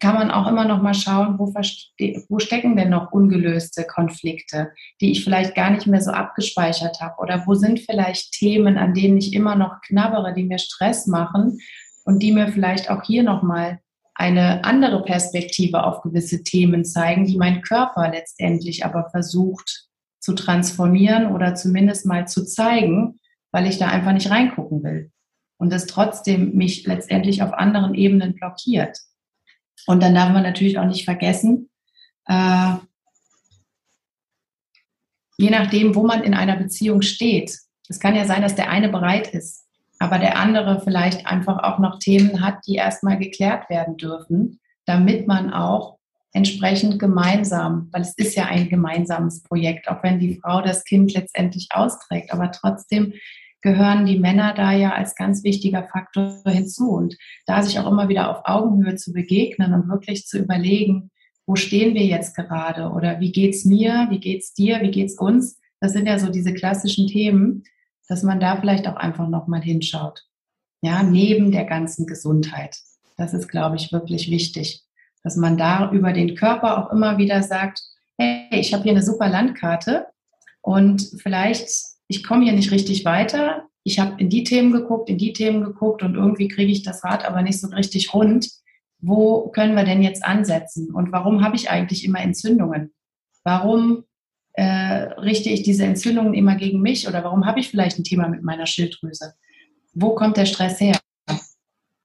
kann 0.00 0.14
man 0.14 0.30
auch 0.30 0.48
immer 0.48 0.64
noch 0.64 0.82
mal 0.82 0.94
schauen, 0.94 1.38
wo, 1.38 1.46
wo 1.54 2.38
stecken 2.38 2.76
denn 2.76 2.90
noch 2.90 3.12
ungelöste 3.12 3.84
Konflikte, 3.84 4.72
die 5.00 5.12
ich 5.12 5.22
vielleicht 5.22 5.54
gar 5.54 5.70
nicht 5.70 5.86
mehr 5.86 6.00
so 6.00 6.10
abgespeichert 6.10 7.00
habe? 7.00 7.14
Oder 7.18 7.46
wo 7.46 7.54
sind 7.54 7.80
vielleicht 7.80 8.32
Themen, 8.32 8.76
an 8.76 8.94
denen 8.94 9.18
ich 9.18 9.34
immer 9.34 9.54
noch 9.54 9.80
knabbere, 9.82 10.34
die 10.34 10.44
mir 10.44 10.58
Stress 10.58 11.06
machen 11.06 11.60
und 12.04 12.22
die 12.22 12.32
mir 12.32 12.48
vielleicht 12.48 12.90
auch 12.90 13.02
hier 13.04 13.22
noch 13.22 13.42
mal 13.42 13.78
eine 14.14 14.64
andere 14.64 15.04
Perspektive 15.04 15.84
auf 15.84 16.02
gewisse 16.02 16.42
Themen 16.42 16.84
zeigen, 16.84 17.24
die 17.26 17.36
mein 17.36 17.62
Körper 17.62 18.10
letztendlich 18.10 18.84
aber 18.84 19.08
versucht 19.10 19.87
zu 20.28 20.34
transformieren 20.34 21.32
oder 21.32 21.54
zumindest 21.54 22.04
mal 22.04 22.28
zu 22.28 22.44
zeigen, 22.44 23.18
weil 23.50 23.66
ich 23.66 23.78
da 23.78 23.88
einfach 23.88 24.12
nicht 24.12 24.30
reingucken 24.30 24.82
will. 24.82 25.10
Und 25.56 25.72
das 25.72 25.86
trotzdem 25.86 26.54
mich 26.54 26.86
letztendlich 26.86 27.42
auf 27.42 27.54
anderen 27.54 27.94
Ebenen 27.94 28.34
blockiert. 28.34 28.98
Und 29.86 30.02
dann 30.02 30.14
darf 30.14 30.30
man 30.30 30.42
natürlich 30.42 30.78
auch 30.78 30.84
nicht 30.84 31.06
vergessen, 31.06 31.70
äh, 32.26 32.74
je 35.38 35.48
nachdem, 35.48 35.94
wo 35.94 36.06
man 36.06 36.22
in 36.22 36.34
einer 36.34 36.56
Beziehung 36.56 37.00
steht. 37.00 37.56
Es 37.88 37.98
kann 37.98 38.14
ja 38.14 38.26
sein, 38.26 38.42
dass 38.42 38.54
der 38.54 38.68
eine 38.68 38.90
bereit 38.90 39.28
ist, 39.28 39.66
aber 39.98 40.18
der 40.18 40.38
andere 40.38 40.82
vielleicht 40.82 41.26
einfach 41.26 41.62
auch 41.62 41.78
noch 41.78 42.00
Themen 42.00 42.44
hat, 42.44 42.66
die 42.66 42.74
erstmal 42.74 43.16
geklärt 43.16 43.70
werden 43.70 43.96
dürfen, 43.96 44.60
damit 44.84 45.26
man 45.26 45.54
auch 45.54 45.97
entsprechend 46.32 46.98
gemeinsam, 46.98 47.88
weil 47.92 48.02
es 48.02 48.14
ist 48.16 48.36
ja 48.36 48.46
ein 48.46 48.68
gemeinsames 48.68 49.42
Projekt, 49.42 49.88
auch 49.88 50.02
wenn 50.02 50.18
die 50.18 50.38
Frau 50.40 50.60
das 50.60 50.84
Kind 50.84 51.14
letztendlich 51.14 51.68
austrägt, 51.70 52.32
aber 52.32 52.50
trotzdem 52.50 53.14
gehören 53.60 54.06
die 54.06 54.18
Männer 54.18 54.54
da 54.54 54.72
ja 54.72 54.92
als 54.92 55.16
ganz 55.16 55.42
wichtiger 55.42 55.84
Faktor 55.84 56.42
hinzu 56.46 56.90
und 56.90 57.16
da 57.46 57.62
sich 57.62 57.78
auch 57.78 57.90
immer 57.90 58.08
wieder 58.08 58.30
auf 58.30 58.42
Augenhöhe 58.44 58.94
zu 58.94 59.12
begegnen 59.12 59.72
und 59.72 59.88
wirklich 59.88 60.26
zu 60.26 60.38
überlegen, 60.38 61.10
wo 61.46 61.56
stehen 61.56 61.94
wir 61.94 62.04
jetzt 62.04 62.36
gerade 62.36 62.90
oder 62.90 63.20
wie 63.20 63.32
geht's 63.32 63.64
mir, 63.64 64.06
wie 64.10 64.20
geht's 64.20 64.52
dir, 64.52 64.80
wie 64.82 64.90
geht's 64.90 65.18
uns? 65.18 65.58
Das 65.80 65.92
sind 65.92 66.06
ja 66.06 66.18
so 66.18 66.30
diese 66.30 66.52
klassischen 66.52 67.08
Themen, 67.08 67.64
dass 68.06 68.22
man 68.22 68.38
da 68.38 68.56
vielleicht 68.56 68.86
auch 68.86 68.96
einfach 68.96 69.28
nochmal 69.28 69.62
hinschaut. 69.62 70.24
Ja, 70.82 71.02
neben 71.02 71.50
der 71.50 71.64
ganzen 71.64 72.06
Gesundheit. 72.06 72.76
Das 73.16 73.34
ist, 73.34 73.48
glaube 73.48 73.76
ich, 73.76 73.90
wirklich 73.90 74.30
wichtig 74.30 74.87
dass 75.28 75.36
man 75.36 75.58
da 75.58 75.92
über 75.92 76.14
den 76.14 76.34
Körper 76.34 76.78
auch 76.78 76.90
immer 76.90 77.18
wieder 77.18 77.42
sagt, 77.42 77.82
hey, 78.16 78.46
ich 78.50 78.72
habe 78.72 78.82
hier 78.84 78.92
eine 78.92 79.02
super 79.02 79.28
Landkarte 79.28 80.06
und 80.62 81.02
vielleicht, 81.20 81.68
ich 82.08 82.24
komme 82.24 82.44
hier 82.44 82.54
nicht 82.54 82.70
richtig 82.70 83.04
weiter. 83.04 83.64
Ich 83.84 83.98
habe 83.98 84.18
in 84.18 84.30
die 84.30 84.42
Themen 84.42 84.72
geguckt, 84.72 85.10
in 85.10 85.18
die 85.18 85.34
Themen 85.34 85.62
geguckt 85.62 86.02
und 86.02 86.14
irgendwie 86.14 86.48
kriege 86.48 86.72
ich 86.72 86.82
das 86.82 87.04
Rad 87.04 87.26
aber 87.26 87.42
nicht 87.42 87.60
so 87.60 87.68
richtig 87.68 88.14
rund. 88.14 88.48
Wo 89.00 89.50
können 89.50 89.76
wir 89.76 89.84
denn 89.84 90.02
jetzt 90.02 90.24
ansetzen? 90.24 90.94
Und 90.94 91.12
warum 91.12 91.44
habe 91.44 91.56
ich 91.56 91.68
eigentlich 91.68 92.06
immer 92.06 92.20
Entzündungen? 92.20 92.94
Warum 93.44 94.04
äh, 94.54 95.12
richte 95.20 95.50
ich 95.50 95.62
diese 95.62 95.84
Entzündungen 95.84 96.32
immer 96.32 96.54
gegen 96.54 96.80
mich 96.80 97.06
oder 97.06 97.22
warum 97.22 97.44
habe 97.44 97.60
ich 97.60 97.68
vielleicht 97.68 97.98
ein 97.98 98.04
Thema 98.04 98.28
mit 98.28 98.42
meiner 98.42 98.64
Schilddrüse? 98.64 99.34
Wo 99.92 100.14
kommt 100.14 100.38
der 100.38 100.46
Stress 100.46 100.80
her? 100.80 100.98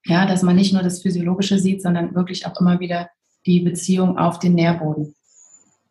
Ja, 0.05 0.25
dass 0.25 0.41
man 0.41 0.55
nicht 0.55 0.73
nur 0.73 0.83
das 0.83 1.01
Physiologische 1.01 1.59
sieht, 1.59 1.81
sondern 1.81 2.13
wirklich 2.13 2.45
auch 2.45 2.59
immer 2.59 2.79
wieder 2.79 3.09
die 3.45 3.61
Beziehung 3.61 4.17
auf 4.17 4.39
den 4.39 4.53
Nährboden. 4.53 5.15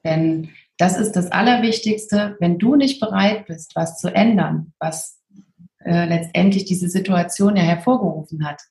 Denn 0.05 0.51
das 0.79 0.99
ist 0.99 1.13
das 1.13 1.31
Allerwichtigste. 1.31 2.37
Wenn 2.41 2.59
du 2.59 2.77
nicht 2.77 3.01
bereit 3.01 3.47
bist, 3.47 3.75
was 3.75 3.99
zu 3.99 4.15
ändern, 4.15 4.73
was 4.79 5.19
äh, 5.85 6.07
letztendlich 6.07 6.65
diese 6.65 6.89
Situation 6.89 7.57
ja 7.57 7.63
hervorgerufen 7.63 8.47
hat, 8.47 8.63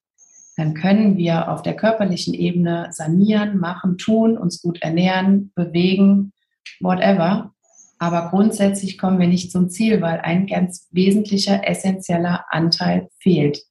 dann 0.57 0.73
können 0.73 1.17
wir 1.17 1.49
auf 1.49 1.61
der 1.61 1.75
körperlichen 1.75 2.33
Ebene 2.33 2.89
sanieren, 2.91 3.57
machen, 3.57 3.97
tun, 3.97 4.37
uns 4.37 4.61
gut 4.61 4.81
ernähren, 4.81 5.51
bewegen, 5.55 6.33
whatever. 6.79 7.53
Aber 7.97 8.29
grundsätzlich 8.29 8.97
kommen 8.97 9.19
wir 9.19 9.27
nicht 9.27 9.51
zum 9.51 9.69
Ziel, 9.69 10.01
weil 10.01 10.19
ein 10.19 10.47
ganz 10.47 10.87
wesentlicher, 10.91 11.67
essentieller 11.67 12.45
Anteil 12.49 13.09
fehlt. 13.19 13.61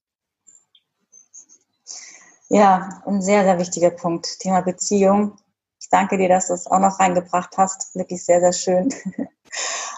Ja, 2.53 3.01
ein 3.07 3.23
sehr, 3.23 3.45
sehr 3.45 3.61
wichtiger 3.61 3.91
Punkt. 3.91 4.41
Thema 4.41 4.61
Beziehung. 4.63 5.37
Ich 5.81 5.89
danke 5.89 6.19
dir, 6.19 6.29
dass 6.29 6.49
du 6.49 6.55
es 6.55 6.67
auch 6.67 6.81
noch 6.81 6.99
reingebracht 6.99 7.57
hast. 7.57 7.95
Wirklich 7.95 8.25
sehr, 8.25 8.41
sehr 8.41 8.53
schön. 8.53 8.93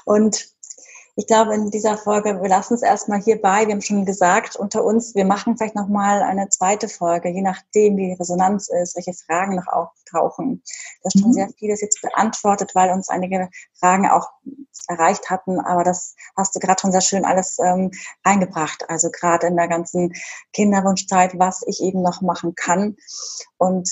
Und 0.05 0.49
ich 1.15 1.27
glaube, 1.27 1.55
in 1.55 1.71
dieser 1.71 1.99
Folge, 1.99 2.41
wir 2.41 2.49
lassen 2.49 2.73
es 2.73 2.83
erstmal 2.83 3.21
hierbei. 3.21 3.67
Wir 3.67 3.75
haben 3.75 3.83
schon 3.83 4.07
gesagt, 4.07 4.57
unter 4.57 4.83
uns, 4.83 5.15
wir 5.15 5.27
machen 5.27 5.59
vielleicht 5.59 5.75
nochmal 5.75 6.23
eine 6.23 6.49
zweite 6.49 6.89
Folge, 6.89 7.29
je 7.29 7.43
nachdem, 7.43 7.99
wie 7.99 8.09
die 8.09 8.15
Resonanz 8.15 8.69
ist, 8.69 8.97
welche 8.97 9.13
Fragen 9.13 9.57
noch 9.57 9.67
auftauchen. 9.67 10.63
Das 11.03 11.15
ist 11.15 11.21
schon 11.21 11.31
mhm. 11.31 11.35
sehr 11.35 11.49
vieles 11.59 11.83
jetzt 11.83 12.01
beantwortet, 12.01 12.75
weil 12.75 12.91
uns 12.91 13.11
einige 13.11 13.51
Fragen 13.79 14.09
auch 14.09 14.31
erreicht 14.89 15.29
hatten. 15.29 15.61
Aber 15.61 15.85
das 15.85 16.15
hast 16.35 16.55
du 16.57 16.61
gerade 16.61 16.81
schon 16.81 16.93
sehr 16.93 17.03
schön 17.03 17.27
alles 17.27 17.59
ähm, 17.63 17.91
eingebracht. 18.23 18.89
Also 18.89 19.11
gerade 19.11 19.49
in 19.49 19.57
der 19.57 19.69
ganzen 19.69 20.15
Kinderwunschzeit, 20.55 21.39
was 21.39 21.63
ich 21.67 21.83
eben 21.83 22.01
noch 22.01 22.23
machen 22.23 22.55
kann. 22.55 22.97
Und 23.59 23.91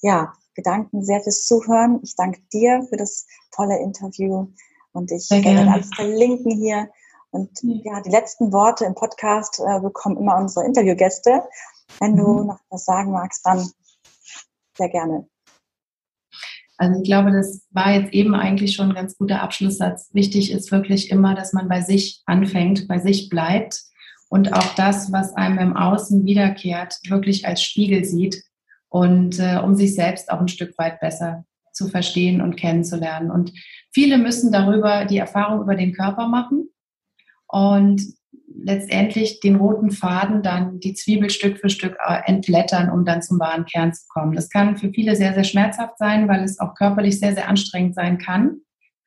ja, 0.00 0.32
Gedanken 0.54 1.04
sehr 1.04 1.20
fürs 1.20 1.44
Zuhören. 1.44 2.00
Ich 2.02 2.16
danke 2.16 2.40
dir 2.50 2.82
für 2.88 2.96
das 2.96 3.26
tolle 3.50 3.78
Interview. 3.78 4.48
Und 4.96 5.12
ich 5.12 5.28
werde 5.30 5.70
alles 5.70 5.90
verlinken 5.94 6.52
hier. 6.52 6.88
Und 7.30 7.50
ja, 7.62 8.00
die 8.00 8.10
letzten 8.10 8.52
Worte 8.52 8.84
im 8.84 8.94
Podcast 8.94 9.60
äh, 9.60 9.80
bekommen 9.80 10.16
immer 10.16 10.36
unsere 10.38 10.64
Interviewgäste. 10.64 11.42
Wenn 12.00 12.12
mhm. 12.12 12.16
du 12.16 12.44
noch 12.44 12.60
was 12.70 12.84
sagen 12.84 13.12
magst, 13.12 13.44
dann 13.44 13.68
sehr 14.76 14.88
gerne. 14.88 15.28
Also 16.78 17.00
ich 17.00 17.06
glaube, 17.06 17.32
das 17.32 17.66
war 17.70 17.92
jetzt 17.92 18.12
eben 18.12 18.34
eigentlich 18.34 18.74
schon 18.74 18.90
ein 18.90 18.94
ganz 18.94 19.16
guter 19.16 19.42
Abschlusssatz. 19.42 20.10
Wichtig 20.12 20.50
ist 20.50 20.72
wirklich 20.72 21.10
immer, 21.10 21.34
dass 21.34 21.52
man 21.52 21.68
bei 21.68 21.80
sich 21.80 22.22
anfängt, 22.26 22.86
bei 22.86 22.98
sich 22.98 23.30
bleibt 23.30 23.82
und 24.28 24.52
auch 24.52 24.74
das, 24.74 25.10
was 25.10 25.34
einem 25.34 25.58
im 25.58 25.76
Außen 25.76 26.26
wiederkehrt, 26.26 26.98
wirklich 27.08 27.46
als 27.46 27.62
Spiegel 27.62 28.04
sieht 28.04 28.44
und 28.88 29.38
äh, 29.38 29.58
um 29.62 29.74
sich 29.74 29.94
selbst 29.94 30.30
auch 30.30 30.40
ein 30.40 30.48
Stück 30.48 30.76
weit 30.76 31.00
besser 31.00 31.45
zu 31.76 31.88
verstehen 31.88 32.40
und 32.40 32.56
kennenzulernen. 32.56 33.30
Und 33.30 33.52
viele 33.92 34.18
müssen 34.18 34.50
darüber 34.50 35.04
die 35.04 35.18
Erfahrung 35.18 35.60
über 35.62 35.76
den 35.76 35.92
Körper 35.92 36.26
machen 36.26 36.68
und 37.46 38.02
letztendlich 38.48 39.40
den 39.40 39.56
roten 39.56 39.90
Faden 39.90 40.42
dann 40.42 40.80
die 40.80 40.94
Zwiebel 40.94 41.30
Stück 41.30 41.58
für 41.58 41.68
Stück 41.68 41.96
äh, 42.04 42.20
entblättern, 42.24 42.90
um 42.90 43.04
dann 43.04 43.22
zum 43.22 43.38
wahren 43.38 43.66
Kern 43.66 43.92
zu 43.92 44.04
kommen. 44.08 44.34
Das 44.34 44.48
kann 44.48 44.76
für 44.76 44.90
viele 44.90 45.14
sehr, 45.14 45.34
sehr 45.34 45.44
schmerzhaft 45.44 45.98
sein, 45.98 46.26
weil 46.28 46.42
es 46.42 46.58
auch 46.58 46.74
körperlich 46.74 47.20
sehr, 47.20 47.34
sehr 47.34 47.48
anstrengend 47.48 47.94
sein 47.94 48.18
kann. 48.18 48.60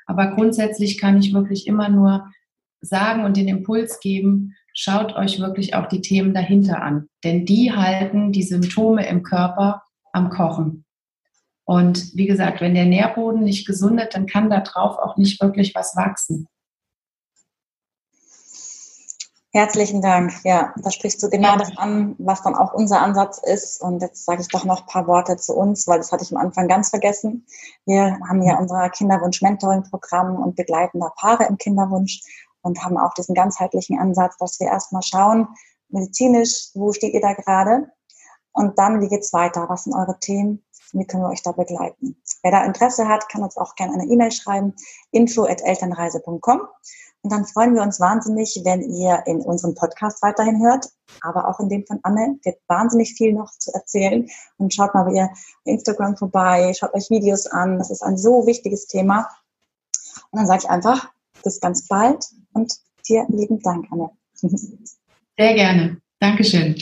Aber 0.06 0.36
grundsätzlich 0.36 1.00
kann 1.00 1.18
ich 1.18 1.34
wirklich 1.34 1.68
immer 1.68 1.90
nur 1.90 2.30
sagen 2.82 3.26
und 3.26 3.38
den 3.38 3.48
Impuls 3.48 4.00
geben, 4.00 4.56
schaut 4.74 5.16
euch 5.16 5.40
wirklich 5.40 5.76
auch 5.76 5.88
die 5.88 6.02
Themen 6.02 6.34
dahinter 6.34 6.82
an. 6.82 7.08
Denn 7.24 7.46
die 7.46 7.72
halten 7.72 8.32
die 8.32 8.44
Symptome 8.44 9.08
im 9.08 9.24
Körper 9.24 9.84
am 10.14 10.30
Kochen. 10.30 10.86
Und 11.70 12.16
wie 12.16 12.26
gesagt, 12.26 12.62
wenn 12.62 12.74
der 12.74 12.88
Nährboden 12.88 13.44
nicht 13.44 13.68
gesundet, 13.68 14.16
dann 14.16 14.26
kann 14.26 14.50
da 14.50 14.62
drauf 14.62 14.98
auch 14.98 15.18
nicht 15.18 15.40
wirklich 15.40 15.76
was 15.76 15.96
wachsen. 15.96 16.48
Herzlichen 19.52 20.02
Dank. 20.02 20.34
Ja, 20.44 20.74
da 20.78 20.90
sprichst 20.90 21.22
du 21.22 21.30
genau 21.30 21.58
das 21.58 21.78
an, 21.78 22.16
was 22.18 22.42
dann 22.42 22.56
auch 22.56 22.74
unser 22.74 23.04
Ansatz 23.04 23.38
ist. 23.38 23.84
Und 23.84 24.02
jetzt 24.02 24.26
sage 24.26 24.42
ich 24.42 24.48
doch 24.48 24.66
noch 24.66 24.82
ein 24.82 24.88
paar 24.88 25.06
Worte 25.06 25.38
zu 25.38 25.54
uns, 25.54 25.86
weil 25.86 26.00
das 26.00 26.12
hatte 26.12 26.24
ich 26.24 26.32
am 26.32 26.42
Anfang 26.42 26.68
ganz 26.68 26.90
vergessen. 26.90 27.46
Wir 27.86 28.18
haben 28.28 28.42
ja 28.42 28.58
unser 28.58 28.90
Kinderwunsch-Mentoring-Programm 28.90 30.38
und 30.38 30.56
begleiten 30.56 31.00
da 31.00 31.12
Paare 31.18 31.46
im 31.46 31.60
Kinderwunsch 31.60 32.22
und 32.64 32.84
haben 32.84 32.98
auch 32.98 33.14
diesen 33.14 33.36
ganzheitlichen 33.36 34.00
Ansatz, 34.00 34.38
dass 34.38 34.60
wir 34.60 34.70
erstmal 34.70 35.04
schauen, 35.04 35.48
medizinisch, 35.90 36.70
wo 36.74 36.94
steht 36.94 37.14
ihr 37.14 37.22
da 37.22 37.34
gerade? 37.34 37.92
Und 38.54 38.80
dann, 38.80 39.02
wie 39.02 39.08
geht's 39.08 39.34
weiter? 39.34 39.70
Was 39.70 39.84
sind 39.84 39.94
eure 39.94 40.18
Themen? 40.20 40.64
Wie 40.94 41.06
können 41.06 41.24
wir 41.24 41.30
euch 41.30 41.44
da 41.44 41.52
begleiten? 41.52 42.22
Wer 42.44 42.52
da 42.52 42.64
Interesse 42.64 43.08
hat, 43.08 43.30
kann 43.30 43.44
uns 43.44 43.58
auch 43.58 43.76
gerne 43.76 43.94
eine 43.94 44.06
E-Mail 44.06 44.32
schreiben, 44.32 44.74
info.elternreise.com. 45.12 46.62
Und 47.22 47.34
dann 47.34 47.46
freuen 47.46 47.76
wir 47.76 47.82
uns 47.82 48.00
wahnsinnig, 48.00 48.62
wenn 48.64 48.82
ihr 48.82 49.24
in 49.26 49.42
unseren 49.42 49.76
Podcast 49.76 50.22
weiterhin 50.22 50.62
hört, 50.64 50.88
aber 51.22 51.50
auch 51.50 51.60
in 51.60 51.68
dem 51.68 51.86
von 51.86 52.00
Anne. 52.04 52.40
Wird 52.44 52.60
wahnsinnig 52.68 53.14
viel 53.14 53.34
noch 53.34 53.52
zu 53.58 53.74
erzählen. 53.74 54.30
Und 54.58 54.74
schaut 54.74 54.94
mal 54.94 55.04
bei 55.04 55.14
ihr 55.14 55.30
Instagram 55.66 56.16
vorbei, 56.16 56.74
schaut 56.74 56.94
euch 56.94 57.10
Videos 57.10 57.46
an. 57.48 57.78
Das 57.78 57.92
ist 57.92 58.04
ein 58.04 58.18
so 58.18 58.48
wichtiges 58.48 58.88
Thema. 58.88 59.28
Und 60.32 60.40
dann 60.40 60.48
sage 60.48 60.64
ich 60.64 60.70
einfach, 60.70 61.12
bis 61.44 61.60
ganz 61.60 61.88
bald 61.88 62.26
und 62.54 62.74
dir 63.08 63.26
lieben 63.30 63.60
Dank, 63.62 63.88
Anne. 63.92 64.12
Sehr 65.38 65.54
gerne. 65.54 66.02
Dankeschön. 66.20 66.76